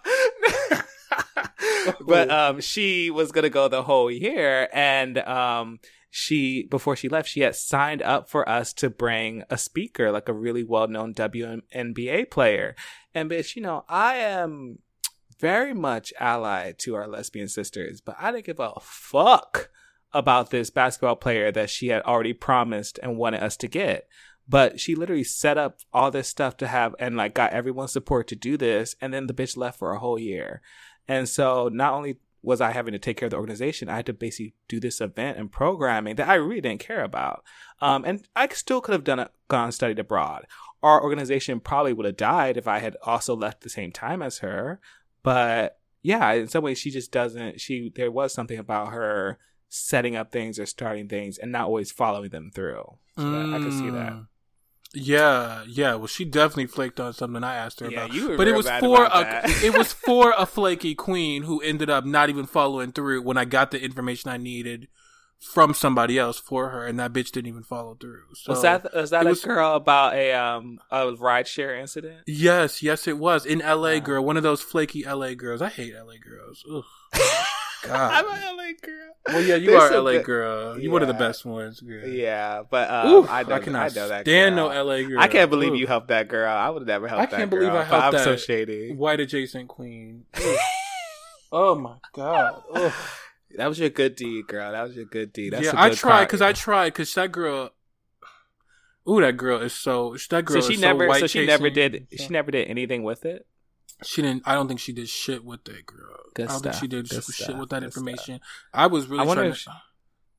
but 2.06 2.30
um, 2.32 2.62
she 2.62 3.10
was 3.12 3.32
gonna 3.32 3.50
go 3.50 3.68
the 3.68 3.84
whole 3.84 4.10
year, 4.12 4.70
and 4.74 5.18
um, 5.20 5.80
she 6.10 6.64
before 6.64 6.96
she 6.96 7.10
left, 7.10 7.30
she 7.30 7.42
had 7.42 7.56
signed 7.56 8.02
up 8.02 8.30
for 8.30 8.48
us 8.48 8.74
to 8.74 8.90
bring 8.90 9.44
a 9.50 9.58
speaker, 9.58 10.12
like 10.12 10.30
a 10.30 10.34
really 10.34 10.64
well 10.64 10.88
known 10.88 11.14
WNBA 11.14 12.30
player. 12.32 12.76
And 13.14 13.30
bitch, 13.30 13.56
you 13.56 13.62
know, 13.62 13.84
I 13.90 14.16
am 14.18 14.80
very 15.40 15.74
much 15.74 16.14
allied 16.20 16.80
to 16.80 16.96
our 16.96 17.08
lesbian 17.08 17.48
sisters, 17.48 18.02
but 18.02 18.16
I 18.20 18.32
didn't 18.32 18.46
give 18.46 18.60
a 18.60 18.74
fuck 18.82 19.70
about 20.14 20.50
this 20.50 20.70
basketball 20.70 21.16
player 21.16 21.52
that 21.52 21.70
she 21.70 21.88
had 21.88 22.02
already 22.04 22.34
promised 22.34 23.00
and 23.04 23.18
wanted 23.18 23.44
us 23.44 23.58
to 23.58 23.68
get. 23.68 24.08
But 24.50 24.80
she 24.80 24.96
literally 24.96 25.26
set 25.26 25.58
up 25.58 25.80
all 25.94 26.10
this 26.10 26.28
stuff 26.30 26.56
to 26.58 26.68
have 26.68 26.96
and 27.00 27.18
like 27.18 27.34
got 27.34 27.52
everyone's 27.52 27.92
support 27.92 28.28
to 28.28 28.36
do 28.36 28.56
this. 28.56 28.96
And 29.02 29.14
then 29.14 29.28
the 29.28 29.34
bitch 29.34 29.58
left 29.58 29.78
for 29.78 29.92
a 29.92 30.00
whole 30.00 30.18
year. 30.18 30.62
And 31.08 31.28
so 31.28 31.70
not 31.72 31.94
only 31.94 32.20
was 32.42 32.62
I 32.62 32.72
having 32.72 32.94
to 32.94 33.00
take 33.00 33.18
care 33.18 33.28
of 33.28 33.32
the 33.32 33.38
organization, 33.38 33.90
I 33.90 33.98
had 33.98 34.06
to 34.06 34.14
basically 34.14 34.54
do 34.70 34.80
this 34.80 35.02
event 35.02 35.38
and 35.38 35.52
programming 35.52 36.16
that 36.16 36.30
I 36.30 36.36
really 36.36 36.62
didn't 36.62 36.80
care 36.80 37.04
about. 37.04 37.44
Um, 37.82 38.06
and 38.06 38.26
I 38.36 38.48
still 38.50 38.80
could 38.80 38.94
have 38.94 39.04
done 39.04 39.20
it, 39.20 39.32
gone 39.50 39.74
studied 39.74 40.00
abroad. 40.00 40.46
Our 40.82 41.04
organization 41.04 41.60
probably 41.60 41.92
would 41.92 42.06
have 42.06 42.16
died 42.16 42.56
if 42.56 42.68
I 42.68 42.80
had 42.80 42.96
also 43.04 43.36
left 43.36 43.62
the 43.62 43.70
same 43.70 43.92
time 43.92 44.22
as 44.22 44.38
her. 44.38 44.80
But 45.24 45.80
yeah, 46.02 46.32
in 46.34 46.48
some 46.48 46.64
ways, 46.64 46.78
she 46.78 46.92
just 46.92 47.12
doesn't. 47.12 47.60
She 47.60 47.92
there 47.96 48.12
was 48.12 48.34
something 48.34 48.60
about 48.60 48.90
her 48.94 49.38
setting 49.70 50.16
up 50.16 50.32
things 50.32 50.60
or 50.60 50.66
starting 50.66 51.10
things 51.10 51.38
and 51.38 51.52
not 51.52 51.66
always 51.66 51.92
following 51.92 52.30
them 52.30 52.52
through. 52.54 52.98
So 53.18 53.50
I 53.52 53.60
could 53.60 53.74
see 53.74 53.90
that. 53.90 54.14
Mm. 54.14 54.28
Yeah, 54.94 55.64
yeah. 55.68 55.96
Well, 55.96 56.08
she 56.08 56.24
definitely 56.24 56.68
flaked 56.68 57.00
on 57.00 57.14
something 57.14 57.44
I 57.44 57.56
asked 57.56 57.80
her 57.82 57.90
Yeah, 57.90 58.06
about. 58.06 58.38
but 58.38 58.48
it 58.48 58.56
was 58.56 58.70
for 58.70 59.04
a 59.06 59.42
it 59.64 59.76
was 59.76 59.92
for 60.06 60.34
a 60.38 60.46
flaky 60.46 60.96
queen 60.96 61.44
who 61.44 61.62
ended 61.62 61.90
up 61.90 62.06
not 62.06 62.30
even 62.30 62.46
following 62.46 62.92
through 62.92 63.22
when 63.24 63.38
I 63.38 63.46
got 63.46 63.72
the 63.72 63.82
information 63.84 64.32
I 64.32 64.38
needed 64.38 64.88
from 65.40 65.74
somebody 65.74 66.18
else 66.18 66.40
for 66.40 66.70
her, 66.70 66.86
and 66.86 67.00
that 67.00 67.14
bitch 67.14 67.32
didn't 67.32 67.48
even 67.48 67.64
follow 67.64 67.96
through. 68.00 68.24
So 68.36 68.54
was 68.54 68.62
that 68.64 68.94
was 68.94 69.10
that 69.12 69.22
it 69.26 69.28
a 69.28 69.30
was- 69.30 69.44
girl 69.44 69.76
about 69.76 70.14
a 70.16 70.34
um 70.34 70.80
a 70.92 71.06
rideshare 71.14 71.80
incident? 71.80 72.22
Yes, 72.26 72.82
yes, 72.84 73.08
it 73.08 73.18
was 73.18 73.46
in 73.46 73.62
L.A. 73.62 73.96
Wow. 74.00 74.06
girl, 74.06 74.24
one 74.26 74.38
of 74.38 74.44
those 74.44 74.62
flaky 74.62 75.06
L.A. 75.06 75.36
girls. 75.36 75.62
I 75.62 75.70
hate 75.70 75.94
L.A. 75.96 76.18
girls. 76.18 76.64
Ugh. 76.72 76.84
God. 77.84 78.12
I'm 78.12 78.26
an 78.32 78.58
LA 78.58 78.64
girl. 78.82 79.16
Well, 79.28 79.42
yeah, 79.44 79.56
you 79.56 79.68
They're 79.70 79.80
are 79.80 79.94
L.A. 79.94 80.14
good. 80.14 80.26
girl. 80.26 80.80
You're 80.80 80.92
one 80.92 81.04
of 81.04 81.08
the 81.08 81.14
best 81.14 81.46
ones, 81.46 81.80
girl. 81.80 82.08
Yeah, 82.08 82.64
but 82.70 82.90
um, 82.90 83.08
Oof, 83.14 83.30
I, 83.30 83.44
know, 83.44 83.54
I, 83.56 83.60
cannot 83.60 83.96
know 83.96 84.08
that. 84.10 84.22
stand 84.26 84.56
girl. 84.56 84.70
no 84.70 84.76
L.A. 84.76 85.04
girl. 85.06 85.20
I 85.20 85.28
can't 85.28 85.50
believe 85.52 85.74
Ugh. 85.74 85.78
you 85.80 85.86
helped 85.88 86.08
that 86.08 86.28
girl. 86.28 86.52
I 86.52 86.70
would 86.70 86.82
have 86.82 86.88
never 86.88 87.08
helped 87.08 87.32
I 87.34 87.38
can't 87.38 87.52
girl. 87.52 87.60
believe 87.60 87.74
I 87.74 87.88
but 87.88 88.02
helped 88.02 88.18
I'm 88.18 88.24
so 88.24 88.36
shady. 88.36 88.94
white 88.94 89.20
adjacent 89.20 89.68
queen. 89.70 90.26
Oh 91.50 91.76
my 91.76 91.96
god. 92.14 92.62
That 93.56 93.68
was 93.68 93.80
your 93.80 93.90
good 93.90 94.16
deed, 94.16 94.48
girl. 94.48 94.72
That 94.72 94.84
was 94.84 94.96
your 94.96 95.06
good 95.06 95.34
deed. 95.34 95.54
That's 95.54 95.66
yeah, 95.66 95.72
I 95.76 95.90
tried 95.92 96.26
because 96.26 96.42
I 96.42 96.54
tried 96.54 96.90
because 96.90 97.14
that 97.14 97.32
girl. 97.32 97.72
Ooh, 99.10 99.22
that 99.22 99.38
girl 99.38 99.62
is 99.62 99.74
so. 99.74 100.18
That 100.30 100.46
girl 100.46 100.62
So 100.62 100.70
she 100.70 100.78
never. 100.78 101.12
so 101.14 101.20
so 101.22 101.28
she 101.28 101.46
never 101.46 101.70
did. 101.70 102.08
She 102.18 102.28
never 102.28 102.52
did 102.52 102.68
anything 102.68 103.04
with 103.04 103.26
it. 103.26 103.48
She 104.04 104.22
didn't. 104.22 104.44
I 104.46 104.54
don't 104.54 104.68
think 104.68 104.80
she 104.80 104.94
did 104.94 105.10
shit 105.10 105.44
with 105.44 105.64
that 105.64 105.86
girl. 105.86 106.18
Good 106.36 106.48
I 106.48 106.50
don't 106.50 106.60
stuff, 106.60 106.74
think 106.74 106.82
she 106.82 106.88
did 106.88 107.08
shit 107.08 107.24
stuff, 107.24 107.58
with 107.58 107.70
that 107.70 107.84
information. 107.84 108.42
I 108.74 108.88
was 108.88 109.08
really 109.08 109.28
I 109.28 109.34
trying 109.34 109.54
to. 109.54 109.72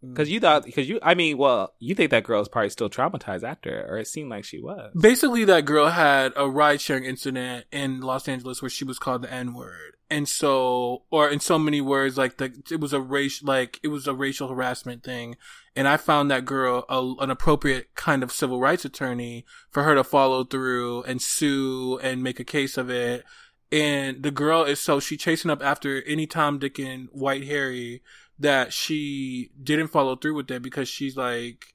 Because 0.00 0.30
you 0.30 0.38
thought, 0.38 0.64
because 0.64 0.88
you, 0.88 1.00
I 1.02 1.14
mean, 1.14 1.38
well, 1.38 1.74
you 1.80 1.94
think 1.94 2.10
that 2.12 2.22
girl 2.22 2.40
is 2.40 2.48
probably 2.48 2.70
still 2.70 2.88
traumatized 2.88 3.42
after, 3.42 3.84
or 3.88 3.98
it 3.98 4.06
seemed 4.06 4.30
like 4.30 4.44
she 4.44 4.60
was. 4.60 4.92
Basically, 4.98 5.44
that 5.46 5.64
girl 5.64 5.88
had 5.88 6.32
a 6.36 6.48
ride 6.48 6.80
sharing 6.80 7.04
incident 7.04 7.66
in 7.72 8.00
Los 8.00 8.28
Angeles 8.28 8.62
where 8.62 8.68
she 8.68 8.84
was 8.84 9.00
called 9.00 9.22
the 9.22 9.32
N 9.32 9.54
word. 9.54 9.96
And 10.08 10.28
so, 10.28 11.02
or 11.10 11.28
in 11.28 11.40
so 11.40 11.58
many 11.58 11.80
words, 11.80 12.16
like 12.16 12.36
the, 12.38 12.52
it 12.70 12.80
was 12.80 12.92
a 12.92 13.00
race, 13.00 13.42
like 13.42 13.80
it 13.82 13.88
was 13.88 14.06
a 14.06 14.14
racial 14.14 14.48
harassment 14.48 15.02
thing. 15.02 15.36
And 15.74 15.88
I 15.88 15.96
found 15.96 16.30
that 16.30 16.44
girl 16.44 16.84
a, 16.88 17.22
an 17.22 17.30
appropriate 17.30 17.94
kind 17.96 18.22
of 18.22 18.32
civil 18.32 18.60
rights 18.60 18.84
attorney 18.84 19.44
for 19.68 19.82
her 19.82 19.96
to 19.96 20.04
follow 20.04 20.44
through 20.44 21.02
and 21.02 21.20
sue 21.20 21.98
and 22.02 22.22
make 22.22 22.38
a 22.38 22.44
case 22.44 22.78
of 22.78 22.88
it. 22.88 23.24
And 23.70 24.22
the 24.22 24.30
girl 24.30 24.64
is 24.64 24.80
so, 24.80 24.98
she 25.00 25.16
chasing 25.16 25.50
up 25.50 25.62
after 25.62 26.02
any 26.04 26.26
Tom, 26.26 26.58
Dick, 26.58 26.78
and 26.78 27.08
White 27.12 27.44
Harry 27.44 28.02
that 28.38 28.72
she 28.72 29.50
didn't 29.60 29.88
follow 29.88 30.16
through 30.16 30.34
with 30.34 30.48
that 30.48 30.62
because 30.62 30.88
she's 30.88 31.16
like, 31.16 31.74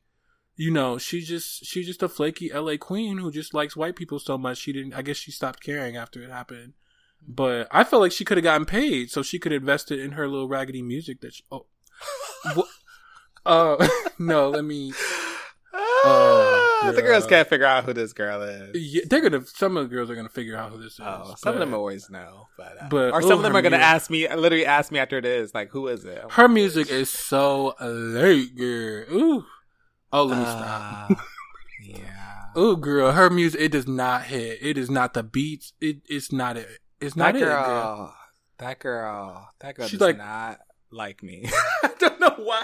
you 0.56 0.72
know, 0.72 0.98
she's 0.98 1.28
just 1.28 1.66
she's 1.66 1.88
just 1.88 2.04
a 2.04 2.10
flaky 2.10 2.52
LA 2.54 2.78
queen 2.78 3.18
who 3.18 3.32
just 3.32 3.54
likes 3.54 3.76
white 3.76 3.96
people 3.96 4.20
so 4.20 4.38
much 4.38 4.60
she 4.60 4.72
didn't 4.74 4.94
I 4.94 5.02
guess 5.02 5.18
she 5.18 5.32
stopped 5.32 5.64
caring 5.64 5.98
after 5.98 6.24
it 6.24 6.30
happened. 6.30 6.74
But 7.26 7.68
I 7.72 7.84
felt 7.84 8.02
like 8.02 8.12
she 8.12 8.26
could 8.26 8.38
have 8.38 8.44
gotten 8.44 8.66
paid 8.66 9.10
so 9.10 9.24
she 9.24 9.40
could 9.40 9.52
invest 9.54 9.92
it 9.92 10.00
in 10.00 10.12
her 10.14 10.28
little 10.28 10.48
raggedy 10.48 10.82
music 10.82 11.22
that 11.22 11.34
she 11.34 11.44
oh 11.52 11.66
uh 13.46 13.88
no, 14.20 14.50
let 14.50 14.64
me 14.64 14.94
uh 16.06 16.53
the 16.92 17.02
girls 17.02 17.26
can't 17.28 17.48
figure 17.48 17.66
out 17.66 17.86
who 17.86 17.94
this 17.94 18.14
girl 18.14 18.42
is. 18.42 18.72
Yeah, 18.74 19.02
they're 19.10 19.22
gonna. 19.22 19.46
Some 19.46 19.78
of 19.78 19.90
the 19.90 19.96
girls 19.96 20.10
are 20.10 20.16
gonna 20.16 20.30
figure 20.30 20.58
out 20.58 20.72
who 20.72 20.82
this 20.82 20.94
is. 20.94 21.00
Oh, 21.02 21.36
some 21.38 21.54
of 21.54 21.60
them 21.60 21.74
always 21.74 22.10
know, 22.10 22.48
but, 22.58 22.82
uh, 22.82 22.88
but 22.90 23.14
or 23.14 23.22
some 23.22 23.32
oh, 23.32 23.36
of 23.38 23.44
them 23.44 23.56
are 23.56 23.62
gonna 23.62 23.78
music- 23.78 23.94
ask 23.94 24.10
me, 24.12 24.28
literally 24.36 24.66
ask 24.66 24.92
me 24.92 25.00
after 25.00 25.18
it 25.18 25.26
is 25.26 25.54
like, 25.54 25.70
who 25.70 25.88
is 25.88 26.04
it? 26.06 26.22
Her 26.32 26.48
music 26.48 26.90
is 26.90 27.10
so 27.10 27.76
late, 27.82 28.56
girl. 28.56 29.06
Ooh. 29.12 29.46
Oh, 30.12 30.24
let 30.26 30.38
me 30.38 30.44
stop. 30.44 31.12
Uh, 31.12 31.16
yeah, 31.84 32.46
Ooh, 32.62 32.78
girl, 32.78 33.12
her 33.14 33.30
music 33.30 33.62
it 33.62 33.72
does 33.72 33.88
not 33.88 34.24
hit. 34.26 34.60
It 34.62 34.78
is 34.78 34.90
not 34.90 35.14
the 35.14 35.24
beats. 35.24 35.74
It 35.82 35.98
it's 36.08 36.32
not 36.32 36.58
it. 36.58 36.68
It's 37.02 37.16
not 37.16 37.34
that 37.34 37.42
it, 37.42 37.46
girl, 37.46 37.66
girl. 37.66 38.16
that 38.60 38.80
girl, 38.80 39.50
that 39.60 39.76
girl 39.76 39.88
She's 39.88 40.00
like- 40.02 40.18
not 40.18 40.60
like 40.94 41.24
me. 41.24 41.50
I 41.84 41.92
don't 42.00 42.20
know 42.20 42.36
why. 42.38 42.64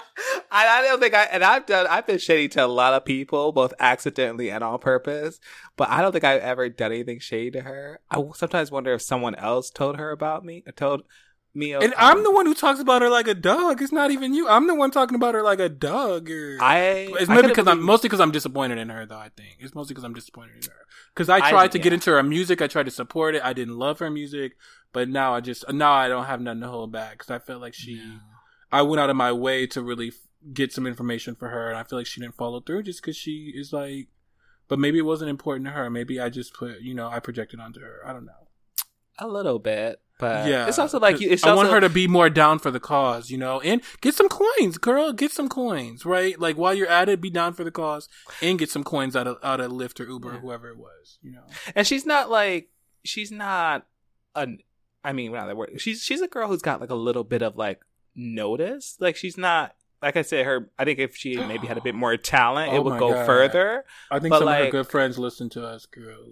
I, 0.52 0.80
I 0.80 0.82
don't 0.84 1.00
think 1.00 1.14
I 1.14 1.24
and 1.24 1.44
I've 1.44 1.66
done. 1.66 1.88
I've 1.88 2.08
been 2.08 2.18
shady 2.18 2.48
to 2.50 2.66
a 2.66 2.68
lot 2.68 2.94
of 2.94 3.06
people, 3.06 3.52
both 3.52 3.74
accidentally 3.80 4.50
and 4.50 4.64
on 4.64 4.80
purpose. 4.80 5.40
But 5.76 5.90
I 5.90 6.02
don't 6.02 6.12
think 6.12 6.24
I've 6.24 6.42
ever 6.42 6.70
done 6.70 6.92
anything 6.92 7.20
shady 7.20 7.52
to 7.52 7.62
her. 7.62 8.00
I 8.10 8.24
sometimes 8.36 8.72
wonder 8.72 8.94
if 8.94 9.02
someone 9.02 9.36
else 9.36 9.70
told 9.70 9.98
her 9.98 10.12
about 10.12 10.44
me, 10.46 10.64
told 10.76 11.04
me. 11.54 11.74
And 11.74 11.94
I'm 11.98 12.24
the 12.24 12.32
one 12.32 12.46
who 12.46 12.54
talks 12.54 12.80
about 12.80 13.02
her 13.02 13.10
like 13.10 13.28
a 13.28 13.34
dog. 13.34 13.82
It's 13.82 13.92
not 13.92 14.12
even 14.12 14.34
you. 14.34 14.48
I'm 14.48 14.68
the 14.68 14.76
one 14.76 14.92
talking 14.92 15.16
about 15.16 15.34
her 15.34 15.44
like 15.44 15.60
a 15.60 15.70
dog. 15.70 16.26
Girl. 16.26 16.58
I. 16.62 17.10
It's 17.20 17.30
maybe 17.30 17.48
because 17.48 17.68
I'm 17.68 17.82
mostly 17.82 18.08
because 18.08 18.20
I'm 18.20 18.32
disappointed 18.32 18.78
in 18.78 18.90
her, 18.90 19.06
though. 19.06 19.18
I 19.18 19.30
think 19.36 19.58
it's 19.60 19.76
mostly 19.76 19.94
because 19.94 20.04
I'm 20.04 20.14
disappointed 20.14 20.64
in 20.64 20.72
her. 20.72 20.78
Because 21.14 21.30
I 21.30 21.38
I- 21.38 21.50
tried 21.50 21.72
to 21.74 21.80
get 21.80 21.94
into 21.94 22.12
her 22.12 22.24
music, 22.24 22.62
I 22.62 22.68
tried 22.68 22.86
to 22.86 22.92
support 22.92 23.36
it. 23.36 23.44
I 23.44 23.54
didn't 23.54 23.78
love 23.78 24.00
her 24.00 24.10
music, 24.10 24.56
but 24.92 25.10
now 25.10 25.34
I 25.36 25.42
just 25.42 25.72
now 25.72 25.94
I 25.94 26.08
don't 26.08 26.26
have 26.26 26.42
nothing 26.42 26.62
to 26.62 26.68
hold 26.68 26.92
back 26.92 27.14
because 27.14 27.30
I 27.32 27.40
felt 27.40 27.62
like 27.62 27.74
she. 27.74 27.94
Yeah. 27.94 28.20
I 28.72 28.84
went 28.84 29.00
out 29.00 29.10
of 29.10 29.16
my 29.16 29.32
way 29.32 29.66
to 29.68 29.82
really 29.82 30.10
f- 30.10 30.14
get 30.54 30.72
some 30.72 30.86
information 30.86 31.34
for 31.36 31.50
her, 31.50 31.70
and 31.70 31.78
I 31.78 31.84
feel 31.84 31.98
like 31.98 32.06
she 32.06 32.22
didn't 32.22 32.36
follow 32.36 32.60
through 32.60 32.84
just 32.84 33.02
because 33.02 33.18
she 33.18 33.52
is 33.56 33.74
like. 33.74 34.08
But 34.68 34.78
maybe 34.78 35.00
it 35.00 35.06
wasn't 35.06 35.32
important 35.32 35.66
to 35.66 35.72
her. 35.72 35.90
Maybe 35.90 36.20
I 36.20 36.30
just 36.30 36.54
put, 36.54 36.82
you 36.82 36.94
know, 36.94 37.08
I 37.10 37.20
projected 37.20 37.60
onto 37.60 37.80
her. 37.80 38.02
I 38.06 38.14
don't 38.14 38.26
know. 38.26 38.48
a 39.18 39.28
little 39.28 39.58
bit, 39.58 40.00
but 40.20 40.48
yeah, 40.48 40.68
it's 40.68 40.78
also 40.78 41.00
like 41.00 41.20
you. 41.20 41.30
It's 41.30 41.44
I 41.44 41.50
also, 41.50 41.58
want 41.64 41.74
her 41.74 41.80
to 41.80 41.90
be 41.90 42.08
more 42.08 42.30
down 42.30 42.60
for 42.60 42.70
the 42.70 42.80
cause, 42.80 43.32
you 43.32 43.38
know, 43.38 43.60
and 43.62 43.82
get 44.02 44.14
some 44.14 44.30
coins, 44.30 44.78
girl. 44.78 45.12
Get 45.14 45.32
some 45.32 45.50
coins, 45.50 46.06
right? 46.06 46.40
Like 46.40 46.56
while 46.58 46.76
you're 46.76 46.88
at 46.90 47.10
it, 47.10 47.20
be 47.20 47.30
down 47.32 47.54
for 47.54 47.64
the 47.64 47.72
cause 47.72 48.08
and 48.42 48.60
get 48.60 48.70
some 48.70 48.84
coins 48.84 49.16
out 49.16 49.26
of 49.26 49.38
out 49.42 49.60
of 49.60 49.72
Lyft 49.72 50.00
or 50.00 50.08
Uber, 50.08 50.36
or 50.36 50.40
whoever 50.40 50.70
it 50.70 50.78
was, 50.78 51.18
you 51.24 51.32
know. 51.32 51.44
and 51.74 51.88
she's 51.88 52.06
not 52.06 52.30
like 52.30 52.70
she's 53.04 53.32
not 53.32 53.88
an. 54.36 54.60
I 55.04 55.14
mean, 55.14 55.32
not 55.32 55.48
that 55.48 55.58
word. 55.58 55.72
She's 55.78 56.04
she's 56.04 56.22
a 56.22 56.28
girl 56.28 56.48
who's 56.48 56.62
got 56.62 56.82
like 56.82 56.90
a 56.90 56.96
little 56.96 57.24
bit 57.24 57.42
of 57.42 57.56
like 57.56 57.82
notice. 58.16 58.98
Like 59.00 59.16
she's 59.16 59.38
not. 59.38 59.76
Like 60.02 60.16
I 60.16 60.22
said, 60.22 60.46
her. 60.46 60.72
I 60.80 60.86
think 60.86 61.00
if 61.00 61.16
she 61.18 61.36
maybe 61.36 61.68
had 61.68 61.78
a 61.78 61.82
bit 61.82 61.94
more 61.94 62.16
talent, 62.16 62.72
Oh 62.72 62.78
it 62.78 62.84
would 62.86 63.00
go 63.00 63.12
God. 63.12 63.26
further. 63.26 63.84
I 64.10 64.20
think 64.20 64.30
But, 64.32 64.40
some 64.40 64.48
of 64.48 64.56
her 64.56 64.72
good 64.72 64.88
friends 64.88 65.20
listen 65.20 65.50
to 65.50 65.66
us, 65.66 65.86
girl. 65.86 66.24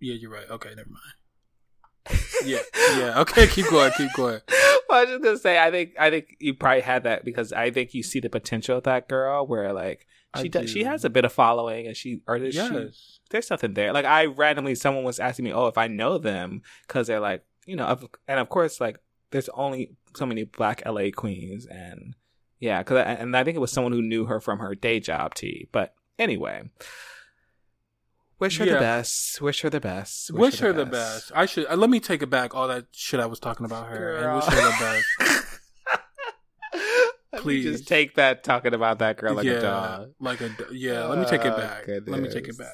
Yeah, 0.00 0.14
you're 0.14 0.32
right. 0.32 0.50
Okay, 0.50 0.70
never 0.70 0.88
mind. 0.90 2.18
Yeah, 2.44 2.60
yeah. 2.96 3.20
Okay, 3.20 3.46
keep 3.46 3.68
going, 3.68 3.92
keep 3.92 4.12
going. 4.14 4.40
well, 4.88 4.98
I 4.98 5.04
was 5.04 5.10
just 5.10 5.22
gonna 5.22 5.38
say, 5.38 5.58
I 5.58 5.70
think 5.70 5.92
I 5.98 6.08
think 6.10 6.36
you 6.40 6.54
probably 6.54 6.80
had 6.80 7.04
that 7.04 7.22
because 7.24 7.52
I 7.52 7.70
think 7.70 7.92
you 7.92 8.02
see 8.02 8.18
the 8.18 8.30
potential 8.30 8.78
of 8.78 8.84
that 8.84 9.08
girl, 9.08 9.46
where 9.46 9.72
like 9.74 10.06
she 10.38 10.48
does, 10.48 10.70
she 10.70 10.84
has 10.84 11.04
a 11.04 11.10
bit 11.10 11.24
of 11.24 11.32
following, 11.32 11.86
and 11.86 11.96
she 11.96 12.22
or 12.26 12.38
does 12.38 12.54
she 12.54 12.88
there's 13.30 13.46
something 13.46 13.74
there. 13.74 13.92
Like 13.92 14.04
I 14.04 14.26
randomly, 14.26 14.74
someone 14.74 15.04
was 15.04 15.18
asking 15.18 15.44
me, 15.44 15.52
"Oh, 15.52 15.66
if 15.66 15.78
I 15.78 15.86
know 15.88 16.18
them," 16.18 16.62
because 16.86 17.06
they're 17.06 17.20
like, 17.20 17.44
you 17.66 17.76
know, 17.76 17.98
and 18.28 18.40
of 18.40 18.48
course, 18.48 18.80
like 18.80 18.98
there's 19.30 19.48
only 19.50 19.92
so 20.16 20.26
many 20.26 20.44
Black 20.44 20.82
LA 20.86 21.10
queens, 21.14 21.66
and 21.66 22.14
yeah, 22.58 22.78
because 22.78 23.04
and 23.06 23.36
I 23.36 23.44
think 23.44 23.56
it 23.56 23.60
was 23.60 23.72
someone 23.72 23.92
who 23.92 24.02
knew 24.02 24.26
her 24.26 24.40
from 24.40 24.58
her 24.58 24.74
day 24.74 25.00
job, 25.00 25.34
T. 25.34 25.68
But 25.72 25.94
anyway, 26.18 26.70
wish 28.38 28.58
her 28.58 28.64
Yeah. 28.66 28.74
the 28.74 28.78
best. 28.80 29.40
Wish 29.40 29.62
her 29.62 29.70
the 29.70 29.80
best. 29.80 30.32
Wish, 30.32 30.58
her 30.58 30.72
the 30.72 30.86
best. 30.86 31.32
I 31.34 31.46
should 31.46 31.66
uh, 31.66 31.76
let 31.76 31.90
me 31.90 32.00
take 32.00 32.22
it 32.22 32.30
back. 32.30 32.54
All 32.54 32.68
that 32.68 32.86
shit 32.92 33.20
I 33.20 33.26
was 33.26 33.40
talking 33.40 33.66
about 33.66 33.88
her, 33.88 34.34
wish 34.34 34.44
her 34.44 34.56
the 34.56 35.02
best. 35.20 35.46
Please 37.36 37.64
just 37.64 37.86
take 37.86 38.16
that 38.16 38.42
talking 38.42 38.74
about 38.74 38.98
that 38.98 39.16
girl 39.16 39.34
like 39.34 39.46
yeah, 39.46 39.52
a 39.52 39.60
dog. 39.60 40.10
like 40.18 40.40
a 40.40 40.50
yeah. 40.72 41.04
Let 41.06 41.18
me 41.18 41.24
take 41.26 41.44
it 41.44 41.52
Oh, 41.52 41.56
back. 41.56 41.84
Let 41.86 42.20
me 42.20 42.28
take 42.28 42.48
it 42.48 42.58
back. 42.58 42.68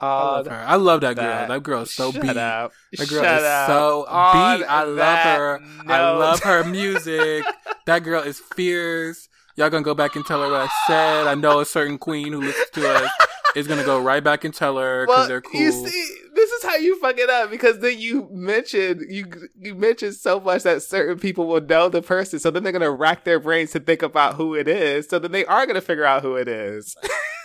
I 0.00 0.06
Oh, 0.06 0.24
love 0.36 0.46
her. 0.46 0.64
I 0.66 0.74
love 0.76 1.00
that 1.02 1.16
girl. 1.16 1.24
that- 1.26 1.48
That 1.48 1.62
girl 1.62 1.82
is 1.82 1.90
so 1.90 2.10
shut 2.10 2.22
beat. 2.22 2.36
up. 2.38 2.72
That 2.96 3.08
girl 3.10 3.22
Shut 3.22 3.38
is 3.40 3.44
up. 3.46 3.66
so 3.68 4.06
On 4.08 4.58
beat. 4.60 4.64
I 4.66 4.82
love 4.84 4.96
that 4.96 5.36
her. 5.36 5.60
I 5.86 6.10
love 6.12 6.40
her 6.40 6.64
music. 6.64 7.44
that 7.86 7.98
girl 8.02 8.22
is 8.22 8.38
fierce. 8.40 9.28
Y'all 9.56 9.68
gonna 9.68 9.82
go 9.84 9.94
back 9.94 10.16
and 10.16 10.24
tell 10.24 10.40
her 10.42 10.50
what 10.50 10.62
I 10.62 10.68
said. 10.86 11.26
I 11.26 11.34
know 11.34 11.60
a 11.60 11.66
certain 11.66 11.98
queen 11.98 12.32
who 12.32 12.40
listens 12.40 12.70
to 12.70 12.88
us 12.90 13.10
is 13.54 13.66
gonna 13.68 13.84
go 13.84 14.00
right 14.00 14.24
back 14.24 14.44
and 14.44 14.54
tell 14.54 14.78
her 14.78 15.04
because 15.04 15.18
Well, 15.18 15.28
they're 15.28 15.40
cool. 15.42 15.60
you 15.60 15.72
see, 15.72 16.14
this 16.40 16.50
is 16.50 16.64
how 16.64 16.76
you 16.76 16.98
fuck 17.00 17.18
it 17.18 17.28
up 17.30 17.50
because 17.50 17.78
then 17.80 17.98
you 17.98 18.28
mentioned 18.32 19.02
you 19.08 19.26
you 19.58 19.74
mentioned 19.74 20.14
so 20.14 20.40
much 20.40 20.62
that 20.62 20.82
certain 20.82 21.18
people 21.18 21.46
will 21.46 21.60
know 21.60 21.88
the 21.88 22.02
person, 22.02 22.38
so 22.38 22.50
then 22.50 22.62
they're 22.62 22.72
gonna 22.72 22.90
rack 22.90 23.24
their 23.24 23.38
brains 23.40 23.70
to 23.72 23.80
think 23.80 24.02
about 24.02 24.34
who 24.34 24.54
it 24.54 24.68
is. 24.68 25.08
So 25.08 25.18
then 25.18 25.32
they 25.32 25.44
are 25.44 25.66
gonna 25.66 25.80
figure 25.80 26.04
out 26.04 26.22
who 26.22 26.36
it 26.36 26.48
is. 26.48 26.96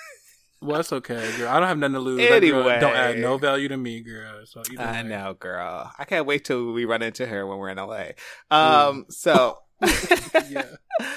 well, 0.62 0.78
that's 0.78 0.94
okay, 0.94 1.36
girl. 1.38 1.50
I 1.50 1.60
don't 1.60 1.68
have 1.68 1.78
nothing 1.78 1.94
to 1.94 2.00
lose. 2.00 2.28
Girl 2.28 2.34
Anyway. 2.38 2.80
don't 2.80 2.96
add 2.96 3.20
no 3.20 3.38
value 3.38 3.68
to 3.68 3.78
me, 3.78 4.02
girl. 4.02 4.46
So 4.46 4.62
I 4.80 5.02
way. 5.04 5.08
know, 5.10 5.34
girl. 5.38 5.92
I 6.00 6.06
can't 6.06 6.26
wait 6.26 6.46
till 6.46 6.72
we 6.74 6.86
run 6.86 7.02
into 7.02 7.26
her 7.26 7.46
when 7.46 7.58
we're 7.58 7.70
in 7.70 7.78
LA. 7.78 8.06
Um, 8.50 9.06
so 9.10 9.60
Yeah. 10.50 10.66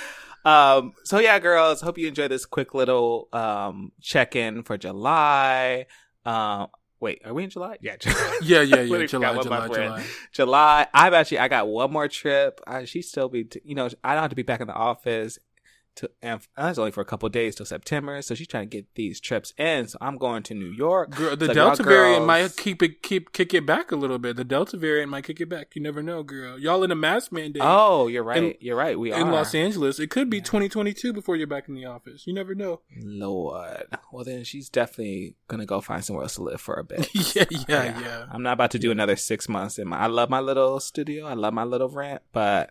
Um, 0.45 0.93
so 1.05 1.19
yeah, 1.19 1.39
girls, 1.41 1.83
hope 1.83 1.99
you 1.99 2.09
enjoyed 2.09 2.31
this 2.31 2.47
quick 2.47 2.73
little 2.73 3.29
um 3.35 3.93
check 4.01 4.35
in 4.35 4.63
for 4.63 4.79
July. 4.79 5.87
Um, 6.25 6.69
wait, 7.01 7.23
are 7.25 7.35
we 7.35 7.45
in 7.45 7.51
July? 7.51 7.77
Yeah, 7.81 7.97
July. 8.01 8.39
Yeah, 8.43 8.61
yeah, 8.63 8.81
yeah. 8.81 9.07
July, 9.07 9.37
July, 9.37 9.59
month 9.59 9.71
we're 9.71 9.81
in. 9.81 9.89
July. 9.89 10.05
July. 10.33 10.87
I've 10.95 11.15
actually 11.15 11.39
I 11.39 11.49
got 11.49 11.69
one 11.69 11.93
more 11.93 12.09
trip. 12.09 12.61
I, 12.67 12.85
she 12.85 13.03
still 13.03 13.29
be, 13.29 13.45
t- 13.45 13.61
you 13.65 13.75
know, 13.75 13.89
I 14.03 14.15
don't 14.15 14.23
have 14.23 14.31
to 14.31 14.37
be 14.37 14.43
back 14.43 14.61
in 14.61 14.67
the 14.67 14.75
office. 14.75 15.39
To, 15.99 16.11
and 16.23 16.41
that's 16.57 16.79
only 16.79 16.91
for 16.91 17.01
a 17.01 17.05
couple 17.05 17.29
days 17.29 17.55
till 17.57 17.67
September, 17.67 18.21
so 18.23 18.35
she's 18.35 18.47
trying 18.47 18.69
to 18.69 18.77
get 18.77 18.87
these 18.95 19.21
trips 19.21 19.53
in. 19.59 19.89
So 19.89 19.99
I'm 20.01 20.17
going 20.17 20.43
to 20.45 20.55
New 20.55 20.71
York. 20.71 21.11
Girl, 21.11 21.37
the 21.37 21.53
Delta 21.55 21.83
variant 21.83 22.19
girls- 22.21 22.27
might 22.27 22.57
keep 22.57 22.83
it 22.83 23.03
keep 23.03 23.33
kick 23.33 23.53
it 23.55 23.67
back 23.67 23.91
a 23.93 23.97
little 23.97 24.19
bit. 24.19 24.37
The 24.37 24.45
Delta 24.45 24.77
variant 24.77 25.11
might 25.11 25.25
kick 25.25 25.41
it 25.41 25.49
back. 25.49 25.75
You 25.75 25.83
never 25.83 26.03
know, 26.03 26.23
girl. 26.23 26.59
Y'all 26.59 26.83
in 26.85 26.91
a 26.91 26.95
mask 26.95 27.33
mandate. 27.33 27.63
Oh, 27.65 28.07
you're 28.07 28.23
right. 28.23 28.43
In- 28.43 28.55
you're 28.61 28.77
right. 28.77 28.99
We 28.99 29.13
are. 29.13 29.21
in 29.21 29.29
are 29.29 29.33
Los 29.33 29.55
Angeles. 29.55 29.99
It 29.99 30.09
could 30.11 30.31
be 30.31 30.37
Yeah. 30.39 30.45
2022 30.45 31.13
before 31.13 31.37
you're 31.37 31.47
back 31.47 31.69
in 31.69 31.75
the 31.75 31.85
office. 31.87 32.27
You 32.27 32.33
never 32.35 32.55
know. 32.55 32.81
Lord. 33.03 33.87
Well, 34.13 34.25
then 34.25 34.45
she's 34.45 34.69
definitely 34.69 35.35
gonna 35.49 35.67
go 35.67 35.81
find 35.81 36.05
somewhere 36.05 36.23
else 36.25 36.37
to 36.37 36.43
live 36.43 36.61
for 36.61 36.75
a 36.75 36.85
bit. 36.85 37.09
yeah, 37.35 37.45
yeah, 37.51 38.01
yeah. 38.01 38.27
I'm 38.31 38.43
not 38.43 38.53
about 38.53 38.71
to 38.73 38.79
do 38.79 38.91
another 38.91 39.17
six 39.17 39.49
months 39.49 39.79
in 39.79 39.89
my. 39.89 39.99
I 39.99 40.07
love 40.07 40.31
my 40.31 40.41
little 40.41 40.79
studio. 40.81 41.27
I 41.27 41.35
love 41.35 41.53
my 41.55 41.65
little 41.65 41.89
rent, 41.89 42.23
but 42.33 42.71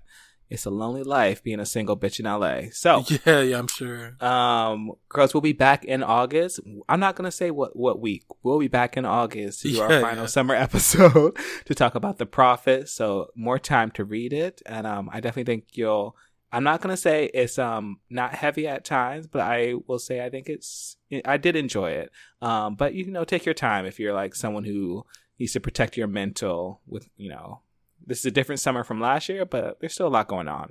it's 0.49 0.65
a 0.65 0.69
lonely 0.69 1.03
life 1.03 1.43
being 1.43 1.60
a 1.60 1.65
single 1.65 1.97
bitch 1.97 2.19
in 2.19 2.25
LA. 2.25 2.69
So, 2.71 3.03
Yeah, 3.25 3.41
yeah, 3.41 3.60
I'm 3.60 3.67
sure. 3.67 4.15
um, 4.23 4.93
girls, 5.10 5.33
we'll 5.33 5.41
be 5.41 5.53
back 5.53 5.83
in 5.83 6.03
August. 6.03 6.60
I'm 6.88 6.99
not 6.99 7.15
gonna 7.15 7.31
say 7.31 7.51
what 7.51 7.75
what 7.75 7.99
week. 7.99 8.23
We'll 8.43 8.60
be 8.60 8.67
back 8.67 8.95
in 8.97 9.05
August 9.05 9.62
to 9.62 9.71
do 9.71 9.81
our 9.81 9.89
final 9.89 10.23
yeah. 10.23 10.25
summer 10.27 10.55
episode 10.67 11.38
to 11.65 11.75
talk 11.75 11.95
about 11.95 12.17
the 12.17 12.25
prophet. 12.25 12.89
So 12.89 13.27
more 13.36 13.60
time 13.60 13.91
to 13.91 14.05
read 14.05 14.33
it, 14.33 14.62
and 14.65 14.88
um, 14.88 15.10
I 15.12 15.19
definitely 15.19 15.51
think 15.51 15.65
you'll. 15.73 16.15
I'm 16.49 16.63
not 16.63 16.79
gonna 16.79 16.95
say 16.95 17.25
it's 17.33 17.60
um 17.60 17.99
not 18.10 18.33
heavy 18.33 18.67
at 18.67 18.86
times, 18.86 19.27
but 19.27 19.41
I 19.41 19.73
will 19.86 19.99
say 19.99 20.23
I 20.23 20.29
think 20.29 20.47
it's. 20.47 20.95
I 21.25 21.36
did 21.38 21.57
enjoy 21.57 21.91
it. 21.91 22.12
Um, 22.41 22.75
but 22.75 22.93
you 22.93 23.05
know, 23.12 23.25
take 23.25 23.45
your 23.45 23.53
time 23.53 23.86
if 23.86 23.99
you're 23.99 24.13
like 24.13 24.33
someone 24.33 24.63
who 24.63 25.05
needs 25.39 25.53
to 25.53 25.60
protect 25.60 25.97
your 25.97 26.07
mental 26.07 26.79
with 26.88 27.10
you 27.17 27.29
know. 27.29 27.62
This 28.07 28.19
is 28.19 28.25
a 28.25 28.31
different 28.31 28.61
summer 28.61 28.83
from 28.83 28.99
last 29.01 29.29
year, 29.29 29.45
but 29.45 29.79
there's 29.79 29.93
still 29.93 30.07
a 30.07 30.09
lot 30.09 30.27
going 30.27 30.47
on. 30.47 30.69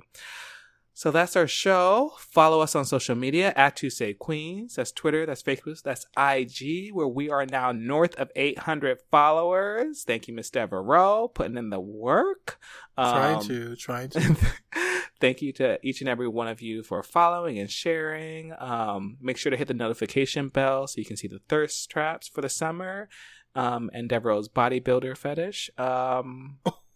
So 0.97 1.11
that's 1.11 1.35
our 1.35 1.45
show. 1.45 2.13
Follow 2.17 2.59
us 2.59 2.73
on 2.73 2.83
social 2.83 3.13
media 3.13 3.53
at 3.55 3.75
To 3.75 3.89
Say 3.91 4.15
Queens. 4.15 4.73
That's 4.73 4.91
Twitter, 4.91 5.27
that's 5.27 5.43
Facebook, 5.43 5.79
that's 5.83 6.07
IG, 6.17 6.91
where 6.91 7.07
we 7.07 7.29
are 7.29 7.45
now 7.45 7.71
north 7.71 8.15
of 8.15 8.31
800 8.35 8.97
followers. 9.11 10.03
Thank 10.03 10.27
you, 10.27 10.33
Miss 10.33 10.49
Devereaux, 10.49 11.27
putting 11.27 11.55
in 11.55 11.69
the 11.69 11.79
work. 11.79 12.59
trying 12.97 13.35
Um, 13.35 13.43
to, 13.43 13.75
trying 13.75 14.09
to. 14.09 14.35
Thank 15.21 15.43
you 15.43 15.53
to 15.53 15.77
each 15.83 16.01
and 16.01 16.09
every 16.09 16.27
one 16.27 16.47
of 16.47 16.63
you 16.63 16.81
for 16.81 17.03
following 17.03 17.59
and 17.59 17.69
sharing. 17.69 18.53
Um, 18.57 19.17
make 19.21 19.37
sure 19.37 19.51
to 19.51 19.57
hit 19.57 19.67
the 19.67 19.75
notification 19.75 20.49
bell 20.49 20.87
so 20.87 20.97
you 20.97 21.05
can 21.05 21.15
see 21.15 21.27
the 21.27 21.41
thirst 21.47 21.91
traps 21.91 22.27
for 22.27 22.41
the 22.41 22.49
summer 22.49 23.07
um, 23.53 23.91
and 23.93 24.09
Devereaux's 24.09 24.49
bodybuilder 24.49 25.15
fetish. 25.15 25.69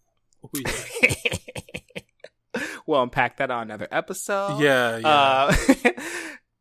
Oh, 0.44 0.50
yeah. 0.56 0.72
we'll 2.86 3.04
unpack 3.04 3.38
that 3.38 3.52
on 3.52 3.64
another 3.64 3.88
episode. 3.92 4.60
yeah, 4.60 4.98
yeah. 4.98 5.08
Uh, 5.08 5.56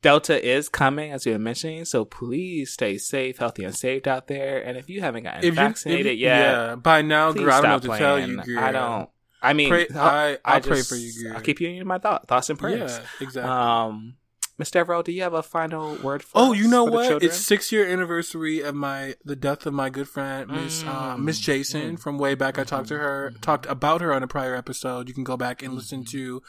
Delta 0.02 0.42
is 0.42 0.68
coming, 0.70 1.12
as 1.12 1.26
you 1.26 1.32
were 1.32 1.38
mentioning, 1.38 1.84
so 1.84 2.06
please 2.06 2.72
stay 2.72 2.96
safe, 2.96 3.36
healthy, 3.38 3.64
and 3.64 3.74
saved 3.74 4.08
out 4.08 4.28
there. 4.28 4.62
And 4.64 4.78
if 4.78 4.88
you 4.88 5.02
haven't 5.02 5.24
gotten 5.24 5.40
if 5.40 5.44
you, 5.44 5.52
vaccinated 5.52 6.06
if 6.14 6.18
yet, 6.18 6.38
yeah, 6.38 6.74
by 6.76 7.02
now, 7.02 7.32
girl, 7.32 7.52
I 7.52 7.60
don't 7.60 7.62
know 7.64 7.72
what 7.74 7.82
to 7.82 7.88
tell 7.88 8.14
playing. 8.16 8.30
you, 8.30 8.42
girl. 8.42 8.58
I 8.64 8.72
don't. 8.72 9.10
I 9.42 9.52
mean, 9.52 9.68
Pray, 9.68 9.86
I'll- 9.94 10.00
I, 10.00 10.38
I, 10.44 10.56
I 10.56 10.60
pray 10.60 10.80
for 10.82 10.94
you, 10.96 11.24
girl. 11.24 11.34
I'll 11.34 11.40
keep 11.42 11.60
you 11.60 11.68
in 11.68 11.86
my 11.86 11.98
thought, 11.98 12.26
thoughts 12.28 12.48
and 12.50 12.58
prayers. 12.58 12.92
Yeah, 12.92 13.26
exactly. 13.26 13.50
Um, 13.52 14.16
Miss 14.60 14.70
Devereaux, 14.70 15.02
do 15.02 15.10
you 15.10 15.22
have 15.22 15.32
a 15.34 15.42
final 15.42 15.96
word 15.96 16.22
for 16.22 16.32
Oh, 16.38 16.52
us, 16.52 16.58
you 16.58 16.68
know 16.68 16.84
what? 16.84 17.22
It's 17.22 17.38
six 17.38 17.72
year 17.72 17.84
anniversary 17.88 18.60
of 18.60 18.74
my 18.74 19.14
the 19.24 19.34
death 19.34 19.64
of 19.66 19.72
my 19.74 19.88
good 19.90 20.08
friend 20.08 20.48
Miss 20.50 20.84
uh, 20.84 21.16
Mm. 21.16 21.20
Miss 21.24 21.40
Jason 21.40 21.96
from 21.96 22.18
way 22.18 22.34
back. 22.34 22.58
I 22.58 22.64
talked 22.64 22.88
to 22.88 22.98
her, 22.98 23.32
talked 23.40 23.64
about 23.66 24.02
her 24.02 24.12
on 24.12 24.22
a 24.22 24.28
prior 24.28 24.54
episode. 24.54 25.08
You 25.08 25.14
can 25.14 25.24
go 25.24 25.36
back 25.36 25.62
and 25.62 25.74
listen 25.74 26.00
Mm-hmm. 26.04 26.16
to. 26.18 26.42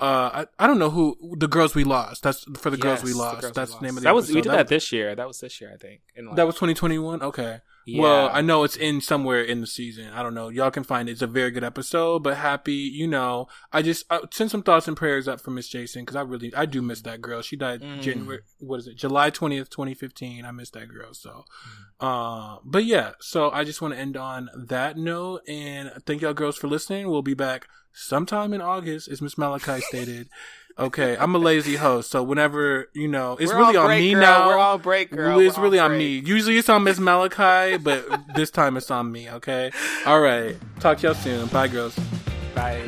Uh, 0.00 0.44
I, 0.58 0.64
I 0.64 0.66
don't 0.66 0.80
know 0.80 0.90
who 0.90 1.36
the 1.38 1.46
girls 1.46 1.76
we 1.76 1.84
lost. 1.84 2.24
That's 2.24 2.44
for 2.58 2.70
the 2.70 2.76
girls 2.76 3.04
we 3.04 3.12
lost. 3.12 3.42
Girls 3.42 3.52
That's 3.54 3.72
We 3.74 3.78
the 3.78 3.82
name 3.84 3.96
of 3.98 4.02
the 4.02 4.08
that 4.08 4.14
was 4.16 4.24
episode. 4.24 4.34
we 4.34 4.42
did 4.42 4.52
that, 4.58 4.66
this 4.68 4.90
year. 4.90 5.14
That 5.14 5.28
was 5.28 5.38
this 5.38 5.60
year, 5.60 5.70
I 5.72 5.76
think. 5.76 6.00
In 6.16 6.34
That 6.34 6.46
was 6.46 6.56
2021. 6.56 7.22
Okay. 7.22 7.60
Yeah. 7.86 8.00
Well, 8.02 8.30
I 8.32 8.40
know 8.42 8.64
it's 8.64 8.76
in 8.76 9.00
somewhere 9.00 9.42
in 9.42 9.60
the 9.60 9.66
season. 9.66 10.08
I 10.12 10.22
don't 10.22 10.34
know. 10.34 10.48
Y'all 10.48 10.70
can 10.70 10.84
find 10.84 11.08
it. 11.08 11.12
It's 11.12 11.22
a 11.22 11.26
very 11.26 11.50
good 11.50 11.64
episode. 11.64 12.22
But 12.22 12.36
happy, 12.36 12.74
you 12.74 13.06
know. 13.06 13.48
I 13.72 13.82
just 13.82 14.04
uh, 14.10 14.20
send 14.30 14.50
some 14.50 14.62
thoughts 14.62 14.86
and 14.88 14.96
prayers 14.96 15.26
up 15.28 15.40
for 15.40 15.50
Miss 15.50 15.68
Jason 15.68 16.02
because 16.02 16.16
I 16.16 16.22
really, 16.22 16.52
I 16.54 16.66
do 16.66 16.82
miss 16.82 17.00
that 17.02 17.20
girl. 17.20 17.42
She 17.42 17.56
died 17.56 17.80
Mm. 17.82 18.00
January. 18.00 18.40
What 18.58 18.78
is 18.80 18.86
it? 18.86 18.96
July 18.96 19.30
20th, 19.30 19.68
2015. 19.70 20.44
I 20.44 20.50
miss 20.52 20.70
that 20.70 20.88
girl. 20.88 21.12
So, 21.14 21.44
uh, 22.00 22.58
but 22.64 22.84
yeah. 22.84 23.12
So 23.20 23.50
I 23.50 23.64
just 23.64 23.80
want 23.82 23.94
to 23.94 24.00
end 24.00 24.16
on 24.16 24.48
that 24.54 24.96
note 24.96 25.42
and 25.48 25.90
thank 26.06 26.22
y'all 26.22 26.34
girls 26.34 26.56
for 26.56 26.68
listening. 26.68 27.08
We'll 27.10 27.22
be 27.22 27.34
back 27.34 27.66
sometime 27.92 28.52
in 28.54 28.60
August, 28.62 29.08
as 29.08 29.20
Miss 29.20 29.36
Malachi 29.36 29.80
stated. 29.80 30.28
Okay, 30.78 31.16
I'm 31.18 31.34
a 31.34 31.38
lazy 31.38 31.76
host, 31.76 32.10
so 32.10 32.22
whenever 32.22 32.88
you 32.94 33.08
know, 33.08 33.36
it's 33.38 33.52
We're 33.52 33.58
really 33.58 33.76
on 33.76 33.86
break, 33.86 34.00
me 34.00 34.12
girl. 34.12 34.20
now. 34.22 34.46
We're 34.48 34.58
all 34.58 34.78
break, 34.78 35.10
girl. 35.10 35.38
It's 35.38 35.56
We're 35.56 35.64
really 35.64 35.78
on 35.78 35.92
on 35.92 35.98
break. 35.98 36.24
me. 36.24 36.28
Usually 36.28 36.56
it's 36.58 36.68
on 36.68 36.84
Miss 36.84 36.98
Malachi, 36.98 37.76
but 37.78 38.04
this 38.34 38.50
time 38.50 38.76
it's 38.76 38.90
on 38.90 39.10
me. 39.12 39.28
Okay. 39.30 39.70
All 40.06 40.20
right. 40.20 40.56
Talk 40.80 40.98
to 40.98 41.06
y'all 41.08 41.14
soon. 41.14 41.46
Bye, 41.48 41.68
girls. 41.68 41.98
Bye. 42.54 42.84